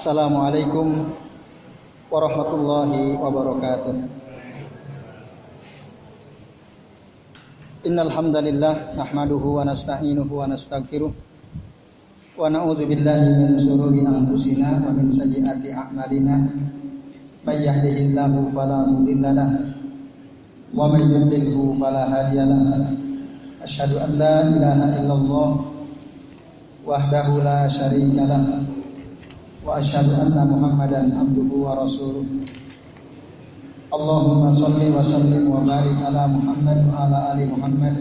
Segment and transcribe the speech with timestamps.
[0.00, 1.12] Assalamualaikum
[2.08, 3.92] warahmatullahi wabarakatuh.
[7.84, 15.12] Innal hamdalillah nahmaduhu wa nasta'inuhu wa nastaghfiruh wa na'udzu billahi min shururi anfusina wa min
[15.12, 16.48] sayyiati a'malina.
[17.44, 22.88] May yahdihillahu fala mudilla wa may yudlilhu fala hadiya lahu
[23.60, 25.48] asyhadu an la ilaha illallah
[26.88, 28.69] wahdahu la syarika lahu
[29.64, 29.76] wa
[31.76, 32.24] rasuluh.
[33.90, 37.94] Allahumma salli wa sallim wa barik ala Muhammad wa ala ali Muhammad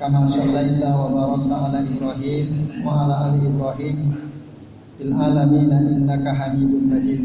[0.00, 1.82] kama shallaita wa barakta ala
[3.28, 3.96] ali Ibrahim
[4.96, 7.20] fil alamin innaka Hamidum Majid.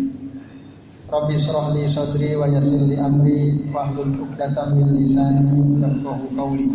[1.06, 6.68] Rabbi shrah li sadri wa yassir li amri wahlul 'uqdatam min lisani yafqahu qawli.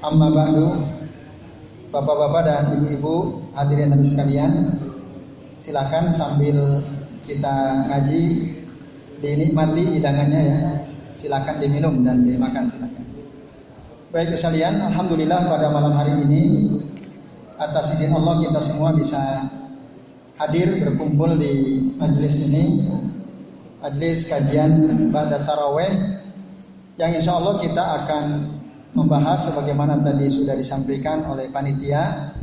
[0.00, 0.94] Amma ba'du
[1.94, 4.82] Bapak-bapak dan ibu-ibu hadirin sekalian,
[5.64, 6.84] silakan sambil
[7.24, 8.52] kita ngaji
[9.24, 10.58] dinikmati hidangannya ya.
[11.16, 13.00] Silakan diminum dan dimakan silakan.
[14.12, 16.42] Baik sekalian, alhamdulillah pada malam hari ini
[17.56, 19.48] atas izin Allah kita semua bisa
[20.36, 22.82] hadir berkumpul di majelis ini
[23.78, 24.70] majelis kajian
[25.14, 26.18] pada taraweh
[26.98, 28.24] yang insya Allah kita akan
[28.98, 32.34] membahas sebagaimana tadi sudah disampaikan oleh panitia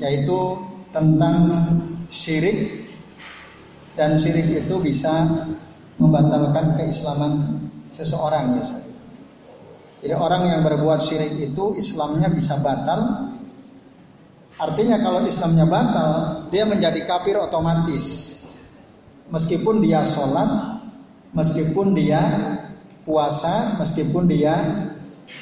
[0.00, 0.56] yaitu
[0.96, 1.36] tentang
[2.08, 2.88] syirik
[4.00, 5.44] dan syirik itu bisa
[6.00, 8.64] membatalkan keislaman seseorang ya
[10.04, 13.32] Jadi orang yang berbuat syirik itu Islamnya bisa batal.
[14.56, 16.10] Artinya kalau Islamnya batal,
[16.52, 18.04] dia menjadi kafir otomatis.
[19.32, 20.78] Meskipun dia sholat,
[21.34, 22.22] meskipun dia
[23.02, 24.54] puasa, meskipun dia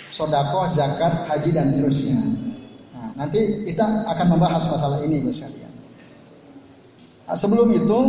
[0.09, 2.44] sodakoh, zakat, haji dan seterusnya.
[3.15, 5.71] Nanti kita akan membahas masalah ini Gus sekalian.
[7.25, 8.01] Nah, sebelum itu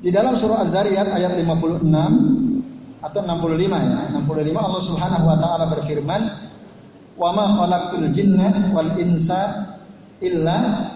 [0.00, 1.84] di dalam surah Az-Zariyat ayat 56
[3.04, 6.22] atau 65 ya, 65 Allah Subhanahu wa taala berfirman,
[7.14, 9.76] "Wa ma khalaqtul jinna wal insa
[10.24, 10.90] illa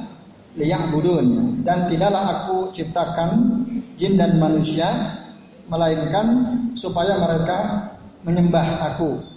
[0.56, 3.30] liya'budun." Dan tidaklah aku ciptakan
[4.00, 4.88] jin dan manusia
[5.68, 6.26] melainkan
[6.72, 7.90] supaya mereka
[8.24, 9.31] menyembah aku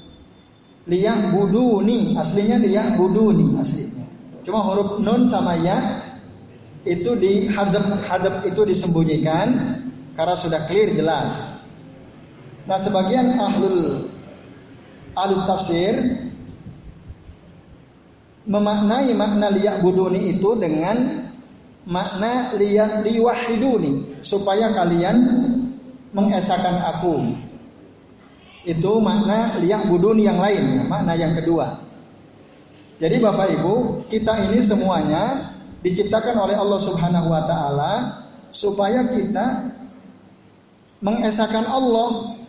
[0.86, 4.06] liyak buduni aslinya liyak buduni aslinya
[4.46, 6.06] cuma huruf nun sama ya
[6.86, 9.82] itu di hazab hazab itu disembunyikan
[10.14, 11.60] karena sudah clear jelas.
[12.70, 14.10] Nah sebagian ahlul
[15.18, 15.94] ahlul tafsir
[18.46, 21.30] memaknai makna liyak buduni itu dengan
[21.90, 25.18] makna liyak liwahiduni supaya kalian
[26.14, 27.34] mengesahkan aku
[28.66, 31.86] itu makna liyak budun yang lain, ya, makna yang kedua.
[32.98, 33.74] Jadi Bapak Ibu,
[34.10, 35.54] kita ini semuanya
[35.86, 37.94] diciptakan oleh Allah Subhanahu wa taala
[38.50, 39.70] supaya kita
[41.06, 42.40] mengesahkan Allah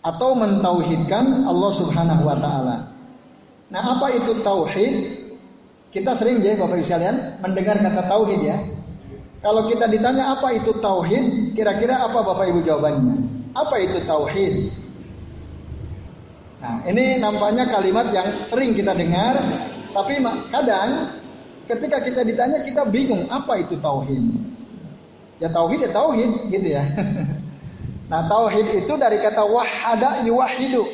[0.00, 2.76] atau mentauhidkan Allah Subhanahu wa taala.
[3.68, 5.18] Nah, apa itu tauhid?
[5.92, 8.56] Kita sering jadi Bapak Ibu sekalian mendengar kata tauhid ya.
[9.44, 13.35] Kalau kita ditanya apa itu tauhid, kira-kira apa Bapak Ibu jawabannya?
[13.56, 14.68] Apa itu tauhid?
[16.60, 19.40] Nah, ini nampaknya kalimat yang sering kita dengar,
[19.96, 20.20] tapi
[20.52, 21.16] kadang
[21.64, 24.24] ketika kita ditanya kita bingung apa itu tauhid.
[25.40, 26.84] Ya tauhid ya tauhid gitu ya.
[28.06, 30.86] Nah, tauhid itu dari kata wahada yuwahidu.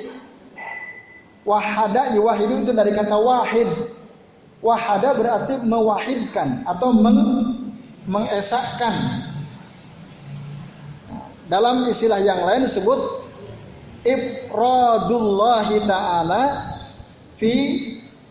[1.45, 3.69] Wahada yuwahidu itu dari kata wahid.
[4.65, 7.21] Wahada berarti mewahidkan atau meng
[8.09, 9.22] mengesahkan
[11.53, 12.97] dalam istilah yang lain disebut
[14.09, 16.73] ifradullahi taala
[17.37, 17.55] fi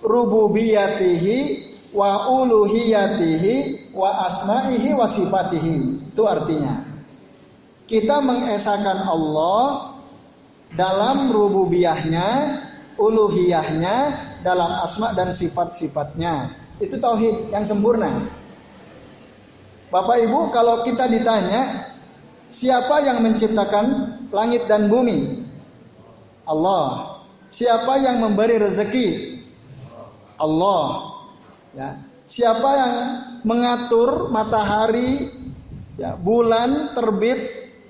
[0.01, 1.37] rububiyatihi
[1.93, 6.09] wa uluhiyatihi wa asma'ihi wa sifatihi.
[6.09, 6.81] Itu artinya
[7.91, 9.91] kita mengesahkan Allah
[10.71, 12.27] dalam rububiyahnya,
[12.95, 13.95] uluhiyahnya,
[14.47, 16.55] dalam asma dan sifat-sifatnya.
[16.79, 18.31] Itu tauhid yang sempurna.
[19.91, 21.90] Bapak Ibu, kalau kita ditanya
[22.47, 23.85] Siapa yang menciptakan
[24.31, 25.45] langit dan bumi?
[26.47, 27.19] Allah.
[27.51, 29.07] Siapa yang memberi rezeki?
[30.39, 31.13] Allah.
[31.75, 31.99] Ya.
[32.23, 32.93] Siapa yang
[33.43, 35.27] mengatur matahari,
[35.99, 37.39] ya, bulan terbit,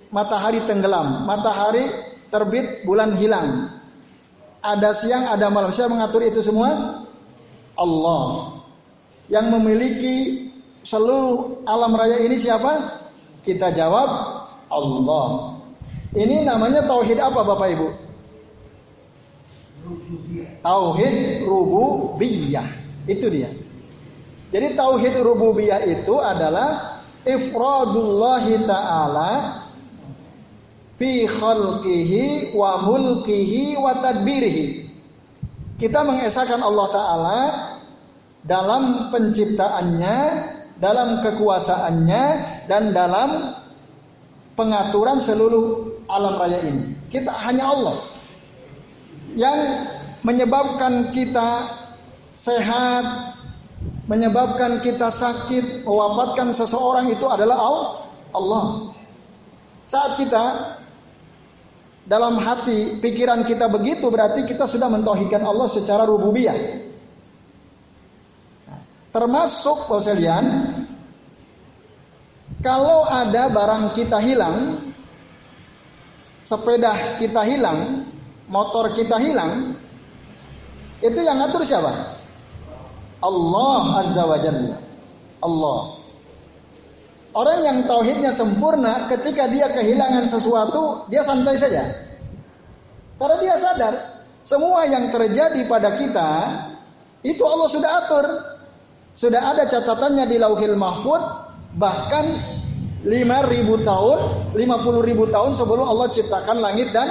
[0.09, 1.85] matahari tenggelam, matahari
[2.33, 3.69] terbit, bulan hilang.
[4.65, 5.69] Ada siang, ada malam.
[5.69, 7.01] Siapa mengatur itu semua?
[7.77, 8.57] Allah.
[9.29, 10.17] Yang memiliki
[10.81, 13.01] seluruh alam raya ini siapa?
[13.41, 14.40] Kita jawab
[14.71, 15.59] Allah.
[16.11, 17.87] Ini namanya tauhid apa Bapak Ibu?
[20.63, 22.67] Tauhid rububiyah.
[23.07, 23.51] Itu dia.
[24.51, 29.31] Jadi tauhid rububiyah itu adalah ifradullah taala
[30.99, 34.91] fi khalqihi wa mulkihi wa tadbirihi.
[35.79, 37.41] Kita mengesahkan Allah taala
[38.45, 40.17] dalam penciptaannya,
[40.77, 42.25] dalam kekuasaannya
[42.69, 43.57] dan dalam
[44.55, 46.95] pengaturan seluruh alam raya ini.
[47.07, 47.97] Kita hanya Allah
[49.35, 49.59] yang
[50.21, 51.79] menyebabkan kita
[52.31, 53.35] sehat,
[54.07, 57.57] menyebabkan kita sakit, mewafatkan seseorang itu adalah
[58.31, 58.65] Allah.
[59.81, 60.77] Saat kita
[62.05, 66.81] dalam hati pikiran kita begitu berarti kita sudah mentauhidkan Allah secara rububiyah.
[69.11, 70.70] Termasuk sekalian,
[72.61, 74.77] kalau ada barang kita hilang,
[76.37, 78.05] sepeda kita hilang,
[78.45, 79.73] motor kita hilang,
[81.01, 82.21] itu yang ngatur siapa?
[83.21, 84.77] Allah Azza wa Jalla.
[85.41, 85.79] Allah.
[87.31, 91.89] Orang yang tauhidnya sempurna ketika dia kehilangan sesuatu, dia santai saja.
[93.17, 93.93] Karena dia sadar
[94.41, 96.29] semua yang terjadi pada kita
[97.21, 98.25] itu Allah sudah atur.
[99.11, 102.39] Sudah ada catatannya di Lauhil Mahfud bahkan
[103.01, 104.19] 5000 tahun,
[104.53, 107.09] 50 ribu tahun sebelum Allah ciptakan langit dan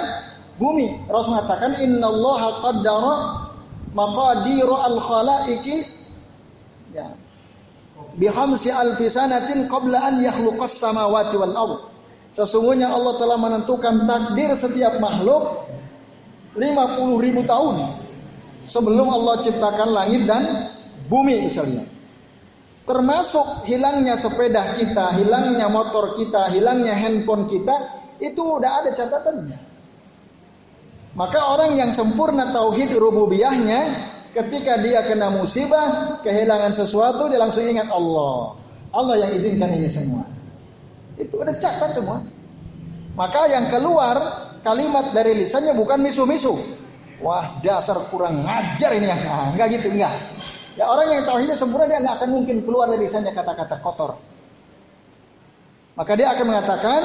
[0.61, 1.09] bumi.
[1.11, 3.15] Rasul mengatakan innallaha qaddara
[3.97, 5.89] maqadiru al-khalaiqi
[6.95, 7.11] ya
[8.19, 11.81] bihamsi alfi sanatin qabla an yakhluqas samawati wal ard.
[12.31, 15.67] Sesungguhnya Allah telah menentukan takdir setiap makhluk
[16.55, 17.99] 50 ribu tahun
[18.71, 20.71] sebelum Allah ciptakan langit dan
[21.11, 21.83] bumi misalnya.
[22.91, 29.59] Termasuk hilangnya sepeda kita, hilangnya motor kita, hilangnya handphone kita, itu udah ada catatannya.
[31.15, 37.87] Maka orang yang sempurna tauhid rububiyahnya ketika dia kena musibah, kehilangan sesuatu, dia langsung ingat
[37.95, 38.59] Allah.
[38.91, 40.27] Allah yang izinkan ini semua.
[41.15, 42.27] Itu udah catat semua.
[43.15, 44.19] Maka yang keluar
[44.67, 46.59] kalimat dari lisannya bukan misu-misu.
[47.23, 49.15] Wah dasar kurang ngajar ini ya.
[49.15, 50.15] Nah, enggak gitu, enggak.
[50.81, 54.17] Ya orang yang tauhidnya sempurna dia nggak akan mungkin keluar dari lisannya kata-kata kotor.
[55.93, 57.01] Maka dia akan mengatakan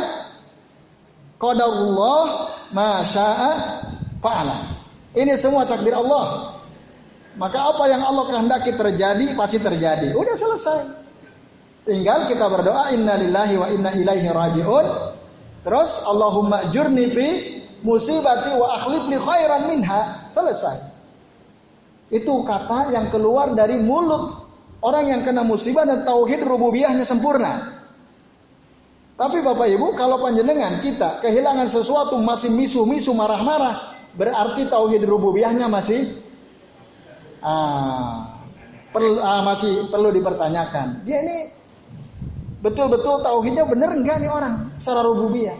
[1.36, 2.24] qadarullah
[2.72, 3.51] masya'a
[4.24, 4.80] fa'ala.
[5.12, 6.56] Ini semua takdir Allah.
[7.36, 10.16] Maka apa yang Allah kehendaki terjadi pasti terjadi.
[10.16, 10.80] Udah selesai.
[11.83, 14.88] Tinggal kita berdoa inna lillahi wa inna ilaihi rajiun.
[15.68, 17.28] Terus Allahumma jurni fi
[17.83, 20.31] musibati wa akhlif li khairan minha.
[20.31, 20.94] Selesai.
[22.13, 24.46] Itu kata yang keluar dari mulut
[24.86, 27.74] orang yang kena musibah dan tauhid rububiyahnya sempurna.
[29.16, 36.19] Tapi Bapak Ibu, kalau panjenengan kita kehilangan sesuatu masih misu-misu marah-marah, berarti tauhid rububiyahnya masih
[37.40, 38.44] ah,
[38.92, 41.07] perlu ah, masih perlu dipertanyakan.
[41.07, 41.38] Dia ini
[42.60, 45.57] betul-betul tauhidnya benar enggak nih orang secara rububiyah?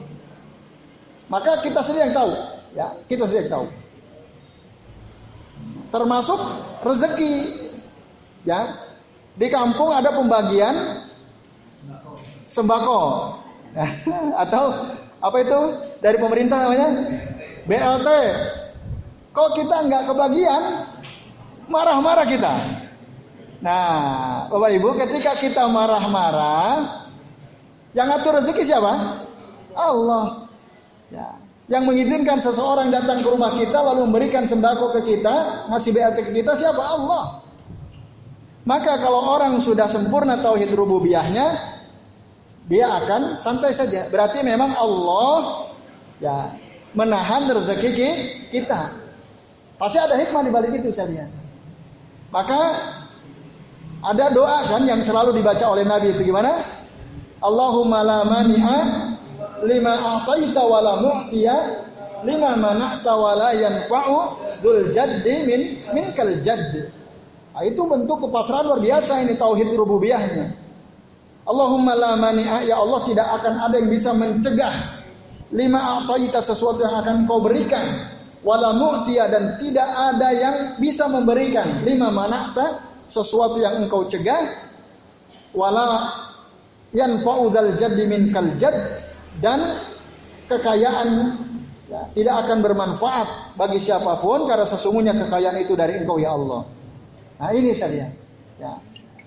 [1.32, 2.32] Maka kita sendiri yang tahu,
[2.76, 3.66] ya, kita sendiri yang tahu.
[5.96, 6.40] Termasuk
[6.84, 7.36] rezeki.
[8.44, 8.84] Ya.
[9.40, 11.08] Di kampung ada pembagian
[12.52, 13.32] sembako.
[14.44, 14.64] Atau
[15.24, 15.60] apa itu
[16.04, 16.90] dari pemerintah namanya?
[17.64, 18.10] BLT.
[19.32, 20.64] Kok kita nggak kebagian?
[21.72, 22.54] Marah-marah kita.
[23.64, 27.08] Nah, Bapak Ibu, ketika kita marah-marah,
[27.96, 29.24] yang ngatur rezeki siapa?
[29.74, 30.46] Allah.
[31.10, 31.45] Ya.
[31.65, 36.31] Yang mengizinkan seseorang datang ke rumah kita lalu memberikan sembako ke kita, ngasih BLT ke
[36.38, 36.77] kita siapa?
[36.77, 37.41] Allah.
[38.65, 41.57] Maka kalau orang sudah sempurna tauhid rububiyahnya,
[42.65, 44.10] dia akan santai saja.
[44.10, 45.69] Berarti memang Allah
[46.22, 46.53] ya
[46.93, 47.89] menahan rezeki
[48.50, 48.93] kita.
[49.77, 51.27] Pasti ada hikmah di balik itu saya
[52.31, 52.62] Maka
[54.05, 56.62] ada doa kan yang selalu dibaca oleh Nabi itu gimana?
[57.41, 58.79] Allahumma la mani'a
[59.64, 61.56] lima a'taita wa la mu'tiya
[62.28, 64.18] lima mana'ta wa la yanfa'u
[64.60, 65.62] dzul jaddi min
[65.96, 66.84] minkal jaddi.
[67.56, 70.52] Nah, itu bentuk kepasrahan luar biasa ini tauhid rububiyahnya.
[71.46, 75.06] Allahumma la mani'a ya Allah tidak akan ada yang bisa mencegah
[75.54, 81.66] lima a'taita sesuatu yang akan kau berikan wala mu'tiya dan tidak ada yang bisa memberikan
[81.86, 84.66] lima mana'ta sesuatu yang engkau cegah
[85.54, 86.14] wala
[86.92, 89.05] yanfa'u dzal jaddi minkal jadd
[89.44, 89.84] dan
[90.48, 91.08] kekayaan
[91.89, 96.68] ya, tidak akan bermanfaat bagi siapa pun karena sesungguhnya kekayaan itu dari Engkau ya Allah.
[97.42, 98.08] Nah ini saja.
[98.56, 98.74] Ya.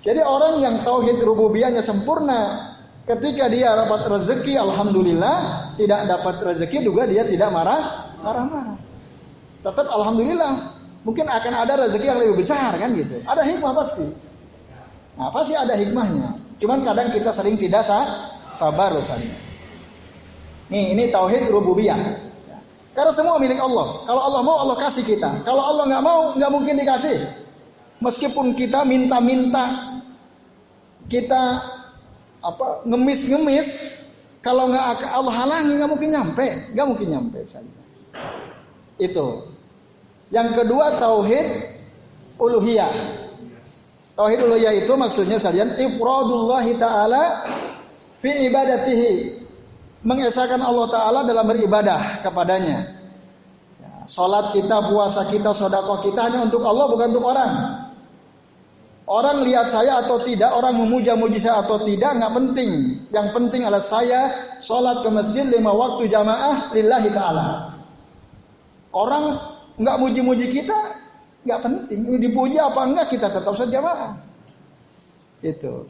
[0.00, 2.72] Jadi orang yang tauhid rububiyahnya sempurna,
[3.04, 5.36] ketika dia dapat rezeki, alhamdulillah,
[5.76, 8.78] tidak dapat rezeki juga dia tidak marah, marah-marah.
[9.58, 13.20] Tetap alhamdulillah, mungkin akan ada rezeki yang lebih besar kan gitu.
[13.26, 14.06] Ada hikmah pasti.
[15.18, 16.38] Nah, pasti ada hikmahnya.
[16.62, 17.82] Cuman kadang kita sering tidak
[18.54, 19.47] sabar misalnya.
[20.68, 22.28] Nih, ini tauhid rububiyah.
[22.98, 24.02] Karena semua milik Allah.
[24.10, 25.46] Kalau Allah mau, Allah kasih kita.
[25.46, 27.30] Kalau Allah nggak mau, nggak mungkin dikasih.
[28.02, 29.98] Meskipun kita minta-minta,
[31.06, 31.62] kita
[32.42, 34.02] apa ngemis-ngemis,
[34.42, 37.38] kalau nggak Allah halangi nggak mungkin nyampe, nggak mungkin nyampe.
[38.98, 39.46] Itu.
[40.34, 41.48] Yang kedua tauhid
[42.34, 42.92] uluhiyah.
[44.18, 47.46] Tauhid uluhiyah itu maksudnya sekalian ifradullah taala
[48.18, 49.37] fi ibadatihi.
[50.06, 52.94] Mengesahkan Allah taala dalam beribadah kepadanya.
[53.82, 57.52] Ya, salat kita, puasa kita, sedekah kita hanya untuk Allah bukan untuk orang.
[59.08, 62.70] Orang lihat saya atau tidak, orang memuja-muji saya atau tidak, nggak penting.
[63.08, 64.20] Yang penting adalah saya
[64.60, 67.72] sholat ke masjid lima waktu jamaah lillahi ta'ala.
[68.92, 69.40] Orang
[69.80, 70.76] nggak muji-muji kita,
[71.48, 72.20] nggak penting.
[72.20, 74.12] Dipuji apa enggak kita tetap saja jamaah.
[75.40, 75.88] Itu.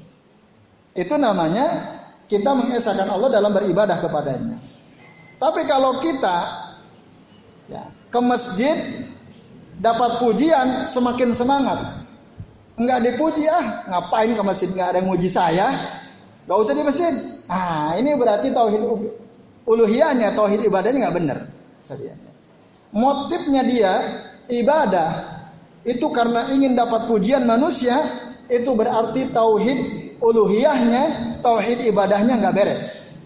[0.95, 1.98] Itu namanya
[2.29, 4.61] kita mengesahkan Allah dalam beribadah kepadanya.
[5.39, 6.37] Tapi kalau kita
[7.73, 8.77] ya, ke masjid
[9.81, 12.05] dapat pujian semakin semangat.
[12.79, 14.69] Nggak dipuji ah ngapain ke masjid?
[14.71, 15.67] Nggak ada yang muji saya.
[16.47, 17.15] Nggak usah di masjid.
[17.51, 18.83] Ah ini berarti tauhid
[19.69, 21.39] uluhiyahnya tauhid ibadahnya nggak benar
[22.91, 23.93] motifnya dia
[24.49, 25.11] ibadah
[25.85, 28.01] itu karena ingin dapat pujian manusia
[28.49, 29.79] itu berarti tauhid
[30.25, 33.17] uluhiyahnya tauhid ibadahnya nggak beres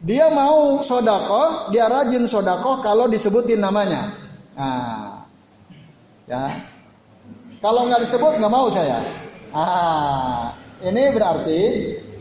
[0.00, 4.16] dia mau sodako dia rajin sodako kalau disebutin namanya
[4.56, 5.28] nah
[6.24, 6.70] ya
[7.60, 9.04] kalau nggak disebut nggak mau saya.
[9.52, 11.60] Ah, ini berarti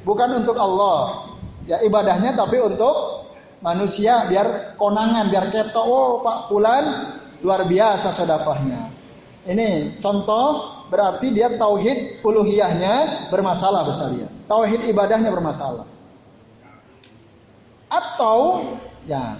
[0.04, 1.32] bukan untuk Allah.
[1.64, 3.24] Ya ibadahnya tapi untuk
[3.64, 5.80] manusia biar konangan, biar keto.
[5.80, 6.84] Oh Pak Pulan
[7.40, 8.92] luar biasa sedekahnya.
[9.48, 14.12] Ini contoh berarti dia tauhid uluhiyahnya bermasalah besar
[14.50, 15.86] Tauhid ibadahnya bermasalah.
[17.90, 18.66] Atau
[19.06, 19.38] ya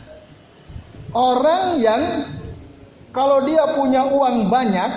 [1.14, 2.02] orang yang
[3.10, 4.90] kalau dia punya uang banyak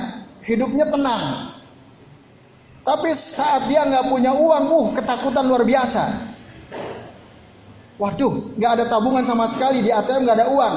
[0.44, 1.52] hidupnya tenang.
[2.82, 6.32] Tapi saat dia nggak punya uang, uh ketakutan luar biasa.
[8.02, 10.74] Waduh, nggak ada tabungan sama sekali di ATM nggak ada uang.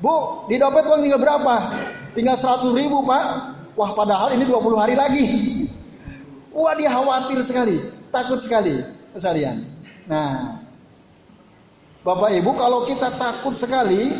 [0.00, 1.54] Bu, di dompet uang tinggal berapa?
[2.16, 3.54] Tinggal 100 ribu pak.
[3.74, 5.26] Wah padahal ini 20 hari lagi.
[6.54, 7.82] Wah dia khawatir sekali,
[8.14, 8.78] takut sekali,
[9.18, 9.66] sekalian.
[10.06, 10.62] Nah,
[12.06, 14.14] Bapak Ibu kalau kita takut sekali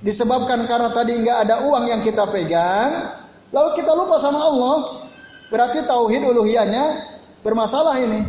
[0.00, 3.12] disebabkan karena tadi nggak ada uang yang kita pegang,
[3.54, 5.06] Lalu kita lupa sama Allah,
[5.46, 6.84] berarti tauhid uluhiyahnya
[7.46, 8.26] bermasalah ini.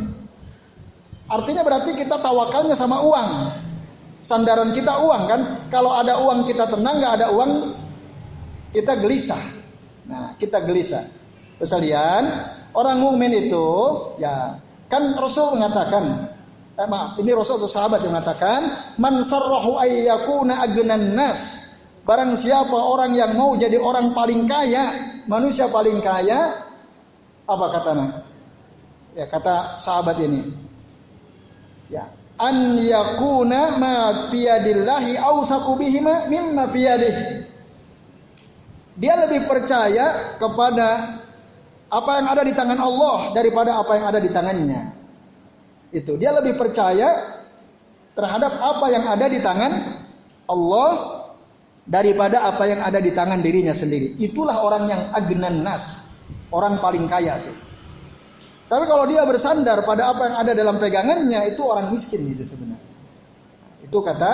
[1.26, 3.30] Artinya berarti kita tawakalnya sama uang.
[4.22, 5.42] Sandaran kita uang kan.
[5.74, 7.74] Kalau ada uang kita tenang, nggak ada uang
[8.70, 9.42] kita gelisah.
[10.36, 11.08] Kita gelisah.
[11.56, 12.24] Kesalian,
[12.76, 13.68] orang mukmin itu
[14.20, 14.60] ya
[14.92, 16.36] kan Rasul mengatakan
[16.76, 21.66] eh, maaf, ini Rasul atau sahabat yang mengatakan man sarrahu ayyakuna agnan nas
[22.06, 26.70] Barang siapa orang yang mau jadi orang paling kaya, manusia paling kaya,
[27.50, 28.08] apa katanya?
[29.18, 30.54] Ya kata sahabat ini.
[31.90, 33.96] Ya, an yakuna ma
[34.30, 37.45] biyadillahi awsaqu bihima mimma biyadih.
[38.96, 41.20] Dia lebih percaya kepada
[41.92, 44.82] apa yang ada di tangan Allah daripada apa yang ada di tangannya.
[45.92, 47.40] Itu dia lebih percaya
[48.16, 49.74] terhadap apa yang ada di tangan
[50.48, 50.90] Allah
[51.86, 54.18] daripada apa yang ada di tangan dirinya sendiri.
[54.18, 56.10] Itulah orang yang agnan nas,
[56.50, 57.56] orang paling kaya tuh.
[58.66, 62.82] Tapi kalau dia bersandar pada apa yang ada dalam pegangannya, itu orang miskin itu sebenarnya.
[63.86, 64.32] Itu kata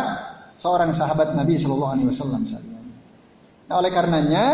[0.56, 2.71] seorang sahabat Nabi Shallallahu Alaihi Wasallam.
[3.72, 4.46] Nah, oleh karenanya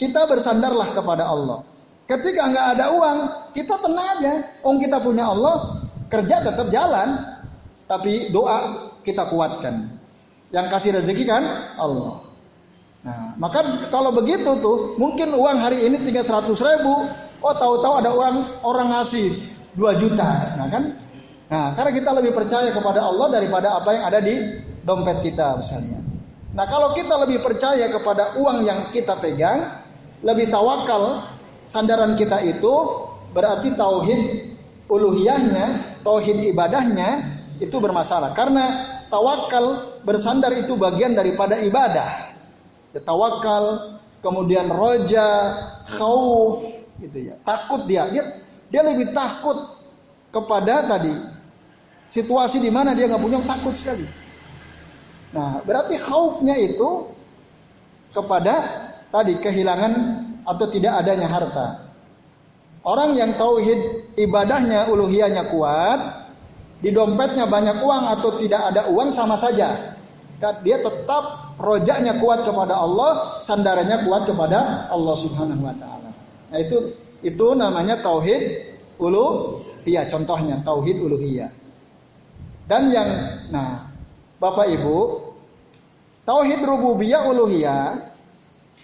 [0.00, 1.60] kita bersandarlah kepada Allah.
[2.08, 3.18] Ketika nggak ada uang,
[3.52, 4.32] kita tenang aja.
[4.64, 7.20] Om kita punya Allah, kerja tetap jalan,
[7.84, 9.92] tapi doa kita kuatkan.
[10.56, 11.44] Yang kasih rezeki kan
[11.76, 12.24] Allah.
[13.04, 17.12] Nah, maka kalau begitu tuh, mungkin uang hari ini tinggal 100 ribu,
[17.44, 19.36] oh tahu-tahu ada orang orang ngasih
[19.76, 20.56] 2 juta.
[20.56, 20.96] Nah kan,
[21.52, 26.09] nah karena kita lebih percaya kepada Allah daripada apa yang ada di dompet kita misalnya.
[26.50, 29.86] Nah kalau kita lebih percaya kepada uang yang kita pegang,
[30.26, 31.30] lebih tawakal,
[31.70, 32.74] sandaran kita itu
[33.30, 34.22] berarti tauhid
[34.90, 38.34] uluhiyahnya, tauhid ibadahnya itu bermasalah.
[38.34, 38.64] Karena
[39.06, 42.34] tawakal bersandar itu bagian daripada ibadah.
[42.90, 45.54] Ya, tawakal, kemudian roja,
[45.86, 46.66] khauf,
[46.98, 47.38] gitu ya.
[47.46, 49.78] Takut dia, dia dia lebih takut
[50.34, 51.14] kepada tadi
[52.10, 54.06] situasi di mana dia nggak punya takut sekali.
[55.30, 57.06] Nah, berarti khaufnya itu
[58.10, 58.54] kepada
[59.14, 59.92] tadi kehilangan
[60.42, 61.66] atau tidak adanya harta.
[62.82, 66.00] Orang yang tauhid ibadahnya uluhiyahnya kuat,
[66.80, 69.94] di dompetnya banyak uang atau tidak ada uang sama saja.
[70.64, 76.10] Dia tetap rojaknya kuat kepada Allah, sandarannya kuat kepada Allah Subhanahu wa taala.
[76.50, 81.52] Nah, itu itu namanya tauhid uluhiyah contohnya tauhid uluhiyah.
[82.64, 83.08] Dan yang
[83.52, 83.89] nah,
[84.40, 84.98] Bapak Ibu,
[86.24, 88.10] tauhid rububiyah uluhiyah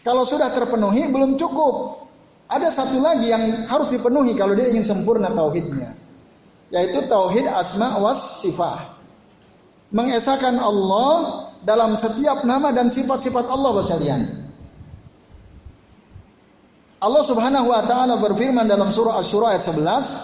[0.04, 2.06] kalau sudah terpenuhi belum cukup.
[2.46, 5.98] Ada satu lagi yang harus dipenuhi kalau dia ingin sempurna tauhidnya.
[6.70, 8.94] Yaitu tauhid asma was sifat.
[9.90, 14.22] Mengesahkan Allah dalam setiap nama dan sifat-sifat Allah sekalian.
[17.02, 20.22] Allah Subhanahu wa taala berfirman dalam surah Asy-Syura ayat 11,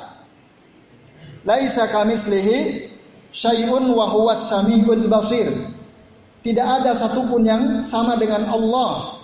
[1.43, 2.92] "Laisa kamislihi
[3.33, 5.51] syai'un wa huwas samiul basir."
[6.43, 9.23] Tidak ada satupun yang sama dengan Allah.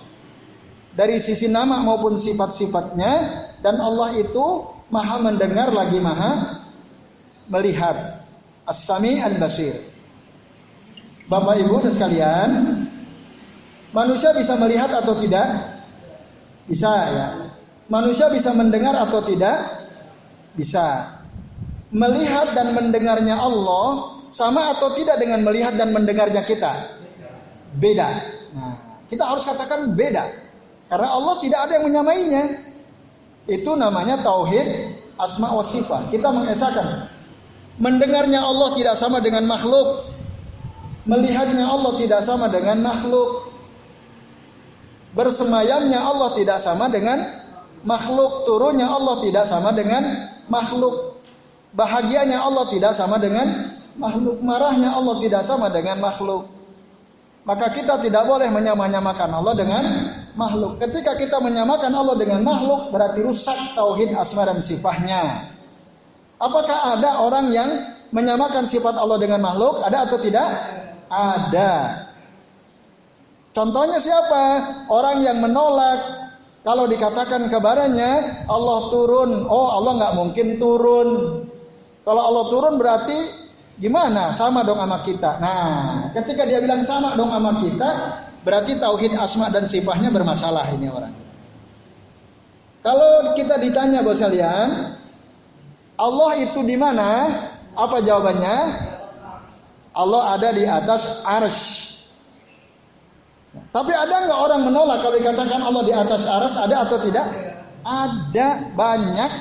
[0.95, 3.13] Dari sisi nama maupun sifat-sifatnya
[3.59, 6.63] dan Allah itu maha mendengar lagi maha
[7.51, 8.23] melihat.
[8.63, 9.75] As-sami al-basir.
[11.27, 12.49] Bapak Ibu dan sekalian
[13.91, 15.45] manusia bisa melihat atau tidak?
[16.71, 17.27] Bisa ya.
[17.89, 19.89] Manusia bisa mendengar atau tidak?
[20.53, 21.18] Bisa
[21.89, 27.01] melihat dan mendengarnya Allah sama atau tidak dengan melihat dan mendengarnya kita
[27.77, 28.09] beda
[28.53, 30.49] nah kita harus katakan beda
[30.89, 32.43] karena Allah tidak ada yang menyamainya.
[33.45, 36.09] Itu namanya tauhid asma wa sifat.
[36.09, 37.13] Kita mengesahkan.
[37.77, 40.09] Mendengarnya Allah tidak sama dengan makhluk.
[41.05, 43.53] Melihatnya Allah tidak sama dengan makhluk.
[45.13, 47.21] Bersemayamnya Allah tidak sama dengan
[47.85, 48.49] makhluk.
[48.49, 51.08] Turunnya Allah tidak sama dengan makhluk.
[51.73, 54.41] Bahagianya Allah tidak sama dengan makhluk.
[54.41, 56.49] Marahnya Allah tidak sama dengan makhluk.
[57.45, 59.83] Maka kita tidak boleh menyamanyamakan Allah dengan
[60.37, 60.77] makhluk.
[60.81, 65.49] Ketika kita menyamakan Allah dengan makhluk berarti rusak tauhid asma dan sifatnya.
[66.39, 67.69] Apakah ada orang yang
[68.15, 69.81] menyamakan sifat Allah dengan makhluk?
[69.81, 70.49] Ada atau tidak?
[71.09, 71.73] Ada.
[73.49, 74.43] Contohnya siapa?
[74.93, 76.29] Orang yang menolak
[76.61, 81.09] kalau dikatakan kebarannya Allah turun, oh Allah nggak mungkin turun.
[82.09, 83.19] Kalau Allah turun berarti
[83.77, 84.33] gimana?
[84.33, 85.37] Sama dong sama kita.
[85.37, 87.89] Nah, ketika dia bilang sama dong sama kita,
[88.39, 91.11] Berarti tauhid asma dan sifatnya bermasalah ini orang.
[92.79, 94.95] Kalau kita ditanya bos kalian,
[95.99, 97.27] Allah itu di mana?
[97.75, 98.57] Apa jawabannya?
[99.91, 101.59] Allah ada di atas ars.
[103.75, 106.55] Tapi ada nggak orang menolak kalau dikatakan Allah di atas ars?
[106.55, 107.27] Ada atau tidak?
[107.83, 109.31] Ada banyak.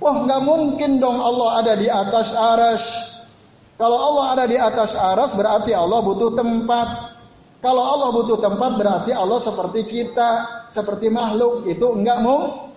[0.00, 2.84] Wah nggak mungkin dong Allah ada di atas ars.
[3.76, 6.88] Kalau Allah ada di atas aras berarti Allah butuh tempat.
[7.60, 11.68] Kalau Allah butuh tempat berarti Allah seperti kita, seperti makhluk.
[11.68, 12.72] Itu enggak mau.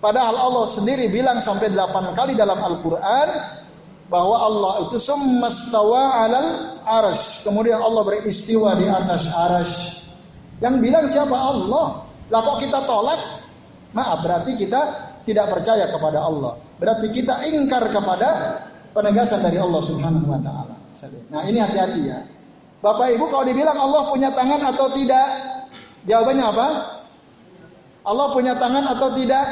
[0.00, 3.28] Padahal Allah sendiri bilang sampai delapan kali dalam Al-Quran
[4.08, 7.44] bahwa Allah itu summastawa alal aras.
[7.44, 10.00] Kemudian Allah beristiwa di atas aras.
[10.64, 12.08] Yang bilang siapa Allah?
[12.32, 13.44] Lah kok kita tolak?
[13.92, 16.56] Maaf, berarti kita tidak percaya kepada Allah.
[16.80, 18.60] Berarti kita ingkar kepada
[18.96, 20.74] penegasan dari Allah Subhanahu wa taala.
[21.30, 22.18] Nah, ini hati-hati ya.
[22.80, 25.28] Bapak Ibu kalau dibilang Allah punya tangan atau tidak?
[26.08, 26.68] Jawabannya apa?
[28.08, 29.46] Allah punya tangan atau tidak?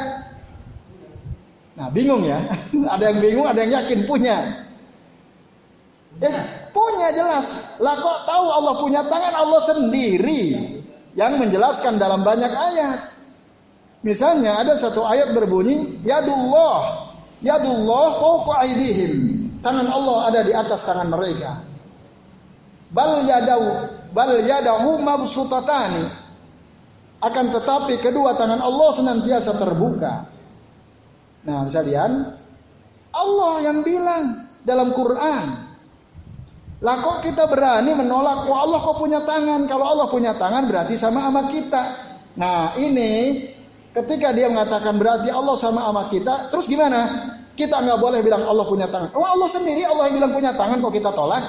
[1.76, 2.42] Nah, bingung ya.
[2.94, 4.66] ada yang bingung, ada yang yakin punya.
[6.18, 6.34] Eh,
[6.72, 7.78] punya jelas.
[7.78, 9.32] Lah kok tahu Allah punya tangan?
[9.36, 10.42] Allah sendiri
[11.14, 13.17] yang menjelaskan dalam banyak ayat.
[14.06, 17.08] Misalnya ada satu ayat berbunyi, Yadullah
[17.38, 18.66] Yadullah fawqa.
[19.58, 21.62] Tangan Allah ada di atas tangan mereka.
[22.94, 26.06] Bal yadau bal yadahu mabsutatani.
[27.18, 30.30] Akan tetapi kedua tangan Allah senantiasa terbuka.
[31.42, 32.38] Nah, sekalian,
[33.10, 35.44] Allah yang bilang dalam Quran.
[36.78, 39.66] Lah kok kita berani menolak, kok Allah kok punya tangan?
[39.66, 41.82] Kalau Allah punya tangan berarti sama sama kita.
[42.38, 43.42] Nah, ini
[43.98, 47.34] Ketika dia mengatakan berarti Allah sama sama kita, terus gimana?
[47.58, 49.10] Kita nggak boleh bilang Allah punya tangan.
[49.18, 51.42] Oh Allah sendiri Allah yang bilang punya tangan kok kita tolak?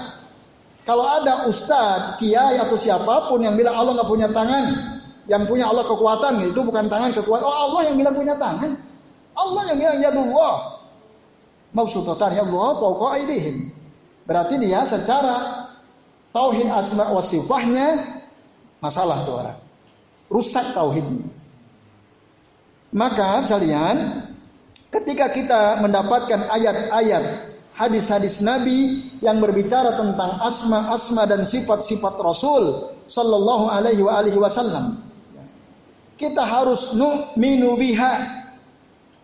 [0.81, 4.65] Kalau ada ustadz, kiai atau siapa pun yang bilang Allah nggak punya tangan,
[5.29, 7.45] yang punya Allah kekuatan, itu bukan tangan kekuatan.
[7.45, 8.81] Oh Allah yang bilang punya tangan.
[9.37, 10.81] Allah yang bilang ya Allah.
[11.69, 13.69] Maksudnya ya Allah pokok aidihim.
[14.25, 15.69] Berarti dia secara
[16.33, 18.17] tauhid asma wa sifahnya
[18.81, 19.57] masalah tuh orang.
[20.33, 21.38] Rusak tauhidnya.
[22.89, 24.25] Maka sekalian,
[24.89, 27.49] ketika kita mendapatkan ayat-ayat
[27.79, 34.99] hadis-hadis Nabi yang berbicara tentang asma-asma dan sifat-sifat Rasul sallallahu alaihi wa alihi wasallam.
[36.19, 38.13] Kita harus nu'minu biha.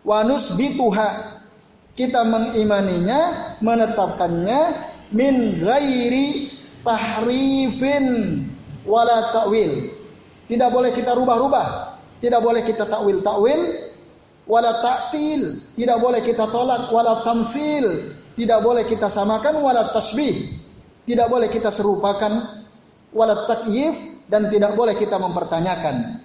[0.06, 1.42] wa nusbituha.
[1.98, 4.60] Kita mengimaninya, menetapkannya
[5.10, 6.54] min ghairi
[6.86, 8.06] tahrifin
[8.86, 9.90] wala ta'wil.
[10.46, 11.85] Tidak boleh kita rubah-rubah,
[12.22, 13.60] tidak boleh kita takwil-takwil,
[14.46, 20.56] wala ta'til, tidak boleh kita tolak, wala tamsil, tidak boleh kita samakan, wala tasbih,
[21.08, 22.62] tidak boleh kita serupakan,
[23.12, 23.94] wala takyif,
[24.26, 26.22] dan tidak boleh kita mempertanyakan.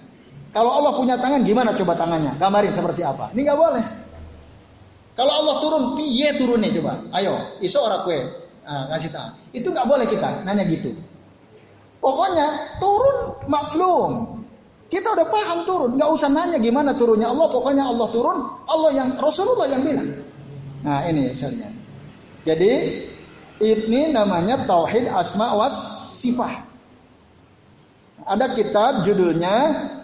[0.52, 2.36] Kalau Allah punya tangan, gimana coba tangannya?
[2.36, 3.32] Gambarin seperti apa?
[3.32, 3.86] Ini nggak boleh.
[5.16, 7.08] Kalau Allah turun, piye turunnya coba?
[7.16, 8.20] Ayo, iso ora kue.
[8.68, 9.30] Nah, ngasih tahu.
[9.56, 10.96] Itu nggak boleh kita nanya gitu.
[12.04, 14.12] Pokoknya turun maklum.
[14.92, 17.48] Kita udah paham turun, nggak usah nanya gimana turunnya Allah.
[17.48, 20.20] Pokoknya Allah turun, Allah yang Rasulullah yang bilang.
[20.84, 21.72] Nah ini misalnya.
[22.44, 22.74] Jadi
[23.64, 25.80] ini namanya tauhid asma was
[26.20, 26.68] sifat.
[28.28, 29.56] Ada kitab judulnya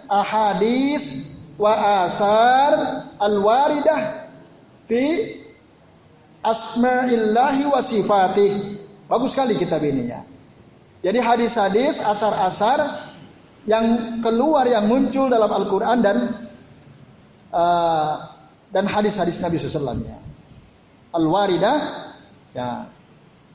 [0.08, 2.72] Ahadis wa Asar
[3.20, 4.30] Al-Waridah
[4.88, 5.36] fi
[6.40, 8.80] Asma'illahi wa Sifatih.
[9.10, 10.24] Bagus sekali kitab ini ya.
[10.98, 13.07] Jadi hadis-hadis, asar-asar
[13.68, 16.16] yang keluar yang muncul dalam Al-Quran dan
[17.52, 18.14] uh,
[18.72, 20.18] dan hadis-hadis Nabi SAW ya.
[21.12, 22.08] Al-Waridah
[22.56, 22.88] Ya.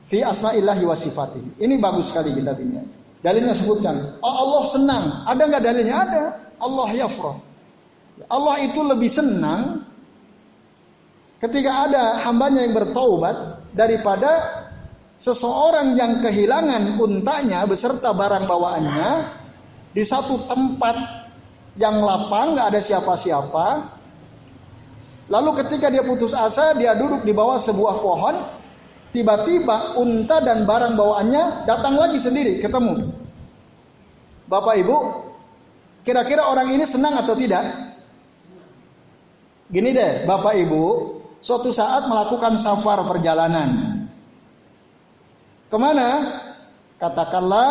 [0.08, 1.50] Fi asma'illahi wa sifatihi.
[1.64, 2.84] Ini bagus sekali kitab ini.
[3.24, 4.20] Dalilnya sebutkan.
[4.20, 5.04] Oh, Allah senang.
[5.26, 5.96] Ada nggak dalilnya?
[5.96, 6.24] Ada.
[6.60, 7.38] Allah yafrah.
[8.30, 9.84] Allah itu lebih senang
[11.42, 14.62] ketika ada hambanya yang bertaubat daripada
[15.18, 19.10] seseorang yang kehilangan untanya beserta barang bawaannya
[19.94, 20.96] di satu tempat
[21.78, 23.66] yang lapang nggak ada siapa-siapa.
[25.32, 28.36] Lalu ketika dia putus asa, dia duduk di bawah sebuah pohon,
[29.14, 33.14] Tiba-tiba unta dan barang bawaannya datang lagi sendiri ketemu.
[34.50, 34.98] Bapak Ibu,
[36.02, 37.62] kira-kira orang ini senang atau tidak?
[39.70, 40.84] Gini deh, Bapak Ibu,
[41.46, 44.02] suatu saat melakukan safar perjalanan.
[45.70, 46.42] Ke mana?
[46.98, 47.70] Katakanlah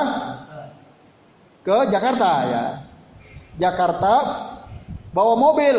[1.63, 2.65] ke Jakarta ya.
[3.59, 4.15] Jakarta
[5.15, 5.77] bawa mobil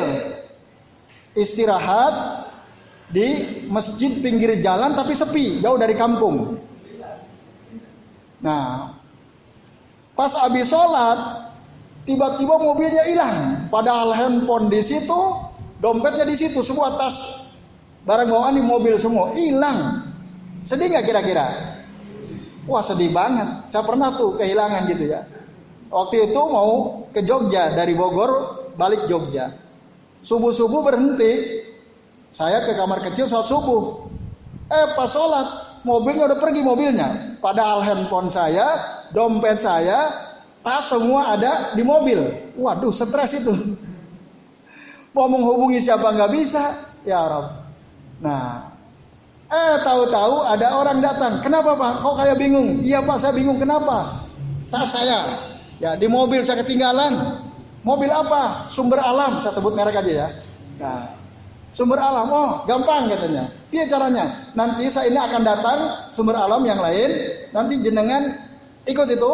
[1.36, 2.46] istirahat
[3.14, 6.58] di masjid pinggir jalan tapi sepi, jauh dari kampung.
[8.42, 8.98] Nah,
[10.18, 11.50] pas habis sholat,
[12.10, 13.68] tiba-tiba mobilnya hilang.
[13.70, 15.20] Padahal handphone di situ,
[15.82, 17.50] dompetnya di situ, semua tas
[18.04, 20.10] barang bawaan di mobil semua hilang.
[20.64, 21.48] Sedih nggak kira-kira?
[22.68, 23.68] Wah sedih banget.
[23.68, 25.28] Saya pernah tuh kehilangan gitu ya.
[25.94, 29.54] Waktu itu mau ke Jogja dari Bogor balik Jogja.
[30.26, 31.62] Subuh-subuh berhenti
[32.34, 34.10] saya ke kamar kecil sholat subuh.
[34.74, 37.38] Eh pas sholat, mobilnya udah pergi mobilnya.
[37.38, 38.66] Padahal handphone saya,
[39.14, 40.10] dompet saya,
[40.66, 42.26] tas semua ada di mobil.
[42.58, 43.54] Waduh, stres itu.
[45.16, 47.54] Mau menghubungi siapa nggak bisa, ya Rob.
[48.18, 48.74] Nah,
[49.46, 51.38] eh tahu-tahu ada orang datang.
[51.46, 52.02] Kenapa Pak?
[52.02, 52.82] Kok kayak bingung?
[52.82, 53.62] Iya Pak, saya bingung.
[53.62, 54.26] Kenapa?
[54.74, 55.53] Tas saya,
[55.84, 57.44] ya di mobil saya ketinggalan.
[57.84, 58.72] Mobil apa?
[58.72, 60.28] Sumber alam, saya sebut merek aja ya.
[60.80, 61.12] Nah,
[61.74, 63.50] Sumber alam, oh gampang katanya.
[63.74, 64.54] Iya caranya.
[64.54, 65.78] Nanti saya ini akan datang
[66.14, 67.34] sumber alam yang lain.
[67.50, 68.38] Nanti jenengan
[68.86, 69.32] ikut itu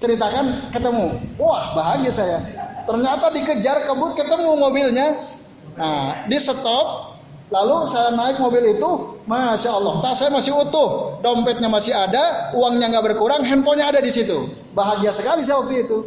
[0.00, 1.20] ceritakan ketemu.
[1.36, 2.38] Wah bahagia saya.
[2.88, 5.20] Ternyata dikejar kebut ketemu mobilnya.
[5.76, 7.12] Nah di stop.
[7.50, 8.90] Lalu saya naik mobil itu,
[9.26, 14.06] masya Allah, tas saya masih utuh, dompetnya masih ada, uangnya nggak berkurang, handphonenya ada di
[14.06, 14.46] situ.
[14.76, 15.98] Bahagia sekali saya waktu itu.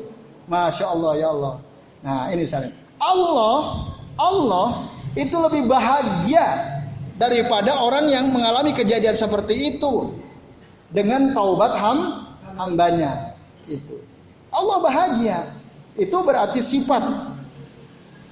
[0.47, 1.53] Masya Allah ya Allah.
[2.03, 2.71] Nah ini misalnya.
[2.99, 4.67] Allah, Allah
[5.13, 6.73] itu lebih bahagia
[7.17, 10.17] daripada orang yang mengalami kejadian seperti itu
[10.89, 13.37] dengan taubat ham hambanya
[13.69, 14.01] itu
[14.53, 15.39] Allah bahagia
[15.97, 17.01] itu berarti sifat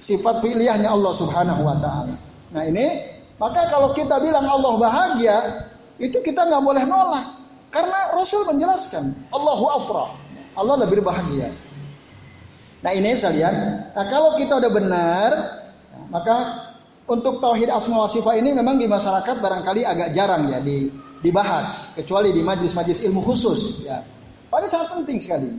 [0.02, 2.16] sifat pilihannya Allah Subhanahu wa taala
[2.54, 5.38] nah ini maka kalau kita bilang Allah bahagia
[6.02, 7.26] itu kita nggak boleh nolak
[7.72, 10.06] karena Rasul menjelaskan Allahu afra
[10.60, 11.56] Allah lebih bahagia
[12.84, 15.32] nah ini sekalian nah kalau kita udah benar
[16.12, 16.68] maka
[17.12, 20.88] untuk tauhid asma wa sifat ini memang di masyarakat barangkali agak jarang ya di,
[21.20, 24.00] dibahas kecuali di majlis-majlis ilmu khusus ya.
[24.48, 25.52] Pada sangat penting sekali.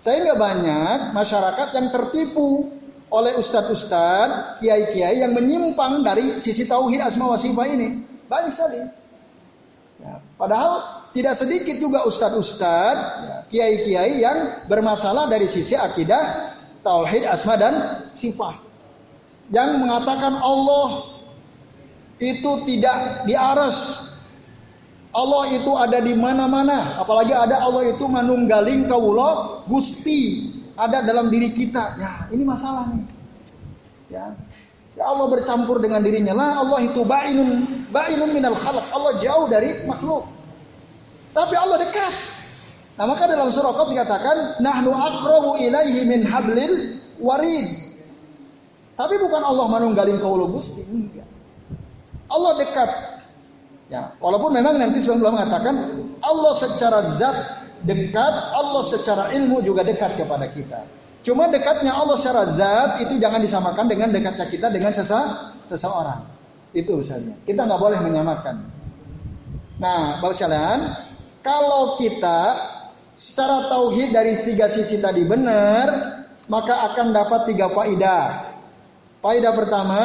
[0.00, 2.72] Saya nggak banyak masyarakat yang tertipu
[3.12, 8.00] oleh ustadz-ustadz, kiai-kiai yang menyimpang dari sisi tauhid asma wa sifat ini.
[8.28, 8.80] Banyak sekali.
[10.00, 14.38] Ya, padahal tidak sedikit juga ustadz-ustadz, ya, kiai-kiai yang
[14.70, 16.54] bermasalah dari sisi akidah
[16.86, 18.56] tauhid asma dan sifat
[19.50, 21.18] yang mengatakan Allah
[22.22, 24.08] itu tidak di aras.
[25.10, 31.50] Allah itu ada di mana-mana, apalagi ada Allah itu manunggaling kawula Gusti ada dalam diri
[31.50, 31.98] kita.
[31.98, 33.04] Ya, ini masalah nih.
[34.14, 34.38] Ya.
[34.98, 36.34] Ya Allah bercampur dengan dirinya.
[36.34, 37.50] Lah Allah itu ba'inun
[37.90, 38.84] ba'inun minal khalq.
[38.90, 40.26] Allah jauh dari makhluk.
[41.30, 42.14] Tapi Allah dekat.
[42.98, 47.66] Nah maka dalam surah Qaf dikatakan nahnu aqrabu ilaihi min hablil warid.
[48.98, 50.84] Tapi bukan Allah manunggalin kaulu gusti.
[52.28, 52.90] Allah dekat.
[53.90, 55.74] Ya, walaupun memang nanti sebelum mengatakan
[56.22, 57.34] Allah secara zat
[57.82, 60.86] dekat, Allah secara ilmu juga dekat kepada kita.
[61.26, 66.22] Cuma dekatnya Allah secara zat itu jangan disamakan dengan dekatnya kita dengan sesa, seseorang.
[66.70, 67.34] Itu misalnya.
[67.42, 68.56] Kita nggak boleh menyamakan.
[69.80, 70.78] Nah, Bapak sekalian,
[71.40, 72.40] kalau kita
[73.16, 75.86] secara tauhid dari tiga sisi tadi benar,
[76.48, 78.54] maka akan dapat tiga faidah.
[79.20, 80.00] Faidah pertama,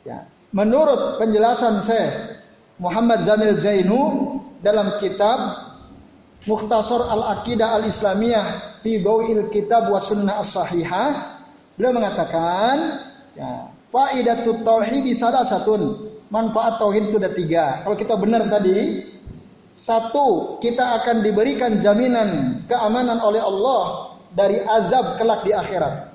[0.00, 0.24] Ya.
[0.50, 2.40] Menurut penjelasan saya
[2.80, 4.02] Muhammad Zamil Zainu
[4.64, 5.68] dalam kitab
[6.48, 11.36] Mukhtasar Al-Aqidah Al-Islamiyah fi Bawil Kitab wa Sunnah As-Sahihah
[11.76, 13.04] beliau mengatakan
[13.36, 15.76] ya faidatut tauhid salah satu
[16.32, 19.09] manfaat tauhid itu ada tiga kalau kita benar tadi
[19.72, 26.14] satu kita akan diberikan jaminan keamanan oleh Allah dari azab kelak di akhirat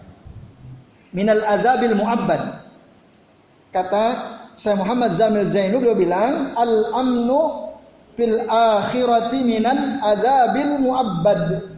[1.15, 2.65] minal azabil muabbad
[3.75, 4.05] Kata
[4.55, 7.75] saya Muhammad Zamil Zainu beliau bilang al-amnu
[8.15, 11.75] fil akhirati minan adzabil muabbad.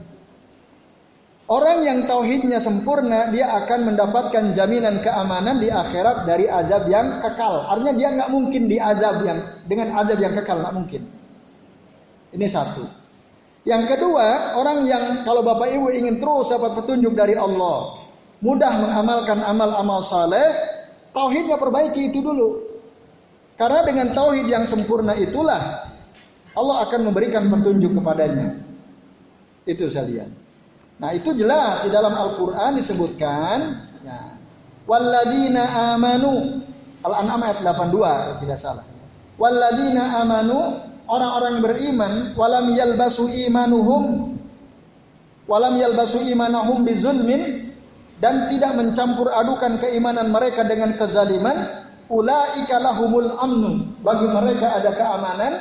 [1.50, 7.66] Orang yang tauhidnya sempurna dia akan mendapatkan jaminan keamanan di akhirat dari azab yang kekal.
[7.66, 11.02] Artinya dia nggak mungkin di azab yang dengan azab yang kekal nggak mungkin.
[12.38, 12.86] Ini satu.
[13.66, 18.06] Yang kedua, orang yang kalau Bapak Ibu ingin terus dapat petunjuk dari Allah,
[18.40, 20.78] mudah mengamalkan amal-amal saleh,
[21.18, 22.62] Tauhidnya perbaiki itu dulu.
[23.58, 25.90] Karena dengan tauhid yang sempurna itulah
[26.54, 28.62] Allah akan memberikan petunjuk kepadanya.
[29.66, 30.30] Itu sekalian.
[31.02, 33.58] Nah, itu jelas di dalam Al-Qur'an disebutkan
[34.06, 34.38] ya.
[34.86, 36.62] Walladina amanu
[37.02, 38.86] Al-An'am ayat 82 tidak salah.
[39.42, 44.36] Walladina amanu orang-orang beriman walam yalbasu imanuhum
[45.48, 47.68] walam yalbasu imanahum bizulmin
[48.18, 53.94] dan tidak mencampur adukan keimanan mereka dengan kezaliman, ulaika lahumul amnun.
[54.02, 55.54] Bagi mereka ada keamanan.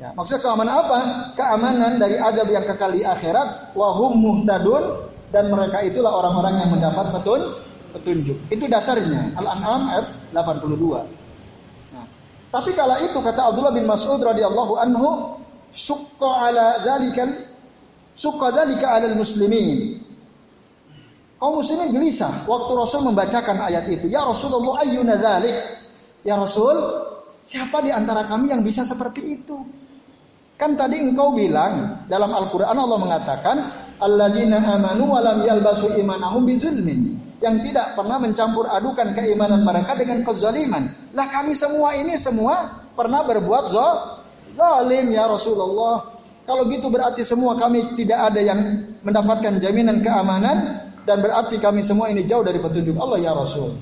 [0.00, 0.98] Ya, maksudnya keamanan apa?
[1.36, 7.12] Keamanan dari azab yang kekal di akhirat, wahum muhtadun dan mereka itulah orang-orang yang mendapat
[7.12, 7.60] petun,
[7.92, 8.40] petunjuk.
[8.48, 9.36] Itu dasarnya.
[9.36, 11.19] Al-An'am ayat 82.
[12.50, 15.38] Tapi kala itu kata Abdullah bin Mas'ud radhiyallahu anhu,
[15.70, 17.46] sukka ala dzalikan
[18.18, 20.02] sukka dzalika alal muslimin
[21.40, 24.12] Kaum muslimin gelisah waktu Rasul membacakan ayat itu.
[24.12, 25.56] Ya Rasulullah ayyuna dzalik?
[26.20, 26.76] Ya Rasul,
[27.40, 29.56] siapa di antara kami yang bisa seperti itu?
[30.60, 33.56] Kan tadi engkau bilang dalam Al-Qur'an Allah mengatakan
[34.04, 37.16] alladzina amanu wa lam yalbasu imanahum bizulmin.
[37.40, 40.92] Yang tidak pernah mencampur adukan keimanan mereka dengan kezaliman.
[41.16, 46.20] Lah kami semua ini semua pernah berbuat zalim ya Rasulullah.
[46.44, 48.60] Kalau gitu berarti semua kami tidak ada yang
[49.00, 53.72] mendapatkan jaminan keamanan dan berarti kami semua ini jauh dari petunjuk Allah ya Rasul.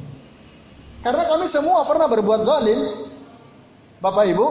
[1.03, 3.11] Karena kami semua pernah berbuat zalim.
[3.99, 4.47] Bapak Ibu,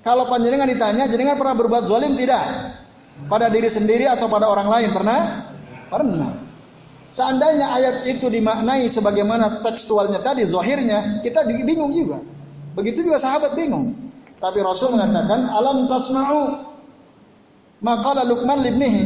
[0.00, 2.44] kalau panjenengan ditanya, jenengan pernah berbuat zalim tidak?
[3.28, 5.20] Pada diri sendiri atau pada orang lain pernah?
[5.92, 6.32] Pernah.
[7.10, 12.22] Seandainya ayat itu dimaknai sebagaimana tekstualnya tadi, zohirnya, kita bingung juga.
[12.78, 13.98] Begitu juga sahabat bingung.
[14.38, 16.70] Tapi Rasul mengatakan, alam tasma'u
[17.80, 19.04] maka Luqman libnihi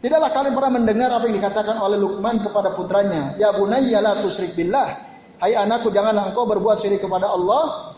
[0.00, 4.56] Tidaklah kalian pernah mendengar apa yang dikatakan oleh Luqman kepada putranya, "Ya bunayya la tusyrik
[4.56, 4.96] billah."
[5.36, 7.92] Hai anakku, janganlah engkau berbuat syirik kepada Allah.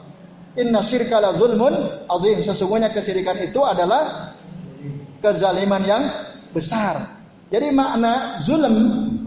[0.59, 2.43] Inna syirka la zulmun azim.
[2.43, 4.35] Sesungguhnya kesyirikan itu adalah
[5.23, 6.03] kezaliman yang
[6.51, 7.22] besar.
[7.53, 8.77] Jadi makna zulm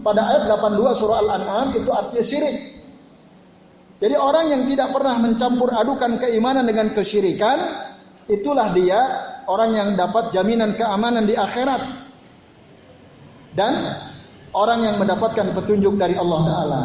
[0.02, 2.56] pada ayat 82 surah Al-An'am itu artinya syirik.
[4.02, 7.86] Jadi orang yang tidak pernah mencampur adukan keimanan dengan kesyirikan,
[8.26, 8.98] itulah dia
[9.46, 12.10] orang yang dapat jaminan keamanan di akhirat
[13.54, 13.72] dan
[14.52, 16.82] orang yang mendapatkan petunjuk dari Allah Taala.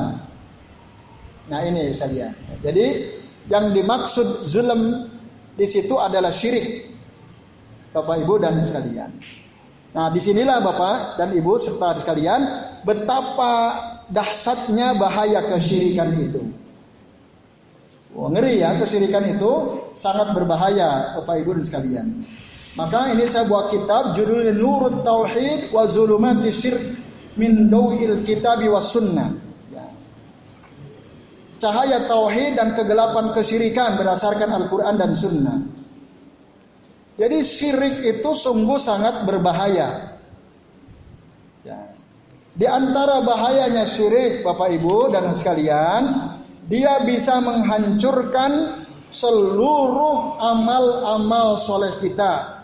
[1.52, 2.38] Nah ini bisa lihat.
[2.62, 3.18] Jadi
[3.50, 5.10] yang dimaksud zulm
[5.58, 6.94] di situ adalah syirik.
[7.92, 9.41] Bapak Ibu dan sekalian.
[9.92, 12.42] Nah di sinilah Bapak dan Ibu serta sekalian
[12.88, 13.54] betapa
[14.08, 16.42] dahsyatnya bahaya kesyirikan itu.
[18.12, 19.52] Wah, ngeri ya kesyirikan itu
[19.96, 22.08] sangat berbahaya Bapak Ibu dan sekalian.
[22.80, 26.80] Maka ini saya buat kitab judulnya Nurut Tauhid wa Zulumati Syirk
[27.36, 29.32] min Dawil Kitabi wa Sunnah.
[29.72, 29.92] Ya.
[31.60, 35.81] Cahaya tauhid dan kegelapan kesyirikan berdasarkan Al-Quran dan Sunnah.
[37.20, 40.20] Jadi syirik itu sungguh sangat berbahaya.
[41.62, 41.92] Ya.
[42.52, 46.32] Di antara bahayanya syirik Bapak Ibu dan sekalian,
[46.68, 52.64] dia bisa menghancurkan seluruh amal-amal soleh kita.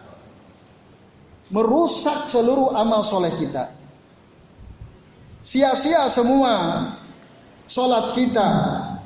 [1.51, 3.71] Merusak seluruh amal soleh kita.
[5.43, 6.55] Sia-sia semua
[7.67, 8.49] sholat kita,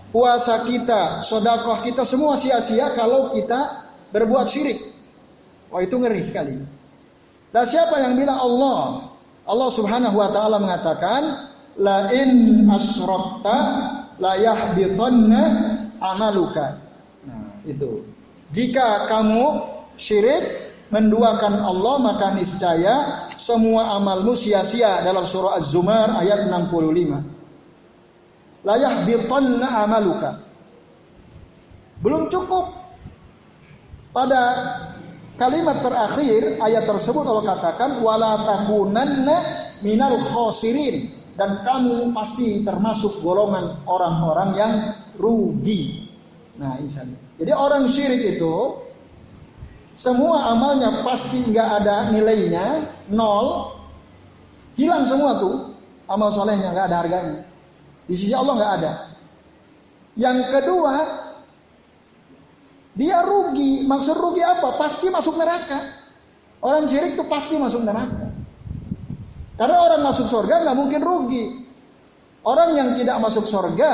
[0.09, 4.90] puasa kita, sodakoh kita semua sia-sia kalau kita berbuat syirik.
[5.71, 6.55] Wah itu ngeri sekali.
[7.51, 9.11] Dan siapa yang bilang Allah?
[9.47, 13.57] Allah Subhanahu wa taala mengatakan, "La in asrakta
[14.19, 15.41] la yahbitanna
[15.99, 16.77] amaluka."
[17.25, 18.03] Nah, itu.
[18.51, 19.63] Jika kamu
[19.95, 27.23] syirik menduakan Allah maka niscaya semua amalmu sia-sia dalam surah Az-Zumar ayat 65.
[28.61, 30.43] Layah bitanna amaluka.
[32.03, 32.77] Belum cukup.
[34.11, 34.41] Pada
[35.35, 39.37] kalimat terakhir ayat tersebut Allah katakan wala takunanna
[39.85, 44.73] minal khosirin dan kamu pasti termasuk golongan orang-orang yang
[45.17, 46.11] rugi.
[46.59, 47.07] Nah, insya
[47.39, 48.77] Jadi orang syirik itu
[49.97, 53.75] semua amalnya pasti nggak ada nilainya, nol,
[54.77, 55.55] hilang semua tuh
[56.07, 57.35] amal solehnya nggak ada harganya.
[58.05, 58.91] Di sisi Allah nggak ada.
[60.19, 60.95] Yang kedua,
[62.95, 63.87] dia rugi.
[63.87, 64.75] Maksud rugi apa?
[64.75, 65.99] Pasti masuk neraka.
[66.61, 68.29] Orang syirik tuh pasti masuk neraka.
[69.57, 71.45] Karena orang masuk surga nggak mungkin rugi.
[72.41, 73.91] Orang yang tidak masuk surga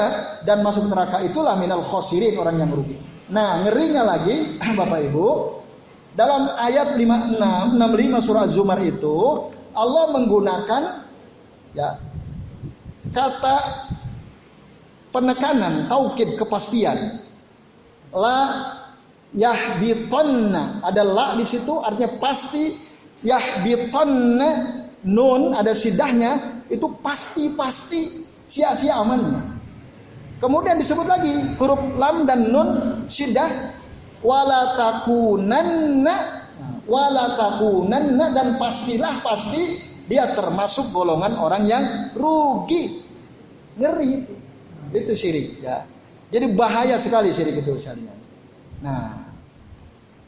[0.47, 2.95] dan masuk neraka itulah minal khosirin orang yang rugi.
[3.27, 5.27] Nah, ngerinya lagi Bapak Ibu,
[6.15, 10.81] dalam ayat 56, 65 surah Zumar itu Allah menggunakan
[11.75, 11.99] ya
[13.11, 13.57] kata
[15.11, 17.19] penekanan, taukid kepastian.
[18.15, 18.76] La
[19.35, 22.75] yahbitonna ada la di situ artinya pasti
[23.25, 24.49] yahbitonna
[25.07, 29.59] nun ada sidahnya itu pasti pasti sia-sia amannya.
[30.37, 32.69] Kemudian disebut lagi huruf lam dan nun
[33.09, 33.73] sidah
[34.21, 36.45] wala takunanna
[36.85, 41.83] wala takunanna dan pastilah pasti dia termasuk golongan orang yang
[42.15, 43.03] rugi.
[43.77, 44.09] Ngeri
[44.95, 45.13] itu.
[45.13, 45.83] Syirik ya.
[46.31, 48.15] Jadi bahaya sekali syirik itu sekalian.
[48.77, 49.25] Nah,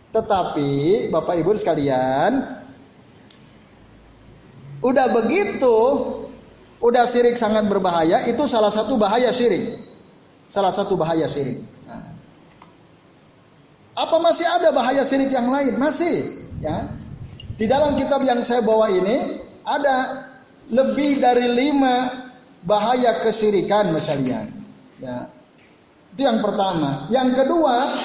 [0.10, 2.42] tetapi Bapak Ibu sekalian,
[4.82, 5.78] udah begitu,
[6.82, 9.78] udah syirik sangat berbahaya, itu salah satu bahaya syirik.
[10.50, 11.62] Salah satu bahaya syirik.
[14.00, 15.76] Apa masih ada bahaya syirik yang lain?
[15.76, 16.88] Masih, ya.
[17.60, 20.26] Di dalam kitab yang saya bawa ini ada
[20.72, 22.30] lebih dari lima
[22.64, 24.48] bahaya kesyirikan misalnya.
[25.04, 25.28] Ya.
[26.16, 27.12] Itu yang pertama.
[27.12, 28.00] Yang kedua,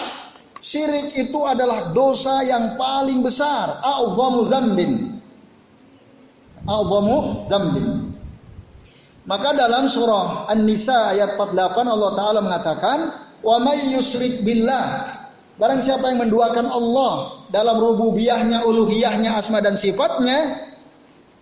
[0.64, 3.85] syirik itu adalah dosa yang paling besar.
[3.85, 4.92] A'udhamu dzambin.
[6.64, 7.88] A'udhamu dzambin.
[9.29, 12.98] Maka dalam surah An-Nisa ayat 48 Allah Ta'ala mengatakan,
[13.44, 15.14] Wa may yusrik billah
[15.55, 20.66] Barang siapa yang menduakan Allah dalam rububiyahnya, uluhiyahnya, asma dan sifatnya,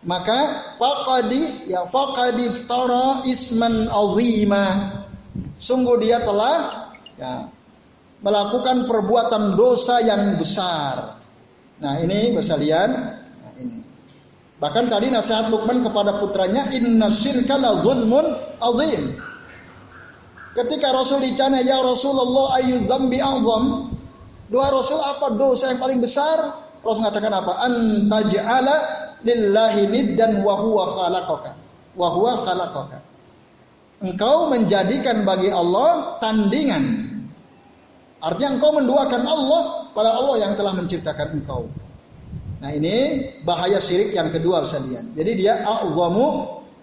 [0.04, 4.64] maka faqadi ya faqadi tara isman azima.
[5.56, 6.56] Sungguh dia telah
[7.16, 7.48] ya,
[8.22, 11.18] melakukan perbuatan dosa yang besar.
[11.82, 13.82] Nah, ini Basalian, nah ini.
[14.62, 18.22] Bahkan tadi nasihat Luqman kepada putranya inna syirka la zulmun
[18.62, 19.18] azim.
[20.54, 23.90] Ketika Rasul dicana ya Rasulullah ayu dzambi a'zam
[24.52, 26.36] Doa Rasul apa dosa yang paling besar?
[26.84, 27.52] Rasul mengatakan apa?
[27.64, 28.76] Antaj'ala
[29.24, 31.50] lillahi niddan wa huwa khalaqaka.
[31.96, 32.12] Wa
[32.44, 33.00] khalaqaka.
[34.04, 37.11] Engkau menjadikan bagi Allah tandingan.
[38.22, 41.66] Artinya engkau menduakan Allah pada Allah yang telah menciptakan engkau.
[42.62, 45.10] Nah ini bahaya syirik yang kedua lihat.
[45.18, 46.26] Jadi dia a'zamu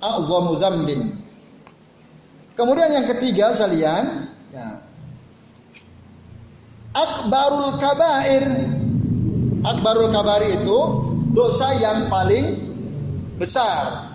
[0.03, 1.15] a'zamu zambin.
[2.59, 4.83] Kemudian yang ketiga lihat, ya,
[6.91, 8.43] akbarul kabair.
[9.63, 10.77] Akbarul kabair itu
[11.31, 12.59] dosa yang paling
[13.39, 14.11] besar.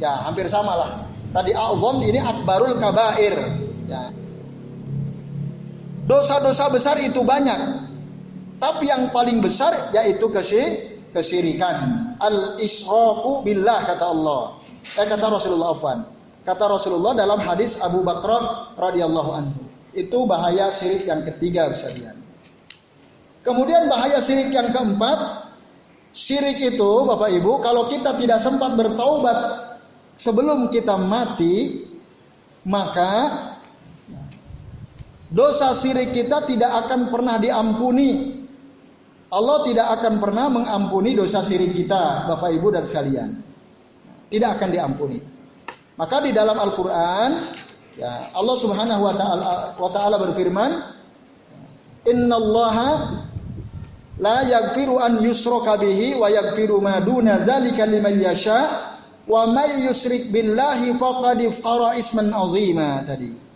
[0.00, 0.90] Ya, hampir sama lah.
[1.36, 3.60] Tadi a'zam ini akbarul kabair.
[3.92, 4.21] Ya.
[6.02, 7.90] Dosa-dosa besar itu banyak.
[8.58, 11.76] Tapi yang paling besar yaitu kesyirikan.
[12.18, 14.58] Al-israfu billah kata Allah.
[14.98, 15.98] Eh, kata Rasulullah Afwan.
[16.42, 19.62] Kata Rasulullah dalam hadis Abu Bakar radhiyallahu anhu.
[19.94, 22.18] Itu bahaya syirik yang ketiga bisa lihat.
[23.42, 25.50] Kemudian bahaya syirik yang keempat,
[26.14, 29.38] syirik itu Bapak Ibu, kalau kita tidak sempat bertaubat
[30.14, 31.86] sebelum kita mati,
[32.62, 33.10] maka
[35.32, 38.40] dosa syirik kita tidak akan pernah diampuni.
[39.32, 43.30] Allah tidak akan pernah mengampuni dosa syirik kita, Bapak Ibu dan sekalian.
[44.28, 45.18] Tidak akan diampuni.
[45.96, 47.32] Maka di dalam Al-Qur'an
[47.96, 50.70] ya Allah Subhanahu wa taala wa taala berfirman
[52.08, 52.90] Innallaha
[54.18, 58.60] la yaghfiru an yusraka bihi wa yaghfiru ma duna dzalika liman yasha
[59.28, 63.51] wa may yusyrik billahi faqad iftara isman azima tadi.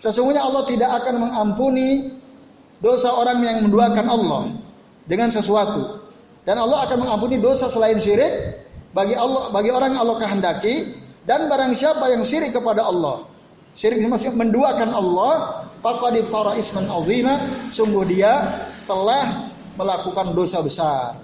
[0.00, 2.16] Sesungguhnya Allah tidak akan mengampuni
[2.80, 4.42] dosa orang yang menduakan Allah
[5.04, 6.00] dengan sesuatu.
[6.48, 8.56] Dan Allah akan mengampuni dosa selain syirik
[8.96, 10.96] bagi Allah bagi orang yang Allah kehendaki.
[11.28, 13.28] Dan barang siapa yang syirik kepada Allah
[13.74, 15.34] syirik maksudnya menduakan Allah
[15.82, 17.34] faqad iftara isman azima
[17.70, 21.16] sungguh dia telah melakukan dosa besar.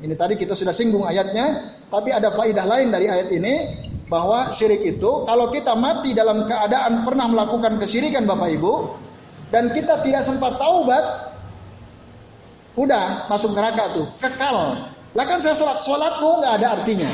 [0.00, 3.54] Ini tadi kita sudah singgung ayatnya tapi ada faidah lain dari ayat ini
[4.08, 8.72] bahwa syirik itu kalau kita mati dalam keadaan pernah melakukan kesyirikan Bapak Ibu
[9.48, 11.34] dan kita tidak sempat taubat,
[12.74, 14.90] udah masuk neraka tuh, kekal.
[15.14, 17.10] Lah kan saya sholat, sholatmu nggak ada artinya.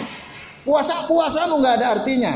[0.64, 2.34] Puasa puasamu nggak ada artinya.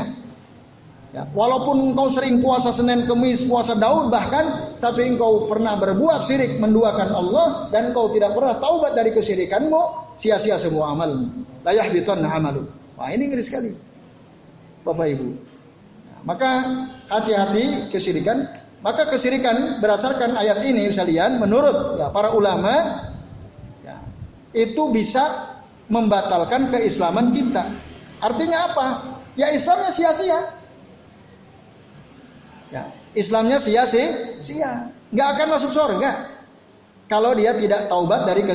[1.15, 6.59] Ya, walaupun engkau sering puasa Senin, Kemis, puasa Daud bahkan, tapi engkau pernah berbuat syirik
[6.59, 9.81] menduakan Allah dan engkau tidak pernah taubat dari kesyirikanmu,
[10.19, 11.47] sia-sia semua amalmu.
[11.63, 12.67] Layah biton amalu.
[12.99, 13.71] Wah ini ngeri sekali,
[14.85, 15.27] Bapak Ibu.
[16.25, 16.49] Maka
[17.09, 18.45] hati-hati kesyirikan
[18.85, 23.01] maka kesirikan berdasarkan ayat ini sekalian menurut ya, para ulama
[23.81, 23.97] ya,
[24.53, 25.57] itu bisa
[25.89, 27.65] membatalkan keislaman kita.
[28.21, 28.87] Artinya apa?
[29.33, 30.37] Ya Islamnya sia-sia.
[32.69, 34.93] Ya, Islamnya sia-sia, sia.
[35.09, 36.29] Nggak akan masuk surga
[37.09, 38.45] kalau dia tidak taubat dari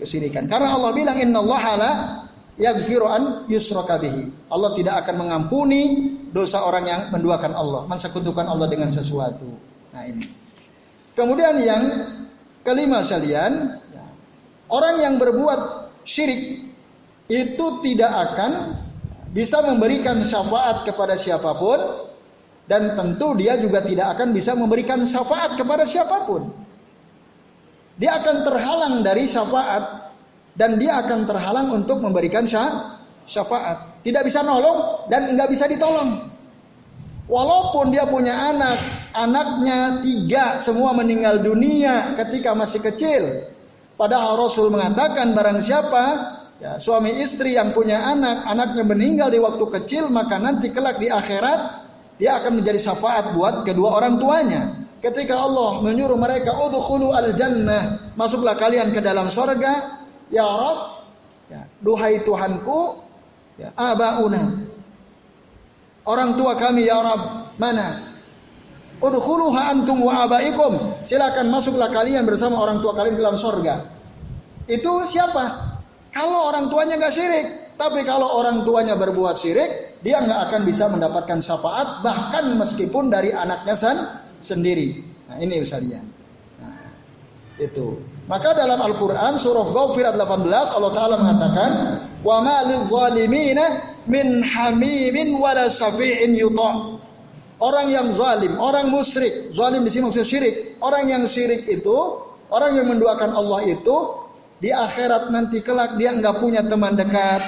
[0.00, 0.48] kesirikan.
[0.48, 1.92] Karena Allah bilang Inna Allah la
[2.60, 4.28] yaghfiru an yusraka bihi.
[4.52, 5.82] Allah tidak akan mengampuni
[6.32, 9.48] dosa orang yang menduakan Allah, mensekutukan Allah dengan sesuatu.
[9.92, 10.24] Nah ini.
[11.12, 11.82] Kemudian yang
[12.64, 13.76] kelima sekalian,
[14.72, 16.72] orang yang berbuat syirik
[17.28, 18.80] itu tidak akan
[19.32, 21.80] bisa memberikan syafaat kepada siapa pun
[22.68, 26.48] dan tentu dia juga tidak akan bisa memberikan syafaat kepada siapa pun.
[28.00, 30.01] Dia akan terhalang dari syafaat
[30.58, 36.30] dan dia akan terhalang untuk memberikan syafaat tidak bisa nolong dan nggak bisa ditolong.
[37.30, 38.76] Walaupun dia punya anak,
[39.14, 43.22] anaknya tiga semua meninggal dunia ketika masih kecil.
[43.94, 46.04] Padahal Rasul mengatakan barang siapa
[46.58, 51.08] ya, suami istri yang punya anak, anaknya meninggal di waktu kecil maka nanti kelak di
[51.08, 51.86] akhirat
[52.18, 54.82] dia akan menjadi syafaat buat kedua orang tuanya.
[54.98, 60.01] Ketika Allah menyuruh mereka udkhulu al jannah, masuklah kalian ke dalam sorga,
[60.32, 60.78] ya Rob,
[61.52, 63.02] ya, duhai Tuhanku,
[63.60, 64.64] Ya, abauna.
[66.02, 68.10] Orang tua kami ya Rabb, mana?
[69.02, 70.98] Udkhuluha antum wa abaikum.
[71.06, 73.86] Silakan masuklah kalian bersama orang tua kalian dalam sorga.
[74.66, 75.74] Itu siapa?
[76.10, 77.46] Kalau orang tuanya nggak syirik,
[77.78, 83.30] tapi kalau orang tuanya berbuat syirik, dia nggak akan bisa mendapatkan syafaat bahkan meskipun dari
[83.30, 83.96] anaknya sen
[84.42, 85.02] sendiri.
[85.30, 86.02] Nah, ini misalnya.
[86.58, 86.90] Nah,
[87.58, 87.98] itu.
[88.30, 90.46] Maka dalam Al-Quran surah Ghafir 18
[90.78, 91.70] Allah Ta'ala mengatakan
[92.22, 93.64] wa ma lidzalimina
[94.06, 97.02] min hamimin wala syafi'in yuta.
[97.62, 100.54] Orang yang zalim, orang musyrik, zalim di sini maksudnya syirik.
[100.82, 101.94] Orang yang syirik itu,
[102.50, 103.96] orang yang menduakan Allah itu
[104.58, 107.42] di akhirat nanti kelak dia nggak punya teman dekat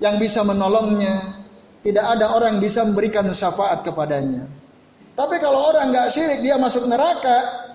[0.00, 1.40] yang bisa menolongnya.
[1.82, 4.44] Tidak ada orang yang bisa memberikan syafaat kepadanya.
[5.16, 7.71] Tapi kalau orang nggak syirik dia masuk neraka,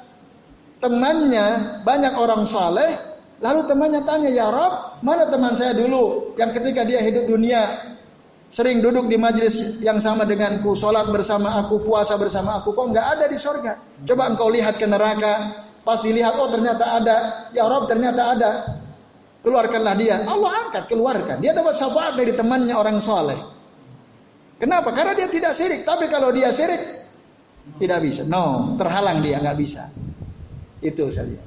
[0.77, 2.97] temannya banyak orang saleh,
[3.41, 7.95] lalu temannya tanya, "Ya Rob, mana teman saya dulu yang ketika dia hidup dunia
[8.47, 13.07] sering duduk di majelis yang sama denganku, sholat bersama aku, puasa bersama aku, kok nggak
[13.19, 13.79] ada di sorga?
[14.07, 17.17] Coba engkau lihat ke neraka, pas dilihat, oh ternyata ada,
[17.51, 18.51] ya Rob ternyata ada,
[19.43, 20.23] keluarkanlah dia.
[20.23, 21.43] Allah angkat, keluarkan.
[21.43, 23.39] Dia dapat syafaat dari temannya orang soleh.
[24.57, 24.89] Kenapa?
[24.91, 25.85] Karena dia tidak sirik.
[25.85, 26.81] Tapi kalau dia sirik,
[27.77, 28.25] tidak bisa.
[28.25, 29.91] No, terhalang dia, nggak bisa.
[30.81, 31.39] Itu saja.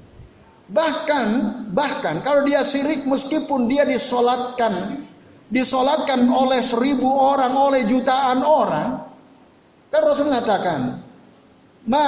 [0.70, 1.26] Bahkan,
[1.74, 5.02] bahkan kalau dia sirik meskipun dia disolatkan,
[5.50, 9.02] disolatkan oleh seribu orang, oleh jutaan orang,
[9.90, 11.02] kan Rasul mengatakan,
[11.90, 12.06] ma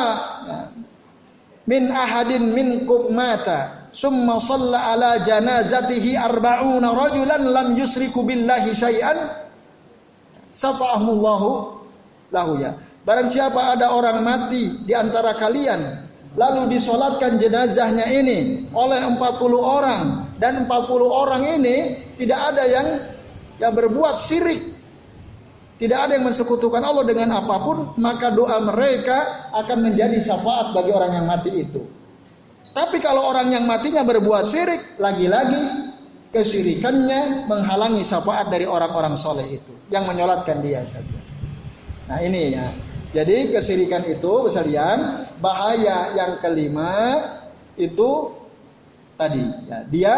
[1.66, 9.42] min ahadin min mata summa salla ala janazatihi arba'una rajulan lam yusriku billahi syai'an
[10.54, 11.50] safa'ahullahu
[12.30, 12.78] lahu ya.
[13.02, 16.01] Barang siapa ada orang mati di antara kalian
[16.38, 19.20] lalu disolatkan jenazahnya ini oleh 40
[19.60, 20.04] orang
[20.40, 20.70] dan 40
[21.06, 21.76] orang ini
[22.16, 22.86] tidak ada yang
[23.60, 24.72] yang berbuat syirik
[25.76, 30.90] tidak ada yang mensekutukan Allah dengan apa pun maka doa mereka akan menjadi syafaat bagi
[30.94, 31.84] orang yang mati itu
[32.72, 35.82] tapi kalau orang yang matinya berbuat syirik lagi-lagi
[36.32, 41.20] Kesirikannya menghalangi syafaat dari orang-orang soleh itu yang menyolatkan dia saja.
[42.08, 42.72] Nah ini ya.
[43.12, 47.20] Jadi kesirikan itu sekalian bahaya yang kelima
[47.76, 48.32] itu
[49.20, 50.16] tadi ya, dia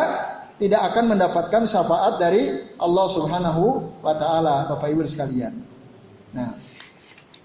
[0.63, 5.59] tidak akan mendapatkan syafaat dari Allah Subhanahu wa taala Bapak Ibu sekalian.
[6.31, 6.55] Nah,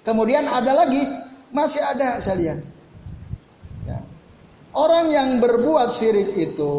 [0.05, 1.01] kemudian ada lagi
[1.49, 2.61] masih ada sekalian.
[3.89, 4.05] Ya.
[4.77, 6.77] Orang yang berbuat syirik itu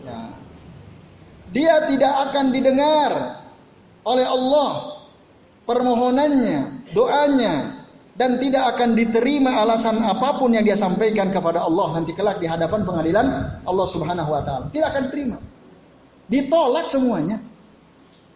[0.00, 0.32] ya,
[1.52, 3.44] dia tidak akan didengar
[4.08, 4.96] oleh Allah
[5.68, 7.81] permohonannya, doanya
[8.12, 12.46] dan tidak akan diterima alasan apa pun yang dia sampaikan kepada Allah nanti kelak di
[12.50, 13.26] hadapan pengadilan
[13.64, 14.68] Allah Subhanahu wa taala.
[14.68, 15.38] Tidak akan terima.
[16.28, 17.40] Ditolak semuanya.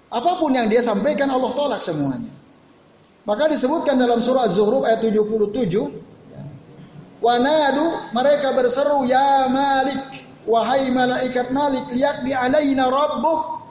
[0.09, 2.33] Apa pun yang dia sampaikan Allah tolak semuanya.
[3.27, 5.51] Maka disebutkan dalam surah Az-Zukhruf ayat 77,
[7.19, 13.67] Wanadu mereka berseru ya Malik Wahai malaikat Malik, lihat di alaina rabbuk.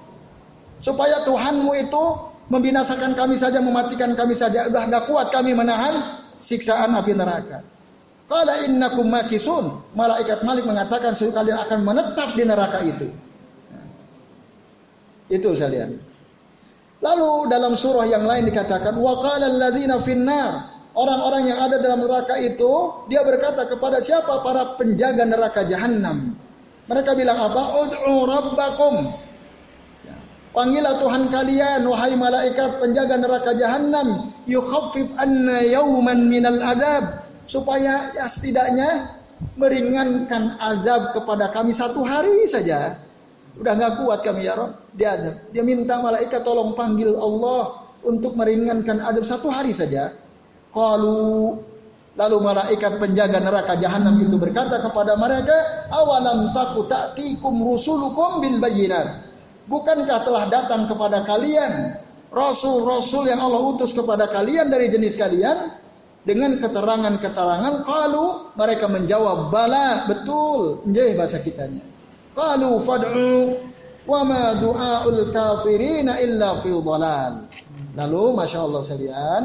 [0.83, 2.03] Supaya Tuhanmu itu
[2.51, 4.69] membinasakan kami saja, mematikan kami saja.
[4.69, 7.65] Udah gak kuat kami menahan siksaan api neraka.
[8.25, 9.93] Qala innakum makisun.
[9.93, 13.07] Malaikat Malik mengatakan kalian akan menetap di neraka itu.
[15.29, 15.97] Itu sekalian.
[17.01, 22.39] Lalu dalam surah yang lain dikatakan wa qala alladziina finnar Orang-orang yang ada dalam neraka
[22.39, 24.39] itu, dia berkata kepada siapa?
[24.39, 26.39] Para penjaga neraka jahanam.
[26.87, 27.83] Mereka bilang apa?
[27.83, 29.11] Ud'u rabbakum.
[30.55, 38.23] Panggillah Tuhan kalian wahai malaikat penjaga neraka jahanam, yukhaffif anna yauman minal adab supaya ya
[38.31, 39.19] setidaknya
[39.59, 42.95] meringankan azab kepada kami satu hari saja.
[43.59, 44.79] Udah nggak kuat kami ya Rob.
[44.95, 45.19] Dia
[45.51, 50.15] dia minta malaikat tolong panggil Allah untuk meringankan azab satu hari saja.
[50.71, 51.59] Kalau
[52.15, 55.51] Lalu malaikat penjaga neraka jahanam itu berkata kepada mereka,
[55.91, 59.34] "Awalam taku ta'tikum rusulukum bil bayinat?"
[59.65, 61.97] Bukankah telah datang kepada kalian
[62.29, 65.83] rasul-rasul yang Allah utus kepada kalian dari jenis kalian?
[66.25, 70.09] Dengan keterangan-keterangan kalau mereka menjawab bala.
[70.09, 70.81] Betul.
[70.89, 71.85] Nggih bahasa kitanya.
[72.33, 73.53] Qalu fad'u
[74.09, 77.45] wa ma du'aul kafirina illa fi dhalal.
[77.93, 79.41] Lalu masya Allah sekalian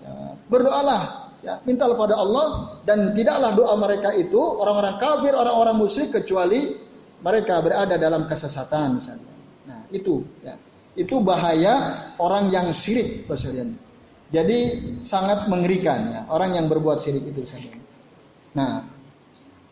[0.00, 0.14] ya,
[0.48, 6.78] berdoalah Ya, minta kepada Allah dan tidaklah doa mereka itu orang-orang kafir, orang-orang musyrik kecuali
[7.18, 9.31] mereka berada dalam kesesatan misalnya.
[9.66, 10.58] Nah, itu ya.
[10.92, 13.80] Itu bahaya orang yang syirik sekalian.
[14.32, 14.58] Jadi
[15.04, 17.68] sangat mengerikan ya, orang yang berbuat syirik itu saja.
[18.52, 18.84] Nah,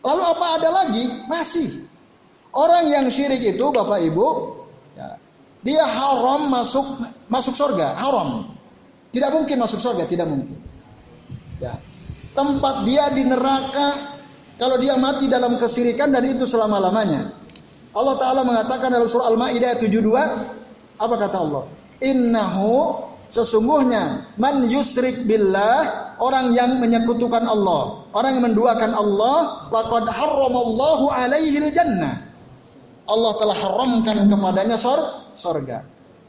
[0.04, 1.04] lalu apa ada lagi?
[1.28, 1.88] Masih.
[2.52, 4.28] Orang yang syirik itu Bapak Ibu,
[4.96, 5.16] ya,
[5.60, 8.56] dia haram masuk masuk surga, haram.
[9.12, 10.56] Tidak mungkin masuk surga, tidak mungkin.
[11.60, 11.76] Ya.
[12.32, 14.18] Tempat dia di neraka
[14.60, 17.39] kalau dia mati dalam kesirikan dan itu selama-lamanya.
[17.90, 19.98] Allah Ta'ala mengatakan dalam surah Al-Ma'idah 72,
[21.00, 21.64] apa kata Allah?
[21.98, 31.10] Innahu sesungguhnya man yusrik billah orang yang menyekutukan Allah, orang yang menduakan Allah, laqad harramallahu
[31.10, 32.30] alaihi jannah.
[33.10, 35.02] Allah telah haramkan kepadanya sor
[35.34, 35.82] sorga.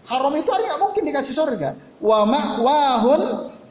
[0.09, 1.77] Haram itu nggak mungkin dikasih sorga.
[2.01, 3.21] Wa ma'wahun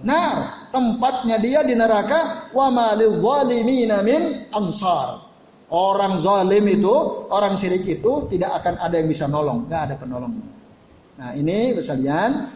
[0.07, 5.30] nar tempatnya dia di neraka wa malil zalimina min ansar
[5.71, 6.93] orang zalim itu
[7.31, 10.35] orang syirik itu tidak akan ada yang bisa nolong nggak ada penolong
[11.17, 12.51] nah ini sekalian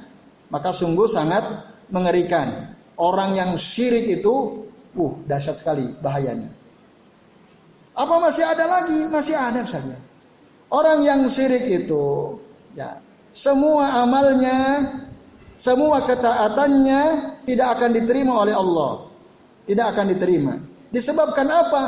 [0.51, 1.43] maka sungguh sangat
[1.89, 6.51] mengerikan orang yang syirik itu uh dahsyat sekali bahayanya
[7.95, 10.03] apa masih ada lagi masih ada sekalian
[10.69, 12.39] orang yang syirik itu
[12.75, 12.99] ya
[13.31, 14.59] semua amalnya
[15.55, 17.03] semua ketaatannya
[17.47, 19.07] tidak akan diterima oleh Allah.
[19.65, 20.55] Tidak akan diterima.
[20.91, 21.83] Disebabkan apa?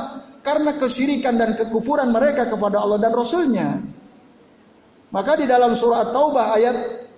[0.46, 3.82] Karena kesyirikan dan kekufuran mereka kepada Allah dan Rasulnya.
[5.10, 6.76] Maka di dalam surah Taubah ayat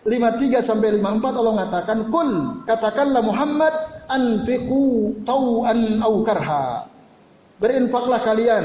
[0.09, 3.75] 53 sampai 54 Allah mengatakan, "Kul katakanlah Muhammad
[4.09, 6.89] anfiqu tau'an au karha."
[7.61, 8.65] Berinfaklah kalian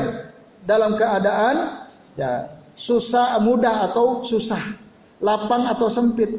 [0.63, 1.83] dalam keadaan
[2.15, 2.47] ya
[2.77, 4.61] susah mudah atau susah,
[5.19, 6.29] lapang atau sempit,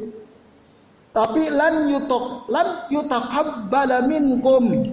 [1.15, 4.83] tapi lan yutok lan yutakabbala minkum.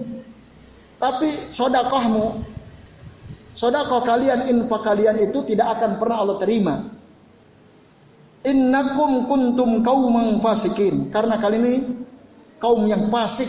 [0.95, 2.39] Tapi sodakohmu,
[3.53, 6.75] sodakoh kalian, infak kalian itu tidak akan pernah Allah terima.
[8.43, 11.07] Innakum kuntum kaum fasikin.
[11.09, 11.73] Karena kali ini
[12.59, 13.47] kaum yang fasik.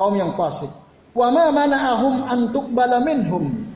[0.00, 0.72] Kaum yang fasik.
[1.12, 2.72] Wa ma mana'ahum antuk
[3.04, 3.68] minhum.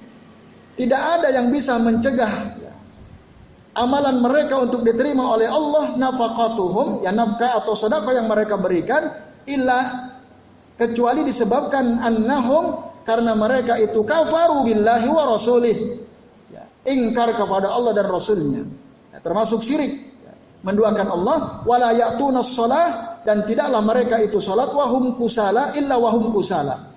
[0.81, 2.61] Tidak ada yang bisa mencegah
[3.77, 9.15] amalan mereka untuk diterima oleh Allah nafaqatuhum ya nafkah atau sedekah yang mereka berikan
[9.47, 10.11] illa
[10.75, 15.77] kecuali disebabkan annahum karena mereka itu kafaru billahi wa rasulih
[16.53, 18.65] ya, ingkar kepada Allah dan rasulnya
[19.11, 20.15] Ya, termasuk syirik.
[20.23, 20.33] Ya,
[20.63, 26.95] menduakan Allah wala ya'tuna shalah dan tidaklah mereka itu salat wahum kusala illa wahum kusala.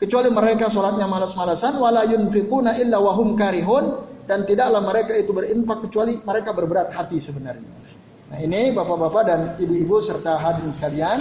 [0.00, 6.16] Kecuali mereka salatnya malas-malasan wala yunfiquna illa wahum karihun dan tidaklah mereka itu berinfak kecuali
[6.24, 7.68] mereka berberat hati sebenarnya.
[8.30, 11.18] Nah, ini Bapak-bapak dan Ibu-ibu serta hadirin sekalian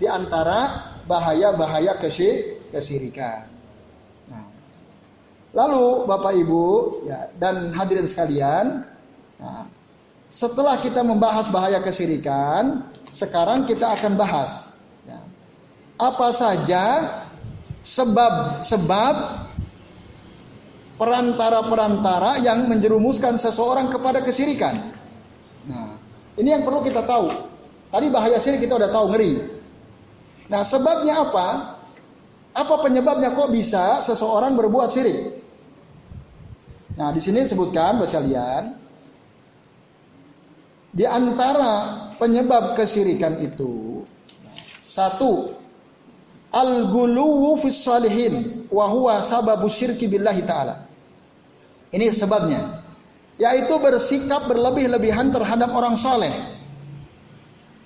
[0.00, 2.00] di antara bahaya-bahaya
[2.72, 3.47] kesirikan.
[5.58, 6.66] Lalu Bapak Ibu
[7.02, 8.86] ya, dan hadirin sekalian,
[9.42, 9.66] nah,
[10.30, 14.70] setelah kita membahas bahaya kesirikan, sekarang kita akan bahas
[15.02, 15.18] ya,
[15.98, 16.84] apa saja
[17.82, 19.14] sebab-sebab
[20.94, 24.94] perantara-perantara yang menjerumuskan seseorang kepada kesirikan.
[25.66, 25.98] Nah,
[26.38, 27.34] ini yang perlu kita tahu.
[27.88, 29.42] Tadi bahaya sirik kita udah tahu ngeri.
[30.50, 31.78] Nah, sebabnya apa?
[32.52, 35.37] Apa penyebabnya kok bisa seseorang berbuat syirik?
[36.98, 38.10] Nah, di sini disebutkan Bapak
[40.88, 41.72] di antara
[42.18, 44.02] penyebab kesyirikan itu
[44.82, 45.54] satu
[46.50, 49.22] al-guluwu fis salihin wa huwa
[49.70, 50.90] syirki billahi taala.
[51.94, 52.82] Ini sebabnya
[53.38, 56.34] yaitu bersikap berlebih-lebihan terhadap orang soleh.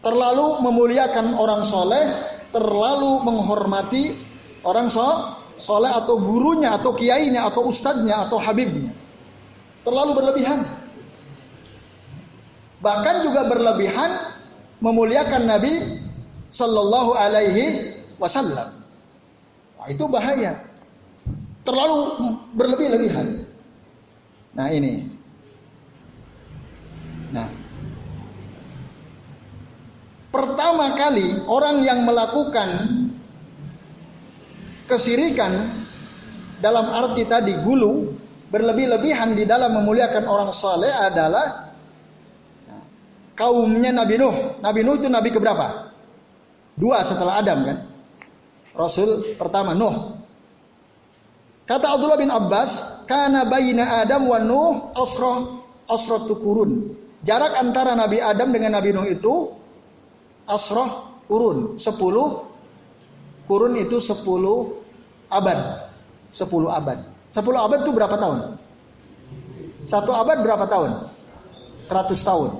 [0.01, 2.11] Terlalu memuliakan orang soleh,
[2.51, 4.17] terlalu menghormati
[4.65, 4.89] orang
[5.57, 8.93] soleh atau gurunya atau kiainya atau ustadznya atau habibnya.
[9.83, 10.63] Terlalu berlebihan.
[12.83, 14.11] Bahkan juga berlebihan
[14.83, 16.03] memuliakan Nabi
[16.51, 18.83] Sallallahu Alaihi Wasallam.
[19.79, 20.59] Nah, itu bahaya.
[21.63, 21.99] Terlalu
[22.55, 23.47] berlebih-lebihan.
[24.53, 25.07] Nah ini.
[27.31, 27.49] Nah.
[30.33, 32.71] Pertama kali orang yang melakukan
[34.93, 35.83] kesirikan
[36.61, 38.13] dalam arti tadi gulu
[38.53, 41.73] berlebih-lebihan di dalam memuliakan orang saleh adalah
[43.33, 44.61] kaumnya Nabi Nuh.
[44.61, 45.89] Nabi Nuh itu nabi keberapa?
[46.77, 47.79] Dua setelah Adam kan?
[48.77, 50.21] Rasul pertama Nuh.
[51.65, 56.93] Kata Abdullah bin Abbas, karena bayina Adam wa Nuh asroh asroh kurun.
[57.25, 59.57] Jarak antara Nabi Adam dengan Nabi Nuh itu
[60.45, 61.81] asroh kurun.
[61.81, 62.45] Sepuluh
[63.49, 64.82] kurun itu sepuluh
[65.33, 65.89] abad.
[66.29, 67.09] Sepuluh abad.
[67.33, 68.61] Sepuluh abad itu berapa tahun?
[69.89, 71.09] Satu abad berapa tahun?
[71.89, 72.51] Seratus tahun.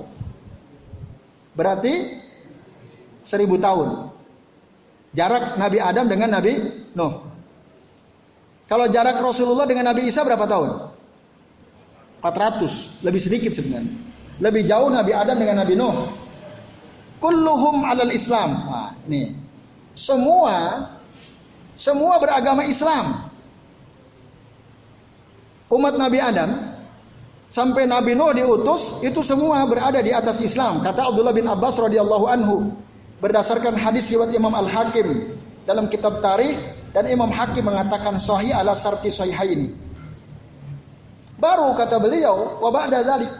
[1.53, 1.93] Berarti
[3.21, 4.09] seribu tahun.
[5.13, 6.53] Jarak Nabi Adam dengan Nabi
[6.97, 7.13] Nuh.
[8.65, 10.89] Kalau jarak Rasulullah dengan Nabi Isa berapa tahun?
[12.25, 13.93] 400, lebih sedikit sebenarnya.
[14.41, 16.09] Lebih jauh Nabi Adam dengan Nabi Nuh.
[17.21, 18.49] Kulluhum alal Islam.
[18.65, 19.37] Nah, ini.
[19.93, 20.89] Semua
[21.79, 23.29] semua beragama Islam.
[25.73, 26.77] Umat Nabi Adam
[27.49, 30.85] sampai Nabi Nuh diutus itu semua berada di atas Islam.
[30.85, 32.55] Kata Abdullah bin Abbas radhiyallahu anhu
[33.23, 36.59] berdasarkan hadis riwayat Imam Al Hakim dalam kitab Tarikh
[36.93, 39.09] dan Imam Hakim mengatakan sahih ala sarti
[39.49, 39.73] ini
[41.41, 43.33] baru kata beliau wa ba'da dzalik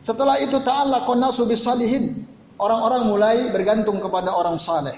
[0.00, 2.24] setelah itu ta'ala qannasu bisalihin
[2.56, 4.96] orang-orang mulai bergantung kepada orang saleh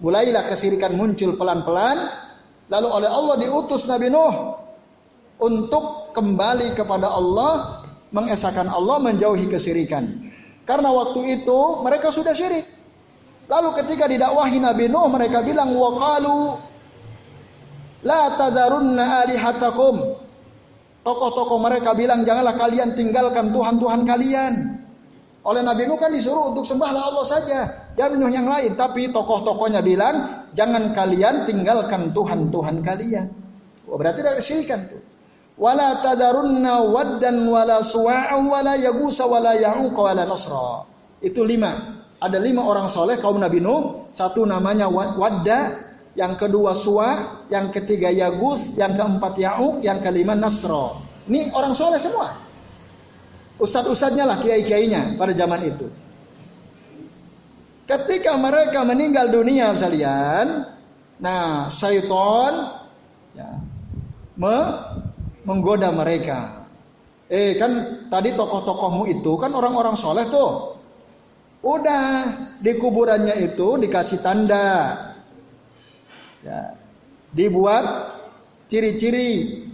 [0.00, 1.96] mulailah kesirikan muncul pelan-pelan
[2.68, 4.58] lalu oleh Allah diutus Nabi Nuh
[5.36, 10.32] untuk kembali kepada Allah, mengesahkan Allah, menjauhi kesirikan.
[10.64, 12.66] Karena waktu itu mereka sudah syirik.
[13.46, 16.58] Lalu ketika didakwahi Nabi Nuh mereka bilang waqalu
[18.02, 20.26] la tadarunna alihatakum.
[21.06, 24.75] Tokoh-tokoh mereka bilang janganlah kalian tinggalkan Tuhan-Tuhan kalian.
[25.46, 27.58] Oleh Nabi Nuh kan disuruh untuk sembahlah Allah saja,
[27.94, 28.74] jangan menyuruh yang lain.
[28.74, 33.26] Tapi tokoh-tokohnya bilang jangan kalian tinggalkan Tuhan-Tuhan kalian.
[33.86, 34.98] Oh, berarti ada kesyirikan tuh
[35.56, 40.84] wala tadarunna waddan wala suwa'an wala yagusa wala ya'uq wala nasra.
[41.22, 42.02] Itu lima.
[42.16, 44.08] Ada lima orang soleh kaum Nabi Nuh.
[44.16, 45.60] Satu namanya Wadda,
[46.16, 51.04] yang kedua Suwa, yang ketiga Yagus, yang keempat Ya'uq, yang kelima Nasro.
[51.28, 52.32] Ini orang soleh semua.
[53.56, 55.88] Ustadz-ustadznya lah kiai-kiainya pada zaman itu.
[57.86, 60.68] Ketika mereka meninggal dunia sekalian,
[61.22, 62.82] nah syaitan
[63.32, 63.62] ya,
[64.36, 64.56] me,
[65.46, 66.68] menggoda mereka.
[67.30, 70.76] Eh kan tadi tokoh-tokohmu itu kan orang-orang soleh tuh.
[71.64, 72.04] Udah
[72.60, 74.94] di kuburannya itu dikasih tanda.
[76.44, 76.78] Ya,
[77.34, 78.14] dibuat
[78.70, 79.64] ciri-ciri.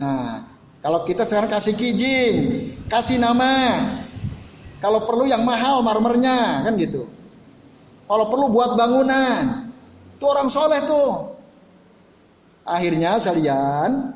[0.00, 0.55] Nah,
[0.86, 2.38] kalau kita sekarang kasih kijing,
[2.86, 3.74] kasih nama.
[4.78, 7.10] Kalau perlu yang mahal marmernya kan gitu.
[8.06, 9.66] Kalau perlu buat bangunan.
[10.14, 11.34] Itu orang soleh tuh.
[12.62, 14.14] Akhirnya sekalian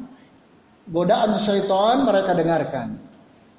[0.87, 3.03] godaan syaitan mereka dengarkan.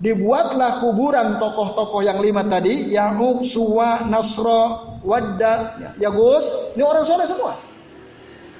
[0.01, 7.53] dibuatlah kuburan tokoh-tokoh yang lima tadi, Ya'uq, Suwa, Nasro, Wadda, Yagus, ini orang soleh semua.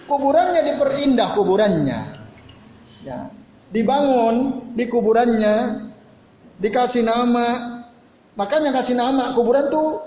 [0.05, 1.99] Kuburannya diperindah kuburannya.
[3.01, 3.40] Ya.
[3.71, 5.87] Dibangun di kuburannya,
[6.59, 7.79] dikasih nama,
[8.35, 10.03] makanya kasih nama kuburan tuh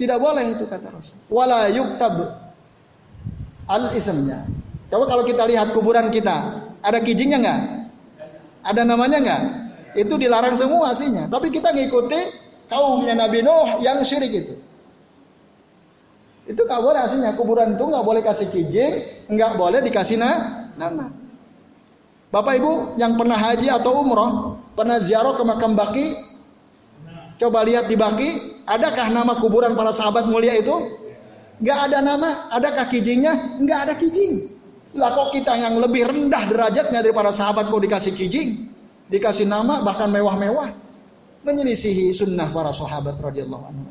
[0.00, 1.18] tidak boleh itu kata Rasul.
[1.28, 2.40] Wala yuktab
[3.68, 4.48] al ismnya.
[4.88, 7.60] Coba kalau kita lihat kuburan kita, ada kijingnya nggak?
[8.64, 9.42] Ada namanya nggak?
[10.00, 11.28] Itu dilarang semua aslinya.
[11.28, 12.20] Tapi kita ngikuti
[12.72, 14.54] kaumnya Nabi Nuh yang syirik itu.
[16.48, 17.36] Itu nggak boleh aslinya.
[17.36, 21.27] Kuburan itu nggak boleh kasih kijing, nggak boleh dikasih na nama.
[22.28, 26.06] Bapak Ibu yang pernah haji atau umroh, pernah ziarah ke makam Baki,
[27.40, 28.30] coba lihat di Baki,
[28.68, 30.98] adakah nama kuburan para sahabat mulia itu?
[31.64, 33.58] Gak ada nama, adakah kijingnya?
[33.64, 34.46] Gak ada kijing.
[34.92, 38.68] Lah kok kita yang lebih rendah derajatnya daripada sahabat kok dikasih kijing?
[39.08, 40.72] dikasih nama bahkan mewah-mewah
[41.44, 43.82] menyelisihi sunnah para sahabat radhiyallahu anhu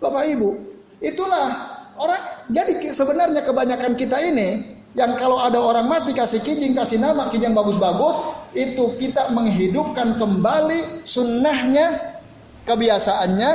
[0.00, 0.56] Bapak Ibu,
[1.04, 6.98] itulah orang jadi sebenarnya kebanyakan kita ini yang kalau ada orang mati kasih kijing, kasih
[6.98, 8.18] nama kijing bagus-bagus,
[8.58, 12.18] itu kita menghidupkan kembali sunnahnya,
[12.66, 13.50] kebiasaannya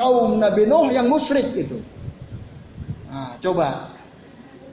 [0.00, 1.76] kaum Nabi Nuh yang musyrik itu.
[3.12, 3.92] Nah, coba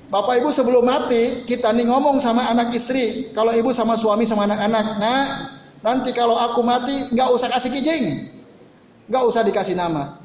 [0.06, 3.34] Bapak ibu sebelum mati kita nih ngomong sama anak istri.
[3.34, 5.24] Kalau ibu sama suami sama anak-anak, nah
[5.82, 8.30] nanti kalau aku mati nggak usah kasih kijing,
[9.10, 10.22] nggak usah dikasih nama.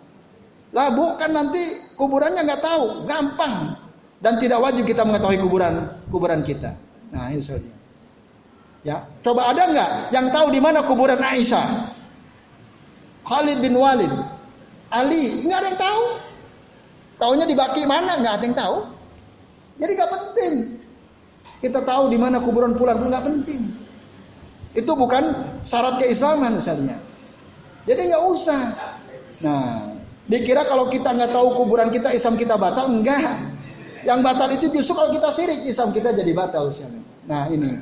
[0.77, 3.80] Lah bukan nanti kuburannya nggak tahu, gampang
[4.21, 6.77] dan tidak wajib kita mengetahui kuburan kuburan kita.
[7.11, 7.75] Nah ini soalnya.
[8.81, 11.93] Ya, coba ada nggak yang tahu di mana kuburan Aisyah?
[13.29, 14.09] Khalid bin Walid,
[14.89, 16.03] Ali, nggak ada yang tahu.
[17.21, 18.17] Taunya di baki mana?
[18.17, 18.77] Nggak ada yang tahu.
[19.81, 20.55] Jadi gak penting.
[21.61, 23.69] Kita tahu di mana kuburan pulang pun gak penting.
[24.73, 26.97] Itu bukan syarat keislaman misalnya.
[27.85, 28.61] Jadi nggak usah.
[29.43, 29.99] Nah,
[30.31, 33.50] dikira kalau kita nggak tahu kuburan kita Islam kita batal enggak.
[34.05, 36.73] Yang batal itu justru kalau kita sirik Islam kita jadi batal.
[37.29, 37.77] Nah ini.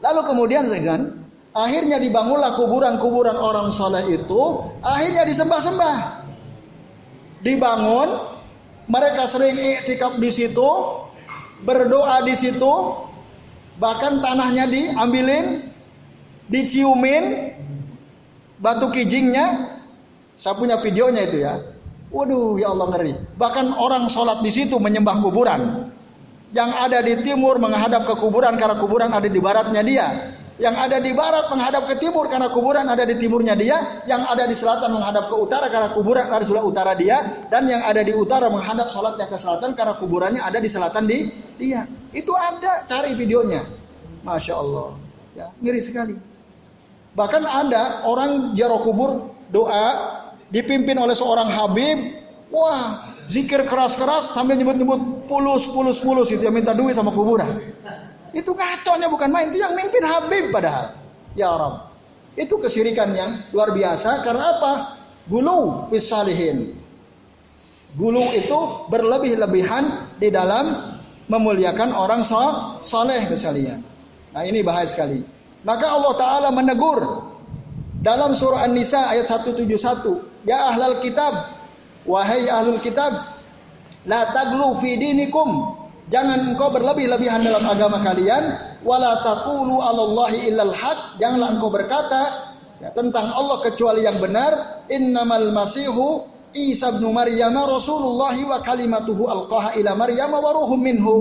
[0.00, 4.42] Lalu kemudian kan akhirnya dibangunlah kuburan-kuburan orang soleh itu
[4.80, 5.96] akhirnya disembah-sembah.
[7.40, 8.08] Dibangun
[8.90, 10.68] mereka sering iktikaf di situ,
[11.64, 12.72] berdoa di situ,
[13.80, 15.70] bahkan tanahnya diambilin,
[16.50, 17.54] diciumin,
[18.60, 19.78] batu kijingnya.
[20.36, 21.60] Saya punya videonya itu ya.
[22.10, 23.12] Waduh, ya Allah ngeri.
[23.38, 25.90] Bahkan orang sholat di situ menyembah kuburan.
[26.50, 30.06] Yang ada di timur menghadap ke kuburan karena kuburan ada di baratnya dia.
[30.58, 34.02] Yang ada di barat menghadap ke timur karena kuburan ada di timurnya dia.
[34.10, 37.46] Yang ada di selatan menghadap ke utara karena kuburan ada di sebelah utara dia.
[37.46, 41.30] Dan yang ada di utara menghadap sholatnya ke selatan karena kuburannya ada di selatan di
[41.62, 41.86] dia.
[42.10, 43.62] Itu ada, cari videonya.
[44.26, 44.98] Masya Allah.
[45.38, 46.18] Ya, ngeri sekali.
[47.14, 50.19] Bahkan ada orang jaro kubur doa
[50.50, 52.18] dipimpin oleh seorang Habib.
[52.50, 57.62] Wah, zikir keras-keras sambil nyebut-nyebut pulus, pulus, pulus itu yang minta duit sama kuburan.
[58.34, 60.98] Itu ngaconya bukan main, itu yang mimpin Habib padahal.
[61.38, 61.94] Ya Rabb.
[62.34, 64.72] Itu kesirikan yang luar biasa karena apa?
[65.30, 66.74] Gulu fisalihin.
[67.94, 68.58] Gulu itu
[68.90, 70.98] berlebih-lebihan di dalam
[71.30, 72.22] memuliakan orang
[72.82, 73.78] soleh misalnya.
[74.34, 75.22] Nah ini bahaya sekali.
[75.62, 77.29] Maka Allah Ta'ala menegur
[78.00, 80.48] dalam surah An-Nisa ayat 171.
[80.48, 81.52] Ya ahlal kitab.
[82.08, 83.36] Wahai ahlul kitab.
[84.08, 85.76] La taglu fi dinikum.
[86.08, 88.56] Jangan engkau berlebih-lebihan dalam agama kalian.
[88.80, 91.20] Wala taqulu alallahi illal haq.
[91.20, 94.82] Janganlah engkau berkata ya, tentang Allah kecuali yang benar.
[94.88, 96.24] Innamal masihu
[96.56, 101.16] Isa bin Maryam Rasulullah wa kalimatuhu alqaha ila Maryam wa ruhum minhu.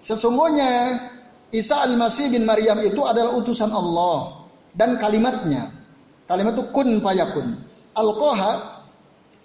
[0.00, 1.00] Sesungguhnya
[1.54, 4.43] Isa al-Masih bin Maryam itu adalah utusan Allah
[4.74, 5.70] dan kalimatnya.
[6.26, 7.56] Kalimat itu kun payakun.
[7.94, 8.82] Alqaha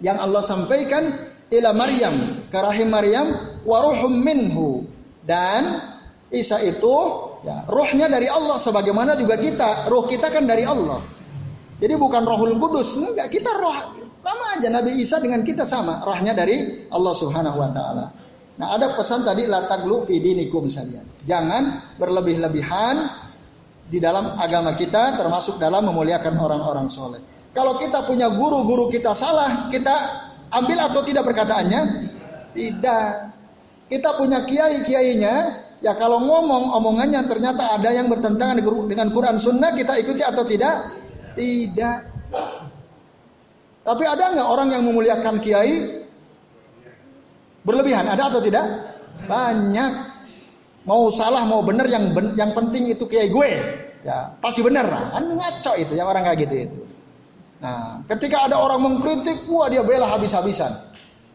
[0.02, 2.14] yang Allah sampaikan ila Maryam
[2.50, 3.26] ke rahim Maryam
[3.62, 4.84] waruhum minhu.
[5.22, 5.78] Dan
[6.30, 6.94] Isa itu
[7.46, 9.86] ya, rohnya dari Allah sebagaimana juga kita.
[9.86, 11.02] Roh kita kan dari Allah.
[11.80, 13.30] Jadi bukan rohul kudus enggak.
[13.30, 13.78] Kita roh
[14.20, 14.68] sama aja.
[14.68, 16.02] Nabi Isa dengan kita sama.
[16.02, 18.06] Rohnya dari Allah Subhanahu Wa Taala.
[18.60, 22.96] Nah ada pesan tadi lataglu fidinikum misalnya jangan berlebih-lebihan
[23.90, 27.18] di dalam agama kita termasuk dalam memuliakan orang-orang soleh
[27.50, 31.80] kalau kita punya guru-guru kita salah kita ambil atau tidak perkataannya?
[32.52, 33.08] Tidak.
[33.90, 35.34] Kita punya kiai-kiainya,
[35.82, 40.94] ya kalau ngomong omongannya ternyata ada yang bertentangan dengan Quran Sunnah, kita ikuti atau tidak?
[41.34, 41.98] Tidak.
[43.82, 46.06] Tapi ada nggak orang yang memuliakan kiai
[47.66, 48.06] berlebihan?
[48.06, 48.66] Ada atau tidak?
[49.26, 49.92] Banyak.
[50.86, 53.50] Mau salah mau benar yang ben yang penting itu kiai gue.
[54.00, 54.88] Ya, pasti benar.
[54.88, 56.80] Kan ngaco itu yang orang kayak gitu itu.
[57.60, 60.72] Nah, ketika ada orang mengkritik, wah dia bela habis-habisan.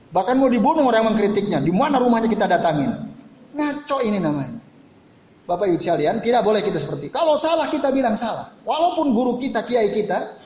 [0.10, 1.60] Bahkan mau dibunuh orang yang mengkritiknya.
[1.62, 2.90] Di mana rumahnya kita datangin?
[3.54, 4.58] Ngaco ini namanya.
[5.46, 7.14] Bapak Ibu sekalian, tidak boleh kita seperti.
[7.14, 8.50] Kalau salah kita bilang salah.
[8.66, 10.42] Walaupun guru kita, kiai kita,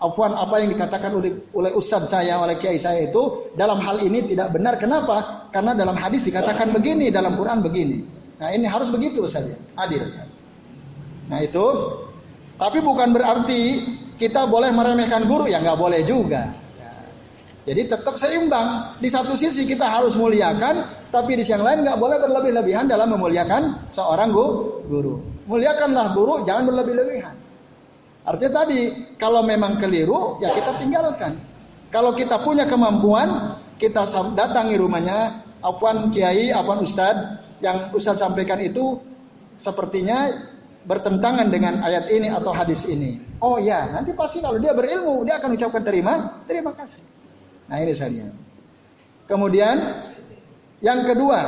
[0.00, 4.24] afwan apa yang dikatakan oleh, oleh ustadz saya, oleh kiai saya itu dalam hal ini
[4.24, 4.80] tidak benar.
[4.80, 5.46] Kenapa?
[5.52, 8.00] Karena dalam hadis dikatakan begini, dalam Quran begini.
[8.40, 10.08] Nah ini harus begitu saja, adil.
[11.32, 11.66] Nah itu,
[12.60, 13.60] tapi bukan berarti
[14.20, 16.52] kita boleh meremehkan guru, ya nggak boleh juga.
[17.64, 19.00] Jadi tetap seimbang.
[19.00, 23.88] Di satu sisi kita harus muliakan, tapi di yang lain nggak boleh berlebih-lebihan dalam memuliakan
[23.88, 25.24] seorang guru.
[25.48, 27.34] Muliakanlah guru, jangan berlebih-lebihan.
[28.28, 28.80] Artinya tadi,
[29.16, 31.38] kalau memang keliru, ya kita tinggalkan.
[31.88, 34.04] Kalau kita punya kemampuan, kita
[34.36, 38.98] datangi rumahnya, apaan kiai, apaan ustad, yang ustad sampaikan itu
[39.58, 40.51] sepertinya
[40.82, 43.22] bertentangan dengan ayat ini atau hadis ini.
[43.38, 47.02] Oh ya, nanti pasti kalau dia berilmu, dia akan ucapkan terima, terima kasih.
[47.70, 48.30] Nah ini saja.
[49.30, 49.76] Kemudian
[50.82, 51.40] yang kedua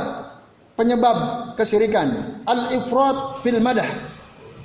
[0.79, 3.87] penyebab kesirikan al-ifrat fil madah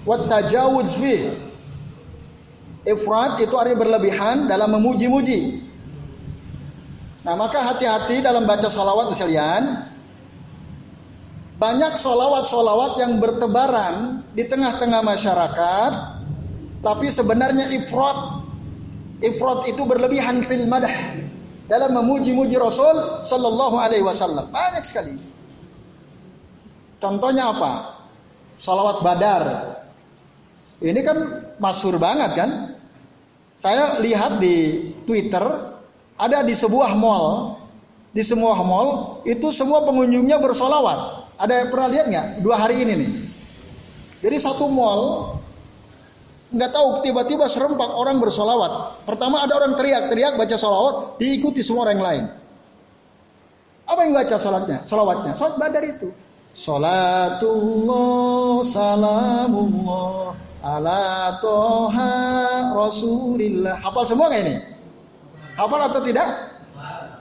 [0.06, 1.34] wa tajawuz fi.
[2.80, 5.60] Ifrat itu artinya berlebihan dalam memuji-muji.
[7.20, 9.89] Nah maka hati-hati dalam baca salawat sekalian.
[11.60, 15.92] Banyak solawat-solawat yang bertebaran di tengah-tengah masyarakat,
[16.80, 18.48] tapi sebenarnya ifrat,
[19.20, 21.20] ifrat itu berlebihan fil madah
[21.68, 24.48] dalam memuji-muji Rasul Sallallahu Alaihi Wasallam.
[24.48, 25.20] Banyak sekali.
[26.96, 27.72] Contohnya apa?
[28.56, 29.44] Salawat Badar.
[30.80, 31.18] Ini kan
[31.60, 32.50] masyur banget kan?
[33.52, 35.44] Saya lihat di Twitter
[36.16, 37.60] ada di sebuah mall,
[38.16, 41.19] di semua mall itu semua pengunjungnya bersolawat.
[41.40, 42.26] Ada yang pernah lihat nggak?
[42.44, 43.10] Dua hari ini nih.
[44.20, 45.34] Jadi satu mall
[46.52, 49.00] nggak tahu tiba-tiba serempak orang bersolawat.
[49.08, 52.28] Pertama ada orang teriak-teriak baca solawat, diikuti semua orang lain.
[53.88, 54.84] Apa yang baca sholatnya?
[54.86, 56.12] Solawatnya, sholat badar itu.
[56.54, 57.86] Salatullah
[58.66, 62.14] salamullah ala toha
[62.70, 63.80] rasulillah.
[63.80, 64.60] Hafal semua nggak ini?
[65.56, 66.28] Hafal atau tidak?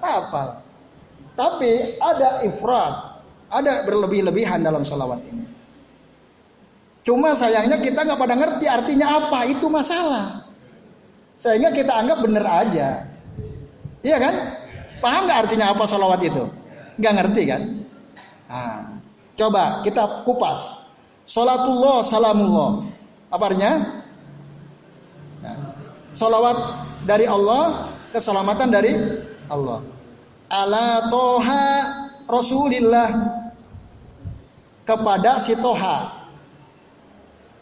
[0.03, 0.61] Hafal.
[1.39, 3.08] Tapi ada ifrat,
[3.49, 5.45] ada berlebih-lebihan dalam salawat ini.
[7.01, 10.45] Cuma sayangnya kita nggak pada ngerti artinya apa, itu masalah.
[11.39, 13.09] Sehingga kita anggap bener aja.
[14.05, 14.35] Iya kan?
[15.01, 16.45] Paham nggak artinya apa salawat itu?
[16.99, 17.61] Nggak ngerti kan?
[18.51, 18.79] Nah,
[19.39, 20.85] coba kita kupas.
[21.25, 22.85] Salatullah salamullah.
[23.31, 24.03] Apa artinya?
[25.39, 25.57] Nah,
[26.11, 26.57] salawat
[27.07, 28.93] dari Allah, keselamatan dari
[29.47, 29.79] Allah.
[30.49, 31.65] Ala toha
[32.29, 33.09] Rasulillah
[34.85, 36.13] kepada si Toha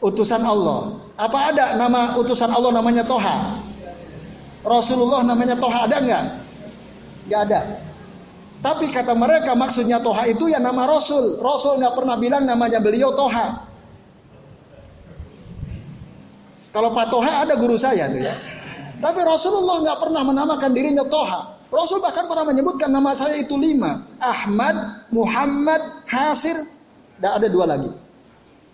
[0.03, 0.99] utusan Allah.
[1.17, 3.63] Apa ada nama utusan Allah namanya Toha?
[4.67, 6.23] Rasulullah namanya Toha ada nggak?
[7.31, 7.59] Nggak ada.
[8.57, 11.39] Tapi kata mereka maksudnya Toha itu ya nama Rasul.
[11.39, 13.63] Rasul nggak pernah bilang namanya beliau Toha.
[16.75, 18.35] Kalau Pak Toha ada guru saya tuh ya.
[18.99, 21.56] Tapi Rasulullah nggak pernah menamakan dirinya Toha.
[21.67, 24.07] Rasul bahkan pernah menyebutkan nama saya itu lima.
[24.23, 26.55] Ahmad, Muhammad, Hasir.
[27.19, 27.91] Dan ada dua lagi.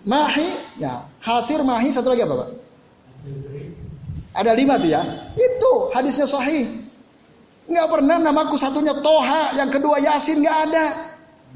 [0.05, 1.09] Mahi, ya.
[1.23, 2.49] Hasir, Mahi, satu lagi apa Pak?
[4.33, 5.01] Ada lima tuh ya.
[5.33, 6.69] Itu hadisnya sahih.
[7.63, 10.85] Nggak pernah namaku satunya Toha, yang kedua Yasin nggak ada.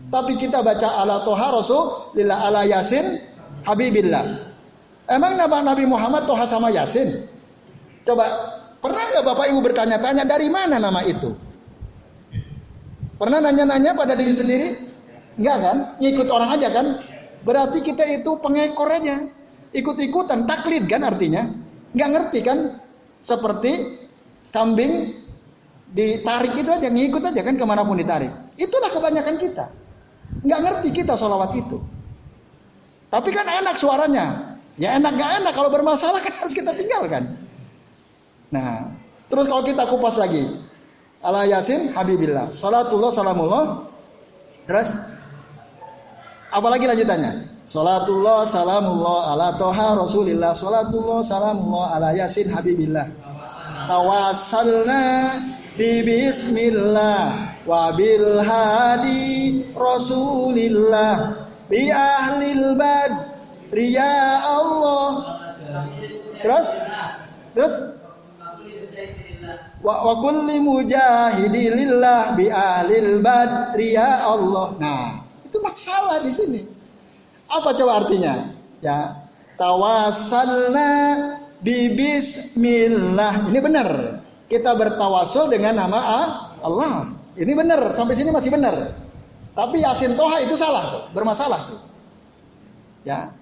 [0.07, 3.19] Tapi kita baca ala Toha Rasulullah ala Yasin
[3.67, 4.47] Habibillah.
[5.11, 7.27] Emang nama Nabi Muhammad Toha sama Yasin?
[8.07, 11.33] Coba pernah nggak Bapak Ibu bertanya-tanya dari mana nama itu?
[13.17, 14.69] Pernah nanya-nanya pada diri sendiri?
[15.41, 15.77] Enggak kan?
[15.97, 16.87] Ngikut orang aja kan?
[17.41, 19.25] Berarti kita itu pengekor aja.
[19.73, 21.49] Ikut-ikutan, taklid kan artinya.
[21.97, 22.77] Nggak ngerti kan?
[23.25, 23.97] Seperti
[24.53, 25.17] kambing
[25.93, 28.29] ditarik itu aja, ngikut aja kan ke mana pun ditarik.
[28.57, 29.65] Itulah kebanyakan kita.
[30.45, 31.81] Nggak ngerti kita sholawat itu.
[33.09, 34.57] Tapi kan enak suaranya.
[34.77, 37.33] Ya enak gak enak kalau bermasalah kan harus kita tinggalkan.
[38.53, 38.95] Nah,
[39.27, 40.45] terus kalau kita kupas lagi.
[41.19, 42.53] Ala Yasin Habibillah.
[42.53, 43.87] Salatullah salamullah.
[44.67, 44.91] Terus
[46.51, 47.63] Apalagi lanjutannya?
[47.67, 53.11] Salatullah salamullah ala toha rasulillah Salatullah salamullah ala yasin habibillah
[53.87, 55.43] Tawassalna
[55.75, 63.11] bi bismillah Wa bil hadi rasulillah Bi ahlil bad
[63.75, 65.11] Ria Allah
[66.39, 66.67] Terus?
[67.51, 67.73] Terus?
[69.87, 76.61] Wa, wa kulli mujahidilillah Bi ahlil bad Ria Allah Nah itu masalah di sini.
[77.47, 78.51] Apa coba artinya?
[78.83, 80.91] Ya, Tawasalna
[81.63, 83.49] bismillah.
[83.49, 83.87] Ini benar.
[84.51, 85.99] Kita bertawasul dengan nama
[86.61, 87.15] Allah.
[87.39, 87.95] Ini benar.
[87.95, 88.93] Sampai sini masih benar.
[89.57, 91.81] Tapi Yasin Toha itu salah bermasalah.
[93.01, 93.33] Ya.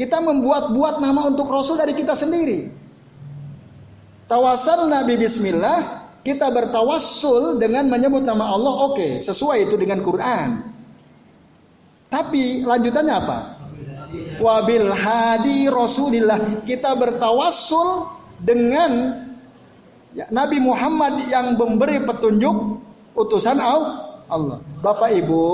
[0.00, 2.72] Kita membuat-buat nama untuk Rasul dari kita sendiri.
[4.30, 10.70] Tawasal Nabi Bismillah, kita bertawassul dengan menyebut nama Allah, oke, okay, sesuai itu dengan Quran.
[12.06, 13.38] Tapi lanjutannya apa?
[14.38, 18.06] Wabil hadi Rasulillah, kita bertawassul
[18.38, 19.18] dengan
[20.30, 22.86] Nabi Muhammad yang memberi petunjuk
[23.18, 24.62] utusan Allah.
[24.78, 25.46] Bapak Ibu,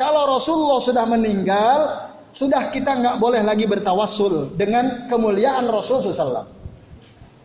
[0.00, 6.00] kalau Rasulullah sudah meninggal, sudah kita nggak boleh lagi bertawasul dengan kemuliaan Rasul.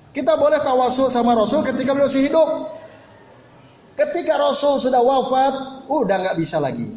[0.09, 2.49] Kita boleh tawasul sama Rasul ketika beliau masih hidup.
[3.93, 6.87] Ketika Rasul sudah wafat, udah nggak bisa lagi.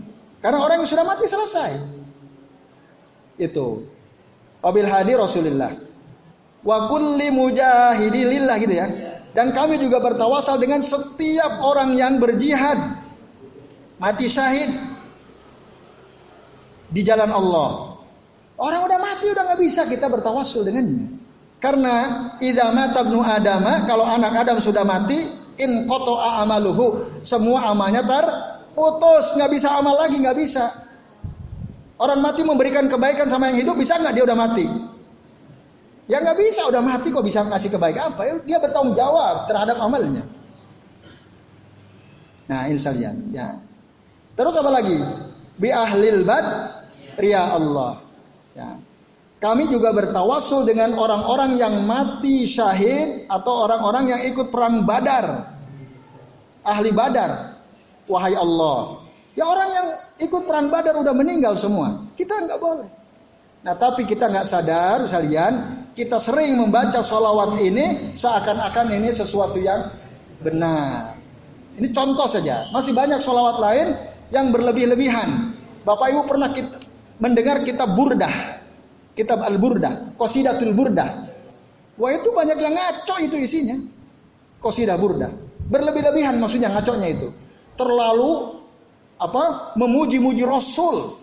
[0.40, 1.70] Karena orang yang sudah mati selesai.
[3.36, 3.84] Itu.
[4.62, 5.74] Wabil hadi Rasulullah.
[6.62, 8.86] Wa kulli mujahidilillah gitu ya.
[9.32, 13.02] Dan kami juga bertawasal dengan setiap orang yang berjihad.
[13.98, 14.70] Mati syahid
[16.92, 17.98] di jalan Allah.
[18.56, 21.11] Orang udah mati udah nggak bisa kita bertawasul dengannya.
[21.62, 25.14] Karena idza mata ibnu adama kalau anak Adam sudah mati
[25.62, 30.74] in qata'a amaluhu semua amalnya terputus nggak bisa amal lagi nggak bisa.
[32.02, 34.66] Orang mati memberikan kebaikan sama yang hidup bisa nggak dia udah mati?
[36.10, 38.42] Ya nggak bisa udah mati kok bisa ngasih kebaikan apa?
[38.42, 40.26] Dia bertanggung jawab terhadap amalnya.
[42.50, 43.54] Nah ini sekalian ya.
[44.34, 44.98] Terus apa lagi?
[45.62, 46.46] Bi ahlil bad
[47.22, 48.02] ria Allah.
[48.58, 48.82] Ya.
[49.42, 55.50] Kami juga bertawasul dengan orang-orang yang mati syahid atau orang-orang yang ikut perang Badar.
[56.62, 57.58] Ahli Badar.
[58.06, 59.02] Wahai Allah.
[59.34, 59.86] Ya orang yang
[60.22, 62.06] ikut perang Badar udah meninggal semua.
[62.14, 62.86] Kita nggak boleh.
[63.66, 69.90] Nah tapi kita nggak sadar kalian, kita sering membaca sholawat ini seakan-akan ini sesuatu yang
[70.38, 71.18] benar.
[71.82, 72.70] Ini contoh saja.
[72.70, 73.98] Masih banyak sholawat lain
[74.30, 75.58] yang berlebih-lebihan.
[75.82, 76.78] Bapak Ibu pernah kita,
[77.18, 78.61] mendengar kitab Burdah.
[79.12, 81.28] Kitab Al-Burdah, Qasidatul Burdah.
[82.00, 83.76] Wah itu banyak yang ngaco itu isinya.
[84.58, 85.28] Qasidah Burdah.
[85.68, 87.28] Berlebih-lebihan maksudnya ngaconya itu.
[87.76, 88.60] Terlalu
[89.20, 89.76] apa?
[89.76, 91.20] Memuji-muji Rasul.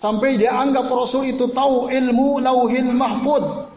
[0.00, 3.68] Sampai dia anggap Rasul itu tahu ilmu lauhil mahfud.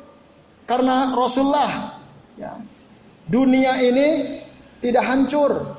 [0.64, 1.99] Karena Rasulullah
[2.39, 2.55] ya,
[3.28, 4.39] dunia ini
[4.80, 5.76] tidak hancur.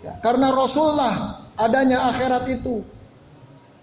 [0.00, 2.86] Ya, karena Rasulullah adanya akhirat itu.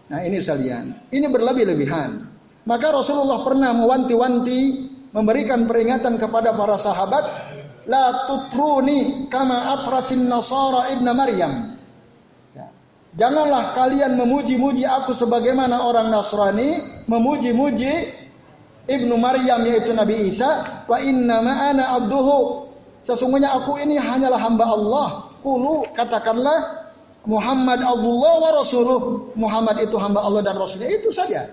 [0.08, 2.24] Nah ini sekalian, ini berlebih-lebihan.
[2.68, 4.62] Maka Rasulullah pernah mewanti-wanti,
[5.12, 7.24] memberikan peringatan kepada para sahabat,
[7.88, 11.80] La tutruni kama atratin nasara ibna Maryam.
[12.52, 12.68] Ya.
[13.16, 18.12] Janganlah kalian memuji-muji aku sebagaimana orang Nasrani memuji-muji
[18.92, 20.84] ibnu Maryam yaitu Nabi Isa.
[20.84, 22.68] Wa inna ma'ana abduhu.
[23.00, 25.08] Sesungguhnya aku ini hanyalah hamba Allah.
[25.40, 26.87] Kulu katakanlah
[27.28, 29.00] Muhammad Allah wa Rasuluh.
[29.36, 30.88] Muhammad itu hamba Allah dan Rasulnya.
[30.88, 31.52] Itu saja.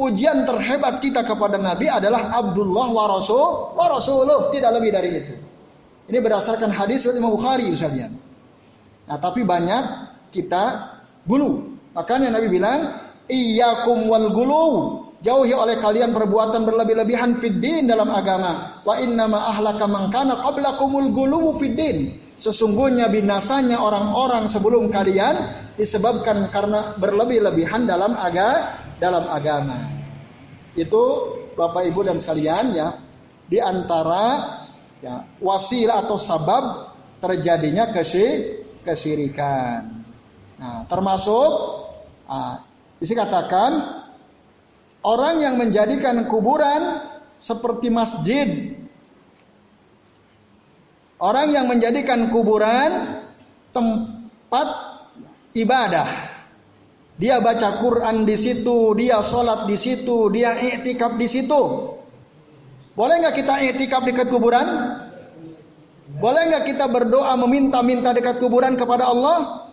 [0.00, 4.48] Pujian terhebat kita kepada Nabi adalah Abdullah wa Rasul wa Rasuluh.
[4.48, 5.34] Tidak lebih dari itu.
[6.08, 8.08] Ini berdasarkan hadis Imam Bukhari misalnya.
[9.06, 9.82] Nah tapi banyak
[10.32, 10.96] kita
[11.28, 11.76] gulu.
[11.92, 12.96] Makanya Nabi bilang,
[13.28, 14.66] Iyakum wal gulu.
[15.20, 18.80] Jauhi oleh kalian perbuatan berlebih-lebihan fiddin dalam agama.
[18.88, 22.16] Wa innama ahlaka mangkana qablakumul gulu fiddin.
[22.40, 25.36] Sesungguhnya binasanya orang-orang sebelum kalian
[25.76, 29.84] disebabkan karena berlebih-lebihan dalam aga dalam agama.
[30.72, 32.96] Itu Bapak Ibu dan sekalian ya,
[33.44, 34.56] di antara
[35.04, 36.64] ya, wasilah atau sabab
[37.20, 38.56] terjadinya kesy
[38.88, 40.00] kesirikan.
[40.56, 41.50] Nah, termasuk
[42.24, 42.64] ah,
[43.04, 44.00] isi katakan
[45.04, 47.04] orang yang menjadikan kuburan
[47.36, 48.69] seperti masjid
[51.20, 53.20] Orang yang menjadikan kuburan
[53.76, 54.68] tempat
[55.52, 56.08] ibadah.
[57.20, 61.92] Dia baca Quran di situ, dia sholat di situ, dia iktikaf di situ.
[62.96, 64.64] Boleh nggak kita iktikaf dekat kuburan?
[66.16, 69.68] Boleh nggak kita berdoa meminta-minta dekat kuburan kepada Allah?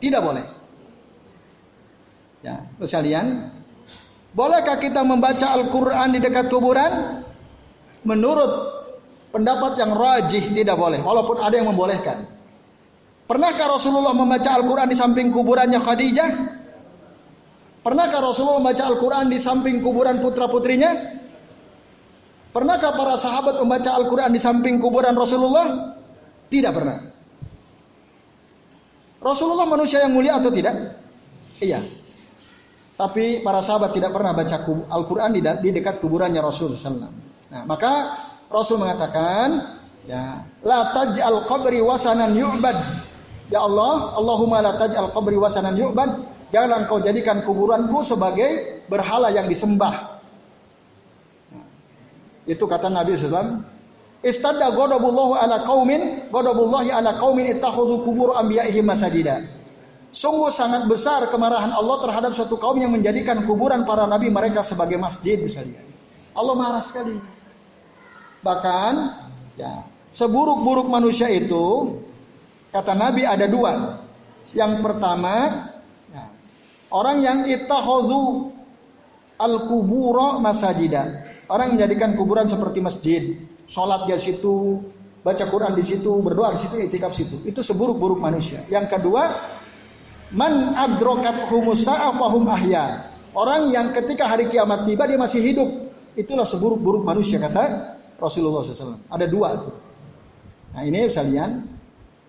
[0.00, 0.44] Tidak boleh.
[2.40, 3.52] Ya, sekalian,
[4.32, 7.24] bolehkah kita membaca Al-Quran di dekat kuburan?
[8.04, 8.83] Menurut
[9.34, 12.22] Pendapat yang rajih tidak boleh, walaupun ada yang membolehkan.
[13.26, 16.30] Pernahkah Rasulullah membaca Al-Quran di samping kuburannya Khadijah?
[17.82, 21.18] Pernahkah Rasulullah membaca Al-Quran di samping kuburan putra-putrinya?
[22.54, 25.98] Pernahkah para sahabat membaca Al-Quran di samping kuburan Rasulullah?
[26.46, 27.10] Tidak pernah.
[29.18, 30.94] Rasulullah manusia yang mulia atau tidak?
[31.58, 31.82] Iya.
[32.94, 34.62] Tapi para sahabat tidak pernah baca
[34.94, 37.10] Al-Quran di, dekat kuburannya Rasul SAW.
[37.50, 37.92] Nah, maka
[38.54, 39.74] Rasul mengatakan,
[40.06, 42.78] ya, la taj'al qabri wasanan yu'bad.
[43.50, 46.30] Ya Allah, Allahumma la taj'al qabri wasanan yu'bad.
[46.54, 50.22] Jangan engkau jadikan kuburanku sebagai berhala yang disembah.
[51.50, 51.66] Nah,
[52.46, 53.66] itu kata Nabi SAW.
[54.24, 59.44] Istadda godabullahu ala qaumin, godabullahi ala qaumin ittakhudhu kubur anbiya'ihim masajida.
[60.14, 64.94] Sungguh sangat besar kemarahan Allah terhadap suatu kaum yang menjadikan kuburan para nabi mereka sebagai
[64.94, 65.82] masjid misalnya.
[66.38, 67.18] Allah marah sekali.
[68.44, 68.92] Bahkan
[69.56, 71.96] ya, seburuk-buruk manusia itu
[72.68, 74.04] kata Nabi ada dua.
[74.52, 75.66] Yang pertama
[76.12, 76.24] ya,
[76.92, 78.52] orang yang ittakhadhu
[79.40, 81.24] al-kubura masajida.
[81.48, 83.22] Orang menjadikan kuburan seperti masjid,
[83.68, 84.80] sholat di situ,
[85.20, 87.40] baca Quran di situ, berdoa di situ, itikaf situ.
[87.44, 88.64] Itu seburuk-buruk manusia.
[88.68, 89.22] Yang kedua,
[90.34, 93.12] Man adrokat humusa'a fahum ahya.
[93.34, 95.68] Orang yang ketika hari kiamat tiba dia masih hidup.
[96.18, 99.08] Itulah seburuk-buruk manusia kata Rasulullah SAW.
[99.10, 99.72] Ada dua itu.
[100.74, 101.50] Nah ini sekalian.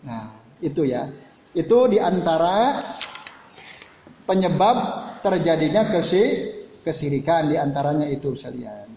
[0.05, 0.23] Nah
[0.61, 1.09] itu ya.
[1.55, 2.79] Itu di antara
[4.27, 4.77] penyebab
[5.23, 6.51] terjadinya kesi,
[6.83, 8.87] kesirikan di antaranya itu sekalian.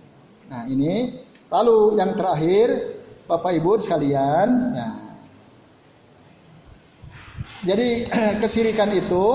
[0.51, 1.25] Nah ini.
[1.49, 4.49] Lalu yang terakhir Bapak Ibu sekalian.
[4.73, 4.95] Nah,
[7.65, 8.09] jadi
[8.45, 9.27] kesirikan itu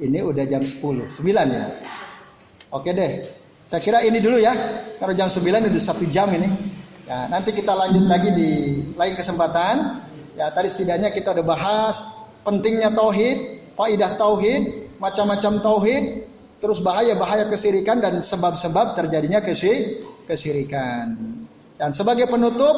[0.00, 1.20] ini udah jam 10, 9
[1.52, 1.66] ya.
[2.72, 3.39] Oke deh.
[3.70, 4.82] Saya kira ini dulu ya.
[4.98, 6.50] Kalau jam 9 udah satu jam ini.
[7.06, 8.50] Ya, nanti kita lanjut lagi di
[8.98, 10.02] lain kesempatan.
[10.34, 12.02] Ya, tadi setidaknya kita udah bahas
[12.42, 16.26] pentingnya tauhid, faidah tauhid, macam-macam tauhid,
[16.58, 19.38] terus bahaya-bahaya kesirikan dan sebab-sebab terjadinya
[20.26, 21.14] kesirikan.
[21.78, 22.74] Dan sebagai penutup,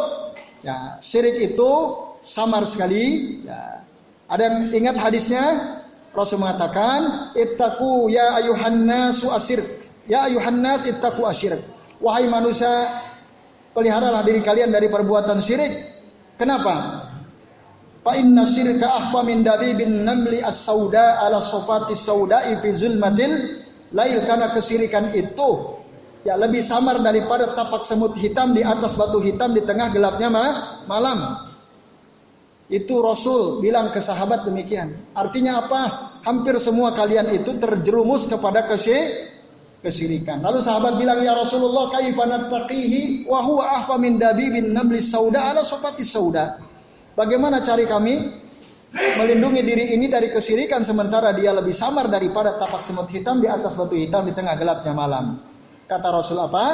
[0.61, 1.73] ya, syirik itu
[2.21, 3.41] samar sekali.
[3.49, 3.81] Ya.
[4.29, 5.45] Ada yang ingat hadisnya?
[6.13, 11.63] Rasul mengatakan, "Ittaqu ya ayuhan nasu asir." Ya ayuhan nas ittaqu asyirk.
[12.03, 13.03] Wahai manusia,
[13.77, 15.73] peliharalah diri kalian dari perbuatan syirik.
[16.35, 17.07] Kenapa?
[18.03, 23.63] Fa inna syirka ahfa min dabibin namli as-sauda ala sofati sauda'i fi zulmatil
[23.95, 25.79] lail karena kesirikan itu
[26.27, 30.29] ya lebih samar daripada tapak semut hitam di atas batu hitam di tengah gelapnya
[30.91, 31.47] malam.
[32.67, 35.15] Itu Rasul bilang ke sahabat demikian.
[35.15, 35.83] Artinya apa?
[36.27, 38.67] Hampir semua kalian itu terjerumus kepada
[39.83, 40.39] kesirikan.
[40.41, 45.67] Lalu sahabat bilang ya Rasulullah kaifa nattaqihi wa huwa ahfa min dabibin namli sauda ala
[45.67, 46.63] sofati sauda.
[47.19, 48.15] Bagaimana cari kami
[48.95, 53.75] melindungi diri ini dari kesirikan sementara dia lebih samar daripada tapak semut hitam di atas
[53.75, 55.43] batu hitam di tengah gelapnya malam.
[55.91, 56.67] Kata Rasul apa?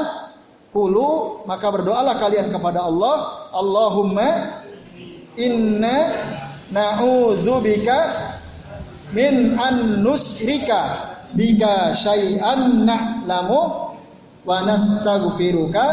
[0.69, 4.29] Kulu maka berdoalah kalian kepada Allah, Allahumma
[5.41, 5.97] inna
[6.69, 7.99] na'udzubika
[9.17, 13.61] min an nusrika bika syai'an na'lamu
[14.45, 15.87] wa nastaghfiruka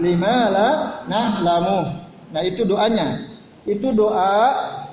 [0.00, 0.68] lima la
[1.06, 1.80] na'lamu.
[2.34, 3.30] Nah, itu doanya.
[3.64, 4.36] Itu doa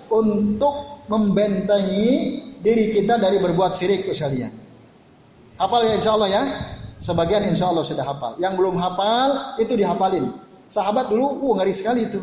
[0.07, 4.53] untuk membentengi diri kita dari berbuat syirik sekalian.
[5.57, 6.43] Hafal ya insya Allah ya.
[7.01, 8.38] Sebagian insya Allah sudah hafal.
[8.38, 10.38] Yang belum hafal itu dihafalin.
[10.69, 12.22] Sahabat dulu, uh ngeri sekali itu.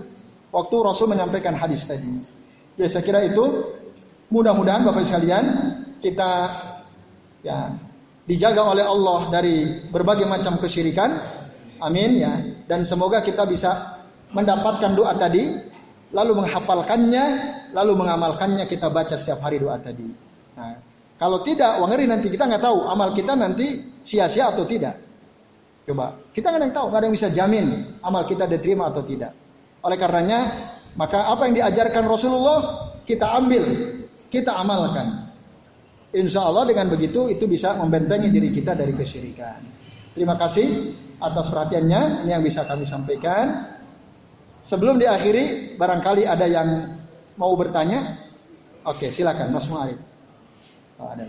[0.55, 2.09] Waktu Rasul menyampaikan hadis tadi.
[2.79, 3.75] Ya saya kira itu
[4.31, 5.45] mudah-mudahan Bapak sekalian
[5.99, 6.31] kita
[7.43, 7.75] ya
[8.29, 11.11] dijaga oleh Allah dari berbagai macam kesyirikan.
[11.81, 12.33] Amin ya.
[12.69, 14.03] Dan semoga kita bisa
[14.37, 15.49] mendapatkan doa tadi,
[16.13, 17.25] lalu menghafalkannya,
[17.73, 20.05] lalu mengamalkannya kita baca setiap hari doa tadi.
[20.59, 20.77] Nah,
[21.17, 25.01] kalau tidak, wangeri nanti kita nggak tahu amal kita nanti sia-sia atau tidak.
[25.89, 27.67] Coba, kita nggak ada yang tahu, nggak ada yang bisa jamin
[28.05, 29.33] amal kita diterima atau tidak.
[29.81, 30.41] Oleh karenanya,
[31.01, 32.59] maka apa yang diajarkan Rasulullah
[33.09, 33.65] kita ambil,
[34.29, 35.28] kita amalkan.
[36.09, 39.61] Insya Allah dengan begitu itu bisa membentengi diri kita dari kesyirikan.
[40.17, 42.25] Terima kasih atas perhatiannya.
[42.25, 43.77] Ini yang bisa kami sampaikan.
[44.65, 46.99] Sebelum diakhiri, barangkali ada yang
[47.37, 48.25] mau bertanya.
[48.89, 50.01] Oke, silakan Mas Muarif.
[50.97, 51.29] Oh, ada.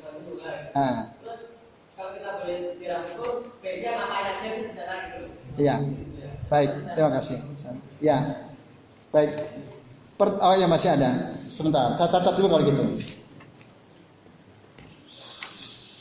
[0.05, 0.73] kan Sungai.
[0.77, 0.97] Ah.
[1.23, 1.41] Terus
[1.97, 5.21] kalau kita boleh ziarah kubur, beda ngapain aja di sana gitu.
[5.57, 5.75] Iya.
[6.47, 7.39] Baik, terima kasih.
[7.99, 8.45] Ya,
[9.11, 9.33] baik.
[10.17, 11.37] Per, oh ya masih ada.
[11.45, 12.85] Sebentar, saya catat dulu kalau gitu.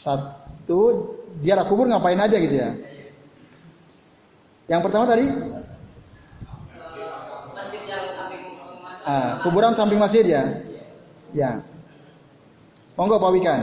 [0.06, 0.80] Satu,
[1.44, 2.80] ziarah kubur ngapain aja gitu ya?
[4.72, 5.28] Yang pertama tadi?
[9.06, 10.44] Ah, kuburan samping masjid ya?
[11.36, 11.62] Ya.
[12.98, 13.62] Monggo Pak Wikan.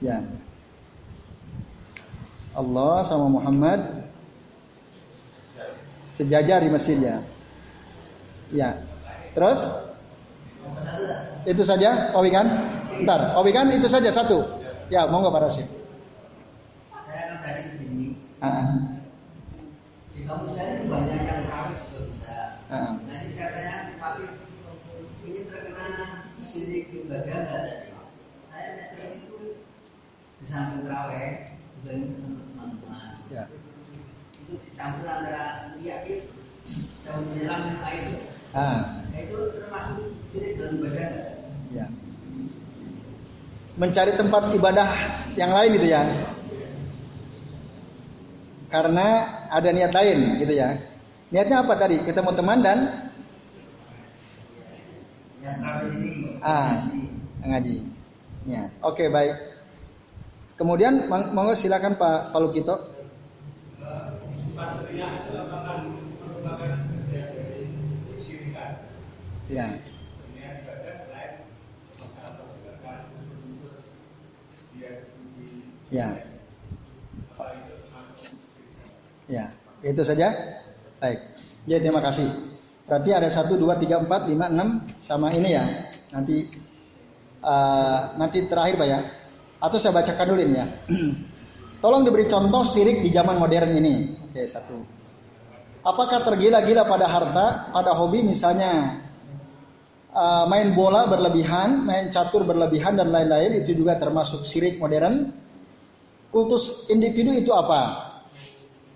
[0.00, 0.24] Ya.
[2.60, 4.04] Allah sama Muhammad
[6.12, 7.24] sejajar di masjidnya.
[8.52, 8.82] Ya.
[9.32, 9.70] Terus?
[11.48, 12.46] Itu saja, Pak Wikan?
[13.00, 14.44] Ntar, Pak Wikan itu saja satu.
[14.92, 15.64] Ya, monggo Pak Rasid.
[16.90, 18.06] Saya kan tadi di sini.
[18.42, 18.92] Ah,
[20.12, 22.36] Di kampus saya banyak yang kawin juga bisa.
[22.68, 22.98] ah.
[23.06, 24.24] Nanti saya tanya, tapi
[25.24, 25.88] ini terkena
[26.36, 27.88] sirik ibadah nggak tadi?
[28.44, 29.62] Saya tanya itu
[30.42, 32.49] di samping ini teman-teman.
[33.30, 33.44] Ya.
[34.42, 36.20] Itu dicampur antara yakin
[37.06, 38.04] dan menyelam air.
[38.50, 41.38] Ah, itu termasuk sirik dalam nggak?
[41.70, 41.86] ya.
[43.78, 44.88] Mencari tempat ibadah
[45.38, 46.02] yang lain gitu ya.
[48.70, 49.06] Karena
[49.50, 50.78] ada niat lain gitu ya.
[51.30, 52.02] Niatnya apa tadi?
[52.02, 53.10] Kita mau teman dan
[55.40, 56.10] terawih sini.
[56.42, 56.82] Ah.
[57.40, 57.76] ngaji.
[58.50, 59.36] Ya, oke baik.
[60.58, 62.99] Kemudian mong- monggo silakan Pak Palukito.
[69.50, 69.66] Ya.
[75.90, 76.06] Ya.
[79.30, 79.44] Ya,
[79.86, 80.34] itu saja.
[80.98, 81.18] Baik.
[81.70, 82.26] Ya, terima kasih.
[82.90, 85.66] Berarti ada satu, dua, tiga, empat, lima, enam, sama ini ya.
[86.10, 86.50] Nanti
[87.42, 89.00] eh, nanti terakhir pak ya.
[89.62, 90.66] Atau saya bacakan dulu ini ya.
[91.82, 94.19] Tolong diberi contoh sirik di zaman modern ini.
[94.30, 94.86] Oke satu.
[95.82, 99.02] Apakah tergila-gila pada harta, pada hobi misalnya
[100.14, 105.34] eh, main bola berlebihan, main catur berlebihan dan lain-lain itu juga termasuk sirik modern.
[106.30, 108.06] Kultus individu itu apa?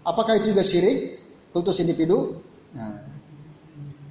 [0.06, 1.18] Apakah itu juga syirik?
[1.50, 2.38] Kultus individu?
[2.70, 3.10] Nah.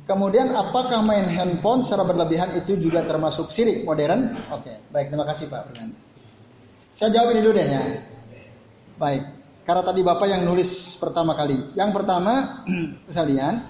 [0.04, 4.36] Kemudian apakah main handphone secara berlebihan itu juga termasuk syirik modern?
[4.52, 5.72] Oke, baik terima kasih Pak.
[6.92, 7.84] Saya jawab ini dulu deh ya.
[9.00, 9.24] Baik,
[9.64, 11.72] karena tadi Bapak yang nulis pertama kali.
[11.72, 12.64] Yang pertama,
[13.12, 13.64] sekalian,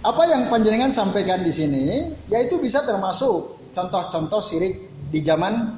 [0.00, 1.84] apa yang panjenengan sampaikan di sini,
[2.32, 5.76] yaitu bisa termasuk contoh-contoh syirik di zaman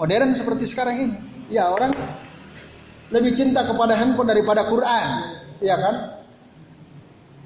[0.00, 1.16] modern seperti sekarang ini.
[1.52, 1.92] Ya orang
[3.12, 5.08] lebih cinta kepada handphone daripada Quran,
[5.60, 5.96] ya kan?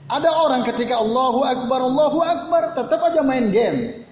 [0.08, 4.06] Ada orang ketika Allahu Akbar, Allahu Akbar, tetap aja main game.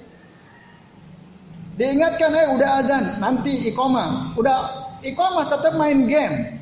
[1.78, 4.34] Diingatkan, eh udah adzan, nanti iqomah.
[4.36, 6.58] Udah iqomah tetap main game.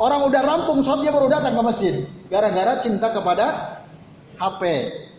[0.00, 1.94] Orang udah rampung, sholat dia baru datang ke masjid.
[2.32, 3.78] Gara-gara cinta kepada
[4.40, 4.62] HP.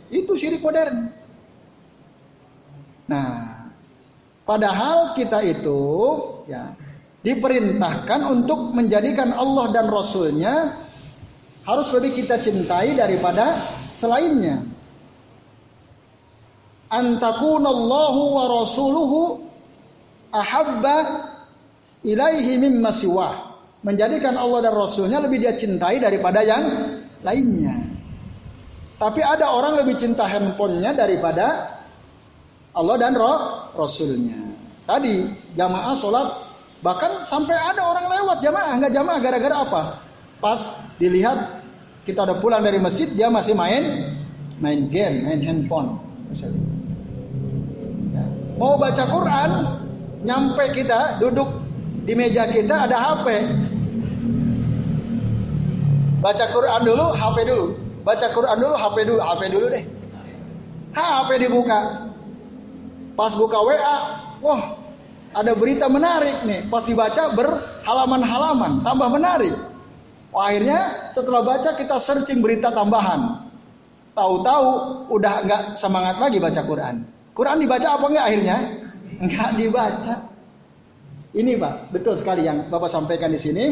[0.09, 1.13] Itu syirik modern.
[3.07, 3.29] Nah,
[4.47, 5.81] padahal kita itu
[6.49, 6.73] ya
[7.23, 10.83] diperintahkan untuk menjadikan Allah dan Rasulnya
[11.63, 13.55] harus lebih kita cintai daripada
[13.95, 14.59] selainnya.
[16.91, 19.47] Antakunallahu wa rasuluhu
[20.29, 21.32] ahabba
[22.03, 23.55] ilaihi mimma siwah.
[23.83, 26.63] Menjadikan Allah dan Rasulnya lebih dia cintai daripada yang
[27.19, 27.75] lainnya.
[28.95, 31.79] Tapi ada orang lebih cinta handphonenya daripada
[32.71, 34.39] Allah dan roh Rasulnya.
[34.87, 35.27] Tadi
[35.59, 36.27] jamaah sholat
[36.79, 39.81] bahkan sampai ada orang lewat jamaah nggak jamaah gara-gara apa?
[40.39, 40.59] Pas
[40.95, 41.63] dilihat
[42.07, 44.15] kita udah pulang dari masjid dia masih main
[44.63, 45.99] main game, main handphone.
[46.31, 46.63] Misalnya.
[48.15, 48.23] Ya.
[48.55, 49.51] Mau baca Quran,
[50.23, 51.62] nyampe kita duduk
[52.03, 53.27] di meja kita ada HP.
[56.23, 57.65] Baca Quran dulu, HP dulu.
[58.03, 59.83] Baca Quran dulu, HP dulu, HP dulu deh.
[60.95, 61.79] HP dibuka.
[63.13, 63.97] Pas buka WA,
[64.41, 64.61] wah
[65.33, 66.67] ada berita menarik nih.
[66.67, 69.53] Pas dibaca berhalaman-halaman, tambah menarik.
[70.33, 73.45] Wah, akhirnya setelah baca kita searching berita tambahan.
[74.13, 74.69] Tahu-tahu
[75.09, 77.05] udah nggak semangat lagi baca Quran.
[77.33, 78.57] Quran dibaca apa enggak akhirnya?
[79.21, 80.32] Enggak dibaca.
[81.33, 83.65] Ini Pak, betul sekali yang Bapak sampaikan di sini.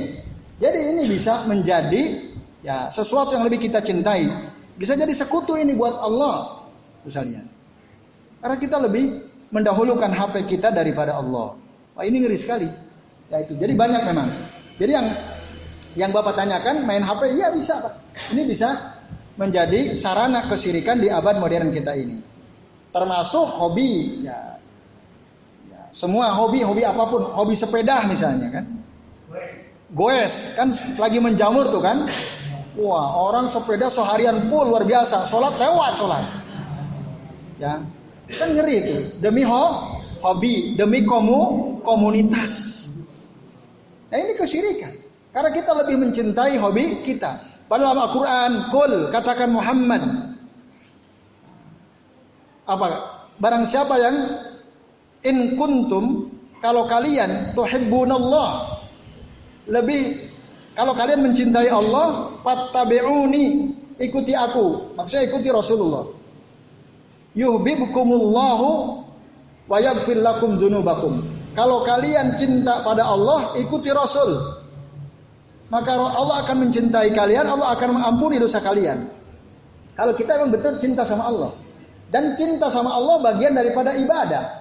[0.57, 2.33] Jadi ini bisa menjadi
[2.65, 4.25] ya sesuatu yang lebih kita cintai.
[4.77, 6.65] Bisa jadi sekutu ini buat Allah
[7.05, 7.45] misalnya.
[8.41, 11.53] Karena kita lebih mendahulukan HP kita daripada Allah.
[11.93, 12.69] Wah ini ngeri sekali.
[13.29, 13.53] Ya itu.
[13.53, 14.29] Jadi banyak memang.
[14.81, 15.07] Jadi yang
[15.93, 17.93] yang Bapak tanyakan main HP iya bisa Pak.
[18.33, 18.97] Ini bisa
[19.37, 22.17] menjadi sarana kesirikan di abad modern kita ini.
[22.91, 24.59] Termasuk hobi ya,
[25.91, 28.65] semua hobi hobi apa pun hobi sepeda misalnya kan
[29.91, 32.07] goes kan lagi menjamur tuh kan
[32.79, 36.23] Wah, orang sepeda seharian full luar biasa, sholat lewat sholat.
[37.59, 37.83] Ya,
[38.31, 38.97] kan ngeri itu.
[39.19, 42.87] Demi ho, hobi, demi komu, komunitas.
[44.07, 44.95] Nah ini kesyirikan.
[45.35, 47.39] Karena kita lebih mencintai hobi kita.
[47.67, 50.03] Padahal Al-Quran, kul, katakan Muhammad.
[52.67, 52.87] Apa?
[53.39, 54.15] Barang siapa yang
[55.25, 56.29] in kuntum
[56.61, 58.81] kalau kalian tuhibbunallah
[59.69, 60.29] lebih
[60.77, 64.95] kalau kalian mencintai Allah fattabi'uni ikuti aku.
[64.95, 66.07] Maksudnya ikuti Rasulullah.
[67.35, 68.69] Yuhibbukumullahu
[69.67, 74.59] wa yaghfir lakum dzunubakum kalau kalian cinta pada Allah ikuti Rasul.
[75.71, 79.07] Maka Allah akan mencintai kalian Allah akan mengampuni dosa kalian.
[79.95, 81.51] Kalau kita memang betul cinta sama Allah.
[82.11, 84.60] Dan cinta sama Allah bagian daripada ibadah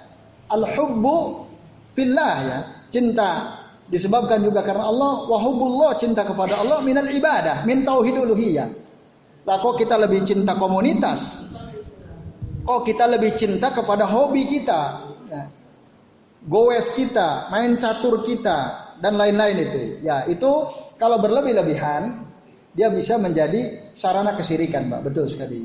[0.50, 1.46] al-hubbu
[1.94, 2.58] fillah ya.
[2.90, 8.68] Cinta disebabkan juga karena Allah wa hubbullah cinta kepada Allah minal ibadah, min tauhid uluhiyah.
[9.46, 11.48] Lah kok kita lebih cinta komunitas?
[12.66, 14.80] Kok kita lebih cinta kepada hobi kita?
[15.30, 15.48] Ya.
[16.44, 19.82] Goes kita, main catur kita dan lain-lain itu.
[20.04, 20.68] Ya, itu
[21.00, 22.28] kalau berlebih-lebihan
[22.76, 25.00] dia bisa menjadi sarana kesirikan, Mbak.
[25.10, 25.60] Betul sekali.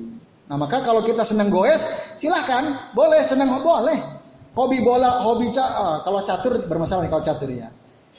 [0.45, 1.83] Nah, maka kalau kita senang goes,
[2.15, 4.14] silahkan, boleh senang boleh.
[4.55, 7.67] Hobi bola, hobi ca oh, kalau catur bermasalah nih kalau catur ya.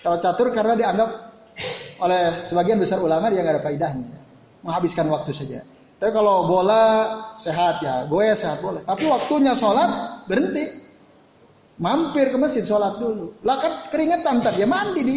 [0.04, 1.10] Kalau catur karena dianggap
[2.04, 4.16] oleh sebagian besar ulama dia nggak ada faedahnya,
[4.60, 5.64] menghabiskan waktu saja.
[5.96, 6.84] Tapi kalau bola
[7.40, 8.84] sehat ya, gue sehat boleh.
[8.84, 10.68] Tapi waktunya sholat berhenti,
[11.80, 13.40] mampir ke masjid sholat dulu.
[13.40, 15.16] Lah kan keringetan tadi ya mandi di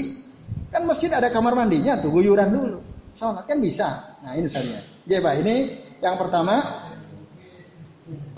[0.72, 2.80] kan masjid ada kamar mandinya tuh guyuran dulu.
[3.12, 4.16] Sholat kan bisa.
[4.24, 4.80] Nah ini saja.
[5.04, 5.56] Jadi Pak ini
[6.00, 6.64] yang pertama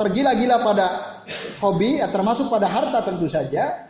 [0.01, 0.87] tergila-gila pada
[1.61, 3.89] hobi, ya termasuk pada harta tentu saja.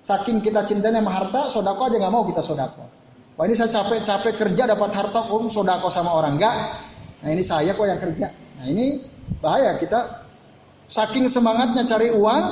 [0.00, 2.88] Saking kita cintanya sama harta, sodako aja nggak mau kita sodako.
[3.36, 6.56] Wah ini saya capek-capek kerja dapat harta, om sodako sama orang enggak.
[7.20, 8.32] Nah ini saya kok yang kerja.
[8.32, 9.04] Nah ini
[9.44, 10.24] bahaya kita
[10.88, 12.44] saking semangatnya cari uang,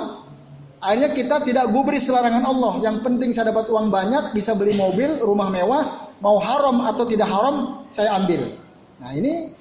[0.79, 2.85] akhirnya kita tidak gubris larangan Allah.
[2.85, 7.33] Yang penting saya dapat uang banyak, bisa beli mobil, rumah mewah, mau haram atau tidak
[7.33, 8.57] haram saya ambil.
[9.01, 9.57] Nah ini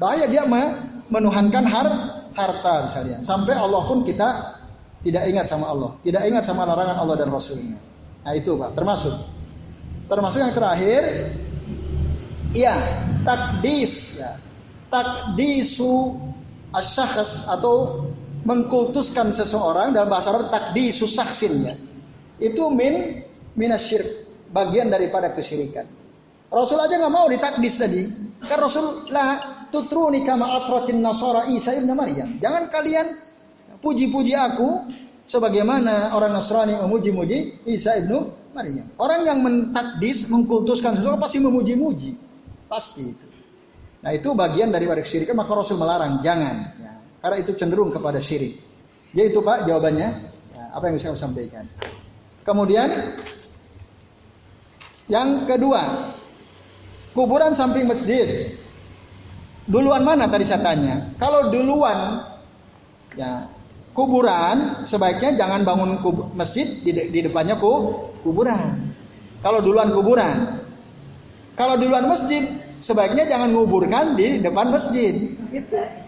[0.00, 0.48] bahaya dia
[1.12, 3.18] menuhankan har harta misalnya.
[3.26, 4.58] Sampai Allah pun kita
[5.02, 7.78] tidak ingat sama Allah, tidak ingat sama larangan Allah dan Rasulnya.
[8.22, 9.14] Nah itu pak, termasuk.
[10.08, 11.02] Termasuk yang terakhir,
[12.56, 12.74] iya
[13.26, 14.40] takdis, ya.
[14.88, 16.16] takdisu
[16.72, 18.08] asyakhs atau
[18.48, 21.74] mengkultuskan seseorang dalam bahasa Arab takdisu saksin ya.
[22.40, 23.20] Itu min
[23.58, 24.08] minasyirk,
[24.54, 25.84] bagian daripada kesyirikan.
[26.48, 28.02] Rasul aja nggak mau ditakdis tadi.
[28.48, 32.36] Kan Rasul lah tutruni kama atratin nasara Isa ibn Maryam.
[32.42, 33.06] Jangan kalian
[33.78, 34.90] puji-puji aku
[35.28, 38.88] sebagaimana orang Nasrani memuji-muji Isa ibnu Maryam.
[38.96, 42.16] Orang yang mentakdis, mengkultuskan sesuatu pasti memuji-muji.
[42.66, 43.26] Pasti itu.
[44.02, 45.30] Nah itu bagian dari warik syirik.
[45.36, 46.56] Maka Rasul melarang, jangan.
[46.80, 46.92] Ya.
[47.20, 48.58] Karena itu cenderung kepada syirik.
[49.12, 50.08] Jadi itu Pak jawabannya.
[50.56, 51.68] Ya, apa yang bisa saya sampaikan.
[52.42, 52.88] Kemudian
[55.08, 56.12] yang kedua,
[57.12, 58.56] kuburan samping masjid.
[59.68, 61.12] Duluan mana tadi saya tanya?
[61.20, 62.24] Kalau duluan
[63.12, 63.44] ya
[63.92, 68.96] kuburan sebaiknya jangan bangun kubur, masjid di, di depannya ku, kuburan.
[69.44, 70.64] Kalau duluan kuburan.
[71.52, 72.48] Kalau duluan masjid
[72.80, 75.36] sebaiknya jangan nguburkan di depan masjid.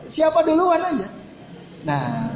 [0.09, 1.07] Siapa duluan aja.
[1.85, 2.33] Nah,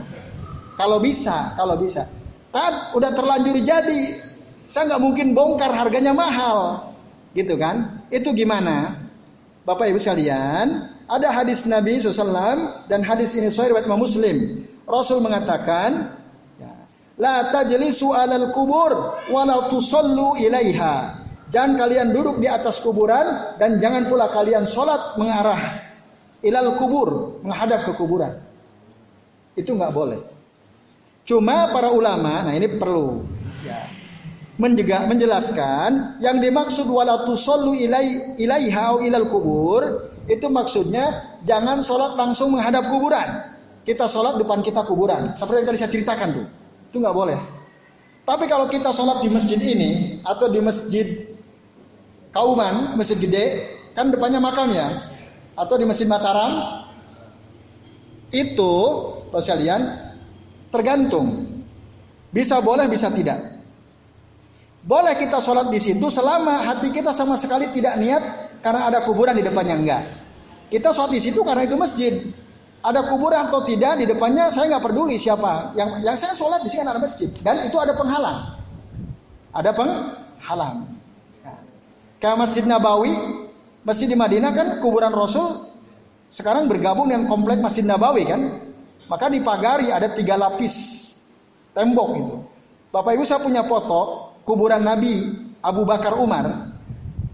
[0.76, 2.04] kalau bisa, kalau bisa.
[2.52, 4.20] Tapi udah terlanjur jadi.
[4.68, 6.90] Saya nggak mungkin bongkar harganya mahal.
[7.32, 8.06] Gitu kan?
[8.10, 8.98] Itu gimana?
[9.64, 14.64] Bapak Ibu sekalian, ada hadis Nabi SAW dan hadis ini sahih riwayat Muslim.
[14.88, 16.16] Rasul mengatakan,
[16.56, 16.72] ya,
[17.20, 21.24] La tajlisu alal kubur walau tusallu ilaiha.
[21.52, 25.84] Jangan kalian duduk di atas kuburan dan jangan pula kalian sholat mengarah
[26.42, 28.40] ilal kubur, menghadap ke kuburan.
[29.54, 30.20] Itu nggak boleh.
[31.24, 33.24] Cuma para ulama, nah ini perlu
[33.64, 33.80] ya,
[34.60, 42.56] menjega, menjelaskan yang dimaksud wala tusallu ilai ilaiha ilal kubur itu maksudnya jangan sholat langsung
[42.56, 43.52] menghadap kuburan.
[43.84, 45.36] Kita sholat depan kita kuburan.
[45.36, 46.46] Seperti yang tadi saya ceritakan tuh.
[46.88, 47.38] Itu nggak boleh.
[48.24, 51.06] Tapi kalau kita sholat di masjid ini atau di masjid
[52.34, 53.46] Kauman, masjid gede,
[53.94, 55.14] kan depannya makam ya.
[55.54, 56.82] Atau di masjid Mataram,
[58.34, 58.72] itu
[59.30, 59.82] lihat
[60.74, 61.62] tergantung.
[62.34, 63.54] Bisa boleh, bisa tidak.
[64.82, 68.22] Boleh kita sholat di situ selama hati kita sama sekali tidak niat
[68.64, 70.02] karena ada kuburan di depannya enggak.
[70.72, 72.24] Kita sholat di situ karena itu masjid.
[72.80, 75.76] Ada kuburan atau tidak di depannya saya nggak peduli siapa.
[75.76, 78.56] Yang yang saya sholat di sini kan ada masjid dan itu ada penghalang.
[79.52, 80.76] Ada penghalang.
[82.24, 83.44] Kayak masjid Nabawi
[83.84, 85.68] Masjid di Madinah kan kuburan Rasul
[86.32, 88.40] sekarang bergabung dengan komplek Masjid Nabawi kan.
[89.04, 90.72] Maka dipagari ada tiga lapis
[91.76, 92.36] tembok itu.
[92.88, 95.28] Bapak Ibu saya punya foto kuburan Nabi
[95.60, 96.63] Abu Bakar Umar.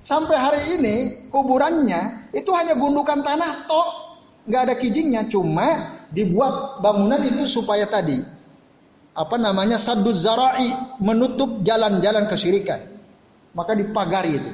[0.01, 3.89] Sampai hari ini kuburannya itu hanya gundukan tanah tok,
[4.49, 8.19] nggak ada kijingnya, cuma dibuat bangunan itu supaya tadi
[9.13, 10.73] apa namanya saddu zarai
[11.03, 12.81] menutup jalan-jalan kesyirikan.
[13.53, 14.53] Maka dipagari itu.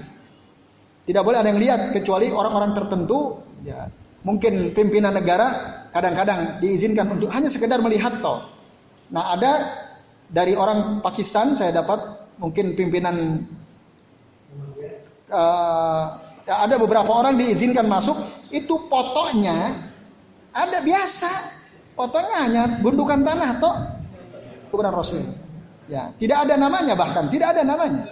[1.06, 3.86] Tidak boleh ada yang lihat kecuali orang-orang tertentu ya
[4.27, 8.43] mungkin pimpinan negara kadang-kadang diizinkan untuk hanya sekedar melihat toh.
[9.14, 9.52] Nah, ada
[10.27, 13.47] dari orang Pakistan saya dapat mungkin pimpinan
[15.30, 16.04] uh,
[16.46, 18.14] ada beberapa orang diizinkan masuk
[18.54, 19.90] itu fotonya
[20.54, 21.58] ada biasa.
[21.96, 23.74] Fotonya hanya gundukan tanah toh
[24.68, 25.24] kuburan Rasul.
[25.88, 28.10] Ya tidak ada namanya bahkan tidak ada namanya.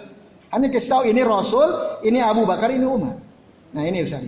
[0.49, 1.69] Hanya kasih tahu ini Rasul
[2.01, 3.19] ini Abu Bakar ini Umar.
[3.75, 4.19] Nah ini bisa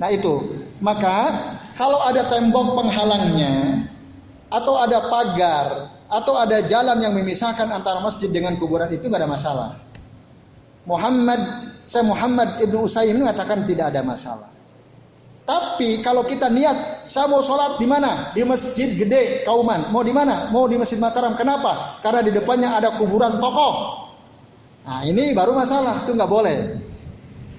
[0.00, 0.62] nah itu.
[0.80, 1.16] Maka
[1.76, 3.86] kalau ada tembok penghalangnya
[4.52, 5.66] atau ada pagar
[6.12, 9.70] atau ada jalan yang memisahkan antara masjid dengan kuburan itu nggak ada masalah.
[10.84, 14.50] Muhammad saya Muhammad ibnu Usaim mengatakan tidak ada masalah.
[15.42, 18.30] Tapi kalau kita niat, saya mau sholat di mana?
[18.30, 19.90] Di masjid gede Kauman.
[19.90, 20.54] Mau di mana?
[20.54, 21.34] Mau di masjid Mataram.
[21.34, 21.98] Kenapa?
[21.98, 23.74] Karena di depannya ada kuburan tokoh.
[24.86, 26.58] Nah ini baru masalah, itu nggak boleh.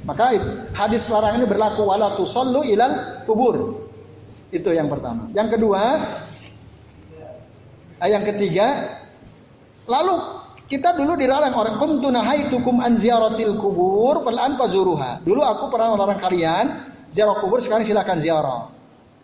[0.08, 0.36] Maka
[0.76, 3.88] hadis larangan ini berlaku wala tusallu ilal kubur.
[4.52, 5.32] Itu yang pertama.
[5.36, 5.82] Yang kedua,
[8.04, 9.00] yang ketiga,
[9.88, 10.43] lalu
[10.74, 15.22] kita dulu dilarang orang kuntu nahaitukum an ziyaratil kubur fal an fazuruha.
[15.22, 16.66] Dulu aku pernah melarang kalian
[17.14, 18.74] ziarah kubur, sekarang silakan ziarah.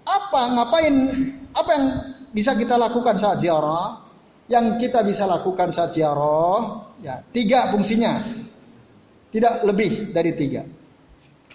[0.06, 0.96] Apa ngapain
[1.50, 1.86] apa yang
[2.30, 4.06] bisa kita lakukan saat ziarah?
[4.46, 8.22] Yang kita bisa lakukan saat ziarah ya, tiga fungsinya.
[9.34, 10.66] Tidak lebih dari tiga.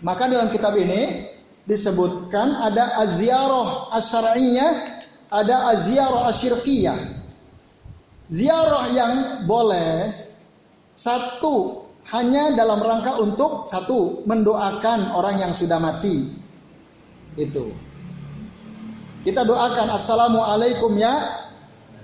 [0.02, 1.30] Maka dalam kitab ini
[1.66, 4.70] disebutkan ada aziarah asyariyah,
[5.30, 7.23] ada aziarah asyirkiyah.
[8.28, 9.14] Ziarah yang
[9.44, 10.12] boleh
[10.96, 16.32] satu hanya dalam rangka untuk satu mendoakan orang yang sudah mati.
[17.36, 17.72] Itu.
[19.24, 21.48] Kita doakan assalamualaikum ya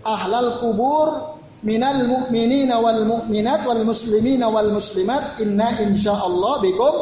[0.05, 6.95] ahlal kubur minal mu'minina wal mu'minat wal muslimina wal muslimat inna insyaallah bikum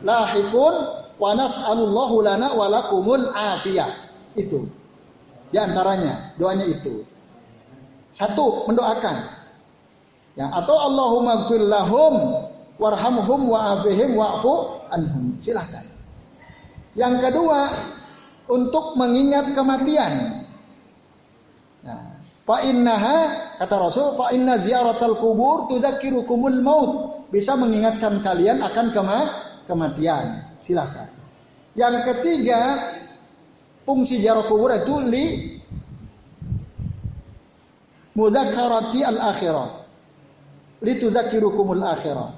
[0.00, 0.74] lahikun
[1.20, 4.08] wa nas'alullahu lana walakumul afiyah.
[4.32, 4.72] Itu.
[5.52, 7.04] Di antaranya doanya itu.
[8.12, 9.16] Satu, mendoakan.
[10.36, 12.44] Ya, atau Allahumma gfir lahum
[12.76, 15.36] warhamhum wa'afihim wa'fu anhum.
[15.40, 15.84] Silahkan.
[16.92, 17.72] Yang kedua,
[18.52, 20.44] untuk mengingat kematian.
[21.84, 21.96] Ya.
[22.42, 23.18] Fa innaha
[23.62, 26.92] kata Rasul, fa inna ziyaratal kubur tudzakirukumul maut.
[27.32, 29.18] Bisa mengingatkan kalian akan kema
[29.64, 30.52] kematian.
[30.60, 31.08] Silahkan.
[31.72, 32.60] Yang ketiga,
[33.88, 35.26] fungsi ziarah kubur itu li
[38.16, 39.68] mudzakarati al-akhirah.
[40.82, 42.30] Litudzakirukumul akhirah.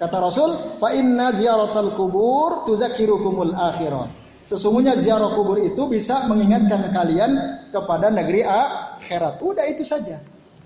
[0.00, 4.20] Kata Rasul, fa inna ziyaratal kubur tudzakirukumul akhirah.
[4.40, 7.32] Sesungguhnya ziarah kubur itu bisa mengingatkan kalian
[7.70, 9.38] kepada negeri akhirat.
[9.38, 10.18] Udah itu saja.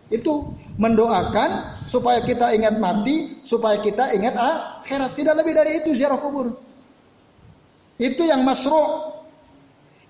[0.09, 5.19] Itu mendoakan supaya kita ingat mati, supaya kita ingat akhirat.
[5.19, 6.55] Tidak lebih dari itu ziarah kubur.
[7.98, 9.14] Itu yang masru'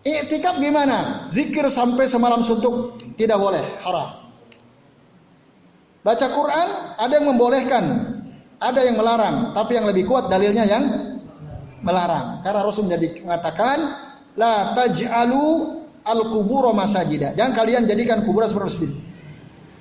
[0.05, 1.33] Iktikaf gimana?
[1.33, 4.21] Zikir sampai semalam suntuk tidak boleh, haram.
[6.05, 6.69] Baca Quran
[7.01, 7.85] ada yang membolehkan,
[8.61, 10.85] ada yang melarang, tapi yang lebih kuat dalilnya yang
[11.81, 12.45] melarang.
[12.45, 13.77] Karena Rasul menjadi mengatakan,
[14.37, 17.33] la taj'alu al-kubur masajida.
[17.33, 18.93] Jangan kalian jadikan kuburan seperti masjid.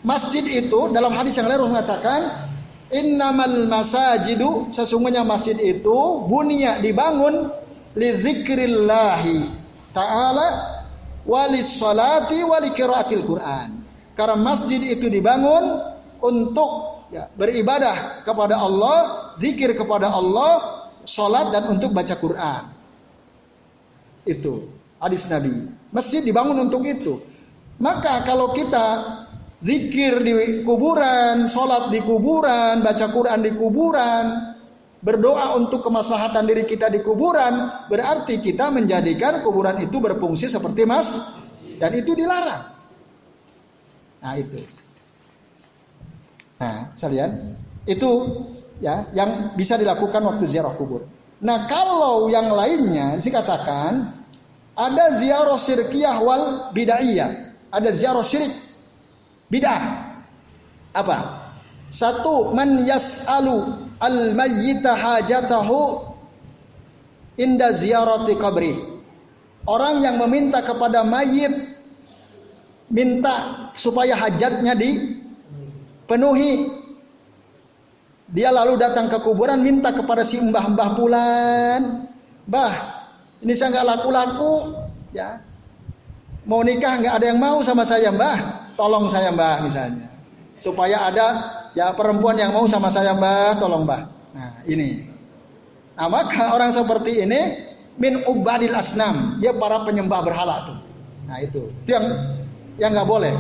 [0.03, 2.47] Masjid itu dalam hadis yang lain mengatakan,
[2.95, 7.51] innamal masajidu sesungguhnya masjid itu bunia dibangun
[7.99, 9.62] li zikrillahi
[9.93, 10.47] ta'ala
[11.23, 13.85] walis salati wali kiraatil Quran.
[14.13, 15.81] Karena masjid itu dibangun
[16.21, 18.97] untuk ya, beribadah kepada Allah,
[19.41, 22.63] zikir kepada Allah, salat dan untuk baca Quran.
[24.23, 24.69] Itu
[25.01, 25.73] hadis Nabi.
[25.89, 27.21] Masjid dibangun untuk itu.
[27.81, 28.85] Maka kalau kita
[29.65, 34.52] zikir di kuburan, salat di kuburan, baca Quran di kuburan,
[35.03, 41.11] berdoa untuk kemaslahatan diri kita di kuburan, berarti kita menjadikan kuburan itu berfungsi seperti mas
[41.77, 42.71] dan itu dilarang.
[44.23, 44.63] Nah, itu.
[46.63, 48.11] Nah, sekalian, itu
[48.79, 51.03] ya yang bisa dilakukan waktu ziarah kubur.
[51.43, 54.15] Nah, kalau yang lainnya dikatakan
[54.79, 57.51] ada ziarah syirkiyah wal bidaiyah.
[57.73, 58.53] Ada ziarah syirik
[59.51, 59.81] bid'ah.
[60.95, 61.17] Apa?
[61.89, 66.03] Satu man yas'alu al mayyita hajatahu
[67.39, 68.75] inda ziyarati qabri.
[69.63, 71.55] Orang yang meminta kepada mayit
[72.91, 76.67] minta supaya hajatnya dipenuhi.
[78.33, 81.81] Dia lalu datang ke kuburan minta kepada si mbah-mbah bulan,
[82.49, 82.75] "Mbah,
[83.45, 84.53] ini saya nggak laku-laku,
[85.13, 85.37] ya.
[86.43, 88.67] Mau nikah nggak ada yang mau sama saya, Mbah.
[88.73, 90.09] Tolong saya, Mbah," misalnya.
[90.57, 91.27] Supaya ada
[91.73, 94.01] ya perempuan yang mau sama saya, Mbah, tolong, Mbah.
[94.33, 95.05] Nah, ini.
[95.93, 97.41] Nah, maka orang seperti ini
[98.01, 100.77] min ubadil asnam, dia para penyembah berhala tuh.
[101.29, 101.69] Nah, itu.
[101.85, 102.05] Itu yang
[102.81, 103.33] yang nggak boleh.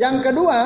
[0.00, 0.58] Yang kedua,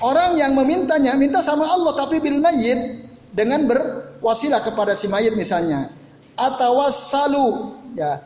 [0.00, 3.04] orang yang memintanya minta sama Allah tapi bil mayit
[3.34, 5.92] dengan berwasilah kepada si mayit misalnya.
[6.40, 8.24] Atawassalu ya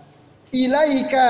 [0.54, 1.26] ilaika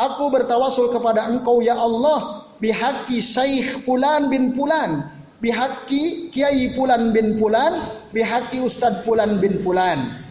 [0.00, 5.12] aku bertawasul kepada engkau ya Allah bihaki Syekh Pulan bin Pulan
[5.42, 7.74] bihaki Kiai Pulan bin Pulan,
[8.14, 10.22] bihaki Ustadz Pulan bin Pulan.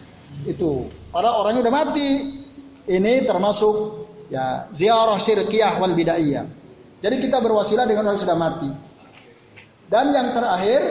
[0.48, 2.40] Itu para orangnya udah mati.
[2.82, 6.48] Ini termasuk ya ziarah syirkiyah wal bidaiyah.
[7.04, 8.70] Jadi kita berwasilah dengan orang yang sudah mati.
[9.86, 10.82] Dan yang terakhir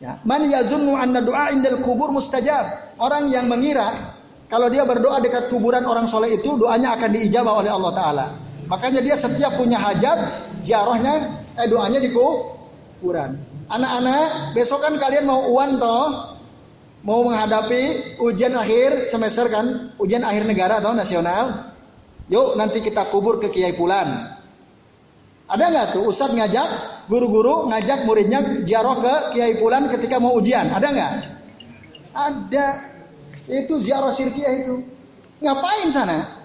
[0.00, 2.96] ya, man yazunnu anna du'a indal kubur mustajab.
[2.98, 4.16] Orang yang mengira
[4.48, 8.26] kalau dia berdoa dekat kuburan orang soleh itu doanya akan diijabah oleh Allah Taala.
[8.68, 10.18] Makanya dia setiap punya hajat,
[10.60, 13.40] ziarahnya, eh doanya di kuburan.
[13.68, 16.36] Anak-anak, besok kan kalian mau uan toh,
[17.04, 21.72] mau menghadapi ujian akhir semester kan, ujian akhir negara atau nasional.
[22.28, 24.36] Yuk nanti kita kubur ke Kiai Pulan.
[25.48, 26.68] Ada nggak tuh Ustadz ngajak
[27.08, 30.68] guru-guru ngajak muridnya ziarah ke Kiai Pulan ketika mau ujian?
[30.68, 31.12] Ada nggak?
[32.12, 32.66] Ada.
[33.48, 34.84] Itu ziarah sirkiah itu.
[35.40, 36.37] Ngapain sana?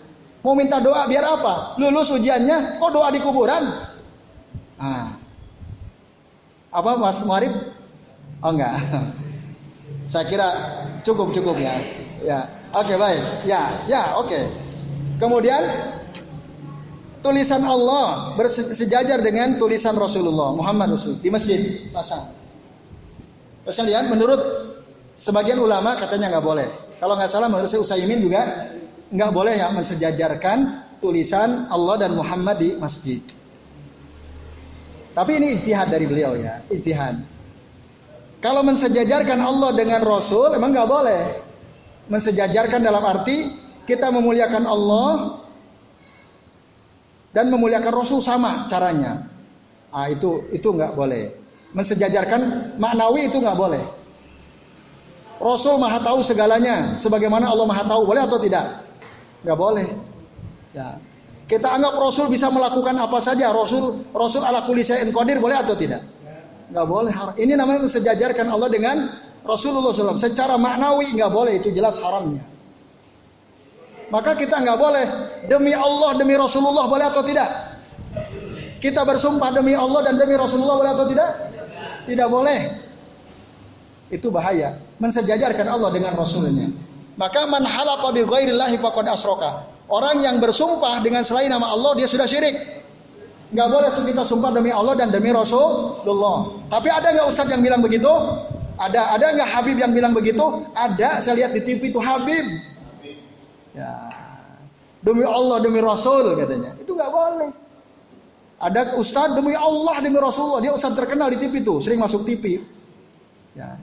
[0.44, 1.80] Mau minta doa biar apa?
[1.80, 3.64] Lulus ujiannya, kok doa di kuburan?
[4.76, 5.16] Ah.
[6.68, 7.56] Apa Mas Muarif?
[8.44, 8.76] Oh enggak.
[10.12, 10.48] Saya kira
[11.08, 11.80] cukup cukup ya.
[12.20, 12.40] Ya.
[12.76, 13.24] Oke okay, baik.
[13.48, 14.28] Ya, ya oke.
[14.28, 14.44] Okay.
[15.22, 15.64] Kemudian
[17.24, 22.36] tulisan Allah bersejajar dengan tulisan Rasulullah Muhammad Rasul di masjid pasang.
[23.64, 24.42] Pasang lihat menurut
[25.16, 26.68] sebagian ulama katanya nggak boleh.
[27.00, 28.44] Kalau nggak salah menurut saya Usaimin juga
[29.14, 30.58] nggak boleh ya mensejajarkan
[30.98, 33.22] tulisan Allah dan Muhammad di masjid.
[35.14, 37.22] Tapi ini istihad dari beliau ya, istihad.
[38.42, 41.22] Kalau mensejajarkan Allah dengan Rasul, emang nggak boleh.
[42.10, 43.54] Mensejajarkan dalam arti
[43.86, 45.40] kita memuliakan Allah
[47.32, 49.30] dan memuliakan Rasul sama caranya.
[49.94, 51.38] Ah itu itu nggak boleh.
[51.78, 53.84] Mensejajarkan maknawi itu nggak boleh.
[55.44, 58.93] Rasul maha tahu segalanya, sebagaimana Allah maha tahu, boleh atau tidak?
[59.44, 59.88] Nggak boleh.
[60.74, 60.98] Ya.
[61.44, 63.52] Kita anggap Rasul bisa melakukan apa saja.
[63.52, 66.02] Rasul Rasul ala kulli qadir boleh atau tidak?
[66.72, 67.14] Nggak boleh.
[67.38, 69.12] Ini namanya mensejajarkan Allah dengan
[69.44, 70.18] Rasulullah SAW.
[70.18, 71.60] Secara maknawi nggak boleh.
[71.60, 72.42] Itu jelas haramnya.
[74.10, 75.06] Maka kita nggak boleh
[75.52, 77.50] demi Allah demi Rasulullah boleh atau tidak?
[78.80, 81.30] Kita bersumpah demi Allah dan demi Rasulullah boleh atau tidak?
[82.04, 82.60] Tidak boleh.
[84.12, 84.76] Itu bahaya.
[85.00, 86.68] Mensejajarkan Allah dengan Rasulnya.
[87.14, 89.70] Maka man halafa bi ghairillahi faqad asroka.
[89.92, 92.58] Orang yang bersumpah dengan selain nama Allah dia sudah syirik.
[93.54, 96.58] Gak boleh tuh kita sumpah demi Allah dan demi Rasulullah.
[96.74, 98.10] Tapi ada nggak Ustadz yang bilang begitu?
[98.82, 99.14] Ada.
[99.14, 100.66] Ada nggak Habib yang bilang begitu?
[100.74, 101.22] Ada.
[101.22, 102.46] Saya lihat di TV itu Habib.
[103.78, 104.10] Ya.
[105.06, 106.74] Demi Allah demi Rasul katanya.
[106.82, 107.52] Itu nggak boleh.
[108.58, 110.64] Ada Ustadz demi Allah demi Rasulullah.
[110.64, 112.64] Dia Ustadz terkenal di TV tuh, sering masuk TV.
[113.54, 113.78] Ya.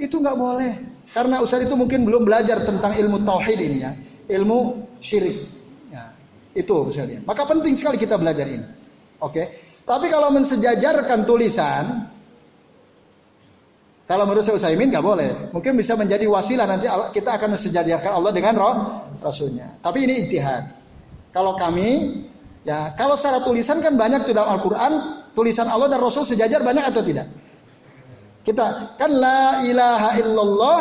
[0.00, 0.72] Itu nggak boleh.
[1.10, 3.92] Karena Ustaz itu mungkin belum belajar tentang ilmu tauhid ini ya,
[4.30, 5.42] ilmu syirik.
[5.90, 6.14] Ya,
[6.54, 7.26] itu misalnya.
[7.26, 8.66] Maka penting sekali kita belajar ini.
[9.18, 9.50] Oke.
[9.82, 12.06] Tapi kalau mensejajarkan tulisan,
[14.10, 15.30] kalau menurut saya Usaimin nggak boleh.
[15.54, 18.74] Mungkin bisa menjadi wasilah nanti kita akan mensejajarkan Allah dengan roh
[19.22, 19.78] Rasulnya.
[19.82, 20.78] Tapi ini ijtihad.
[21.30, 22.22] Kalau kami,
[22.66, 24.92] ya kalau secara tulisan kan banyak tuh dalam Al-Quran,
[25.34, 27.30] tulisan Allah dan Rasul sejajar banyak atau tidak?
[28.40, 30.78] Kita kan la ilaha illallah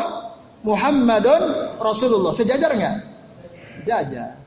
[0.64, 2.32] Muhammadun Rasulullah.
[2.32, 2.96] Sejajar nggak?
[3.84, 4.40] Sejajar.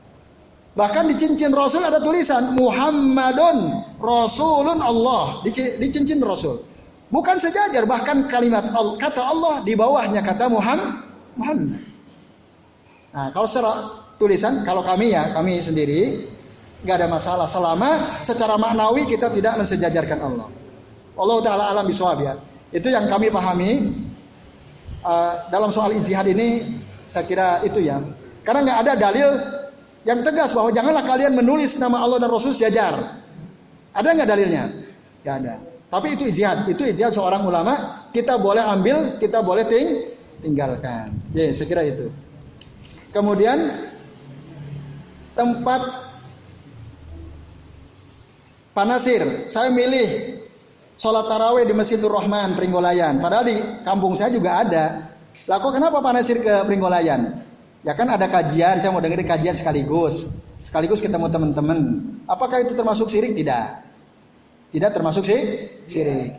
[0.73, 3.57] Bahkan di cincin Rasul ada tulisan Muhammadun
[4.01, 5.53] Rasulun Allah di,
[5.93, 6.65] cincin Rasul.
[7.13, 11.77] Bukan sejajar, bahkan kalimat kata Allah di bawahnya kata Muhammad.
[13.13, 13.73] Nah, kalau secara
[14.17, 16.25] tulisan, kalau kami ya, kami sendiri
[16.81, 20.49] nggak ada masalah selama secara maknawi kita tidak mensejajarkan Allah.
[21.13, 22.33] Allah taala alam bisawab ya.
[22.73, 23.71] Itu yang kami pahami
[25.05, 28.01] uh, dalam soal ijtihad ini saya kira itu ya.
[28.41, 29.29] Karena nggak ada dalil
[30.03, 33.21] yang tegas bahwa janganlah kalian menulis nama Allah dan Rasul sejajar.
[33.93, 34.63] Ada nggak dalilnya?
[35.23, 35.55] Gak ada.
[35.93, 38.03] Tapi itu ijtihad, itu ijtihad seorang ulama.
[38.09, 41.13] Kita boleh ambil, kita boleh ting tinggalkan.
[41.31, 42.09] Ya, saya kira itu.
[43.13, 43.85] Kemudian
[45.37, 45.81] tempat
[48.73, 49.47] panasir.
[49.47, 50.32] Saya milih
[50.97, 53.17] sholat taraweh di Masjidul Rahman Pringgolayan.
[53.19, 54.85] Padahal di kampung saya juga ada.
[55.49, 57.43] Lah kok kenapa panasir ke Pringgolayan?
[57.83, 60.31] Ya kan ada kajian, saya mau dengerin kajian sekaligus.
[60.63, 61.79] Sekaligus ketemu teman-teman.
[62.23, 63.35] Apakah itu termasuk sirik?
[63.35, 63.67] Tidak.
[64.71, 66.31] Tidak termasuk sih sirik.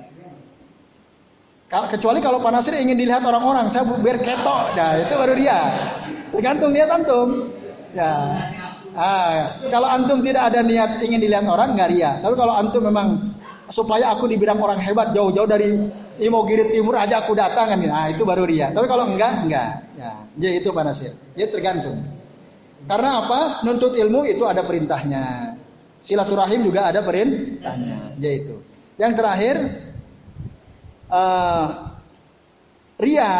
[1.69, 5.59] Kecuali kalau panasir ingin dilihat orang-orang, saya biar ketok, nah itu baru dia.
[6.31, 7.51] Tergantung niat antum.
[7.91, 8.15] Ya.
[8.95, 12.23] Ah, kalau antum tidak ada niat ingin dilihat orang, nggak ria.
[12.23, 13.19] Tapi kalau antum memang
[13.75, 15.75] supaya aku dibilang orang hebat jauh-jauh dari
[16.23, 18.71] Imogiri Timur aja aku datang kan, nah itu baru ria.
[18.71, 19.83] Tapi kalau enggak, enggak.
[19.99, 21.11] Ya, jadi itu panasir.
[21.35, 22.07] Ya tergantung.
[22.87, 23.67] Karena apa?
[23.67, 25.59] Nuntut ilmu itu ada perintahnya.
[25.99, 28.15] Silaturahim juga ada perintahnya.
[28.15, 28.57] Jadi itu.
[28.95, 29.57] Yang terakhir,
[31.11, 31.67] uh,
[33.03, 33.33] ria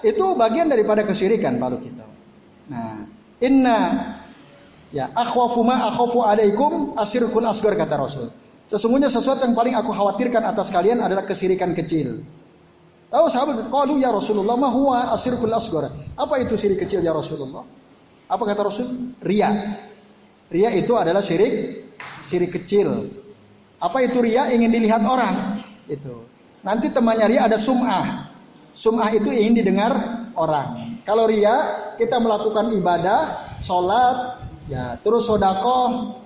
[0.00, 2.06] itu bagian daripada kesyirikan kalau kita.
[2.72, 3.04] Nah,
[3.44, 3.80] inna
[4.88, 8.32] ya akhwafu alaikum asirkun asgar kata Rasul.
[8.72, 12.24] Sesungguhnya sesuatu yang paling aku khawatirkan atas kalian adalah kesirikan kecil.
[13.12, 15.92] Oh sahabat, kalau ya Rasulullah, ma huwa asgar.
[16.16, 17.68] Apa itu sirik kecil ya Rasulullah?
[18.32, 19.12] Apa kata Rasul?
[19.20, 19.76] Ria.
[20.48, 21.84] Ria itu adalah syirik,
[22.24, 23.12] syirik kecil.
[23.76, 24.48] Apa itu ria?
[24.48, 25.60] Ingin dilihat orang.
[25.84, 26.24] Itu.
[26.64, 28.32] Nanti temannya ria ada sum'ah.
[28.72, 29.92] Sum'ah itu ingin didengar
[30.32, 30.96] orang.
[31.04, 34.40] Kalau ria, kita melakukan ibadah, sholat,
[34.72, 36.16] ya terus sodako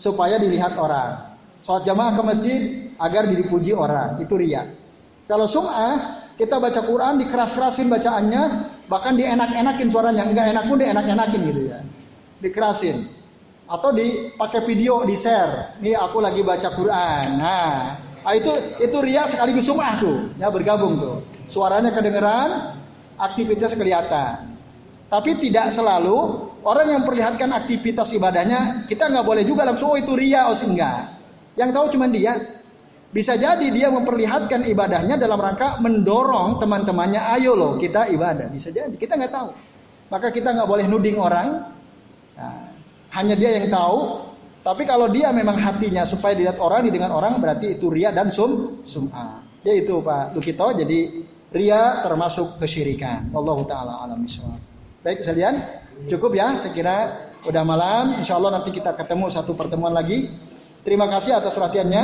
[0.00, 1.27] supaya dilihat orang.
[1.62, 2.60] Sholat jamaah ke masjid
[2.98, 4.22] agar dipuji orang.
[4.22, 4.66] Itu ria.
[5.26, 8.42] Kalau sum'ah, kita baca Quran dikeras-kerasin bacaannya,
[8.86, 11.78] bahkan dienak-enakin suaranya, enggak enak pun dienak-enakin gitu ya.
[12.40, 12.96] Dikerasin.
[13.68, 15.76] Atau dipakai video, di-share.
[15.84, 17.26] Nih aku lagi baca Quran.
[17.36, 18.48] Nah, ah, itu
[18.80, 21.20] itu ria sekaligus sum'ah tuh, ya bergabung tuh.
[21.52, 22.80] Suaranya kedengeran,
[23.20, 24.56] aktivitas kelihatan.
[25.12, 30.16] Tapi tidak selalu orang yang perlihatkan aktivitas ibadahnya, kita nggak boleh juga langsung oh itu
[30.16, 31.17] ria, oh enggak.
[31.58, 32.38] Yang tahu cuma dia.
[33.08, 38.52] Bisa jadi dia memperlihatkan ibadahnya dalam rangka mendorong teman-temannya, ayo loh kita ibadah.
[38.52, 39.48] Bisa jadi, kita nggak tahu.
[40.12, 41.72] Maka kita nggak boleh nuding orang.
[42.36, 42.68] Nah,
[43.16, 44.28] hanya dia yang tahu.
[44.60, 48.84] Tapi kalau dia memang hatinya supaya dilihat orang, didengar orang, berarti itu ria dan sum
[48.84, 49.40] sum'a.
[49.64, 50.68] Ya itu Pak Lukito.
[50.76, 51.24] Jadi
[51.56, 53.32] ria termasuk kesyirikan.
[53.32, 54.20] Allah taala alam
[55.00, 55.64] Baik sekalian,
[56.04, 56.60] cukup ya.
[56.60, 56.96] Saya kira
[57.48, 58.12] udah malam.
[58.20, 60.28] Insya Allah nanti kita ketemu satu pertemuan lagi.
[60.88, 62.02] Terima kasih atas perhatiannya.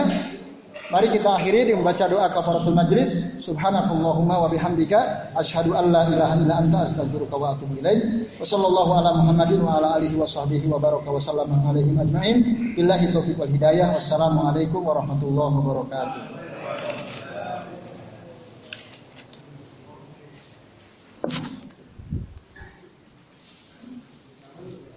[0.93, 3.41] Mari kita akhiri dengan membaca doa kafaratul majlis.
[3.41, 8.29] Subhanakallahumma wa bihamdika asyhadu an la ilaha illa anta astaghfiruka wa atubu ilaik.
[8.37, 12.37] Wa sallallahu ala Muhammadin wa ala alihi wa sahbihi wa baraka wa sallama alaihim ajmain.
[12.77, 13.97] Billahi taufiq wal hidayah.
[13.97, 16.44] Wassalamualaikum warahmatullahi wabarakatuh.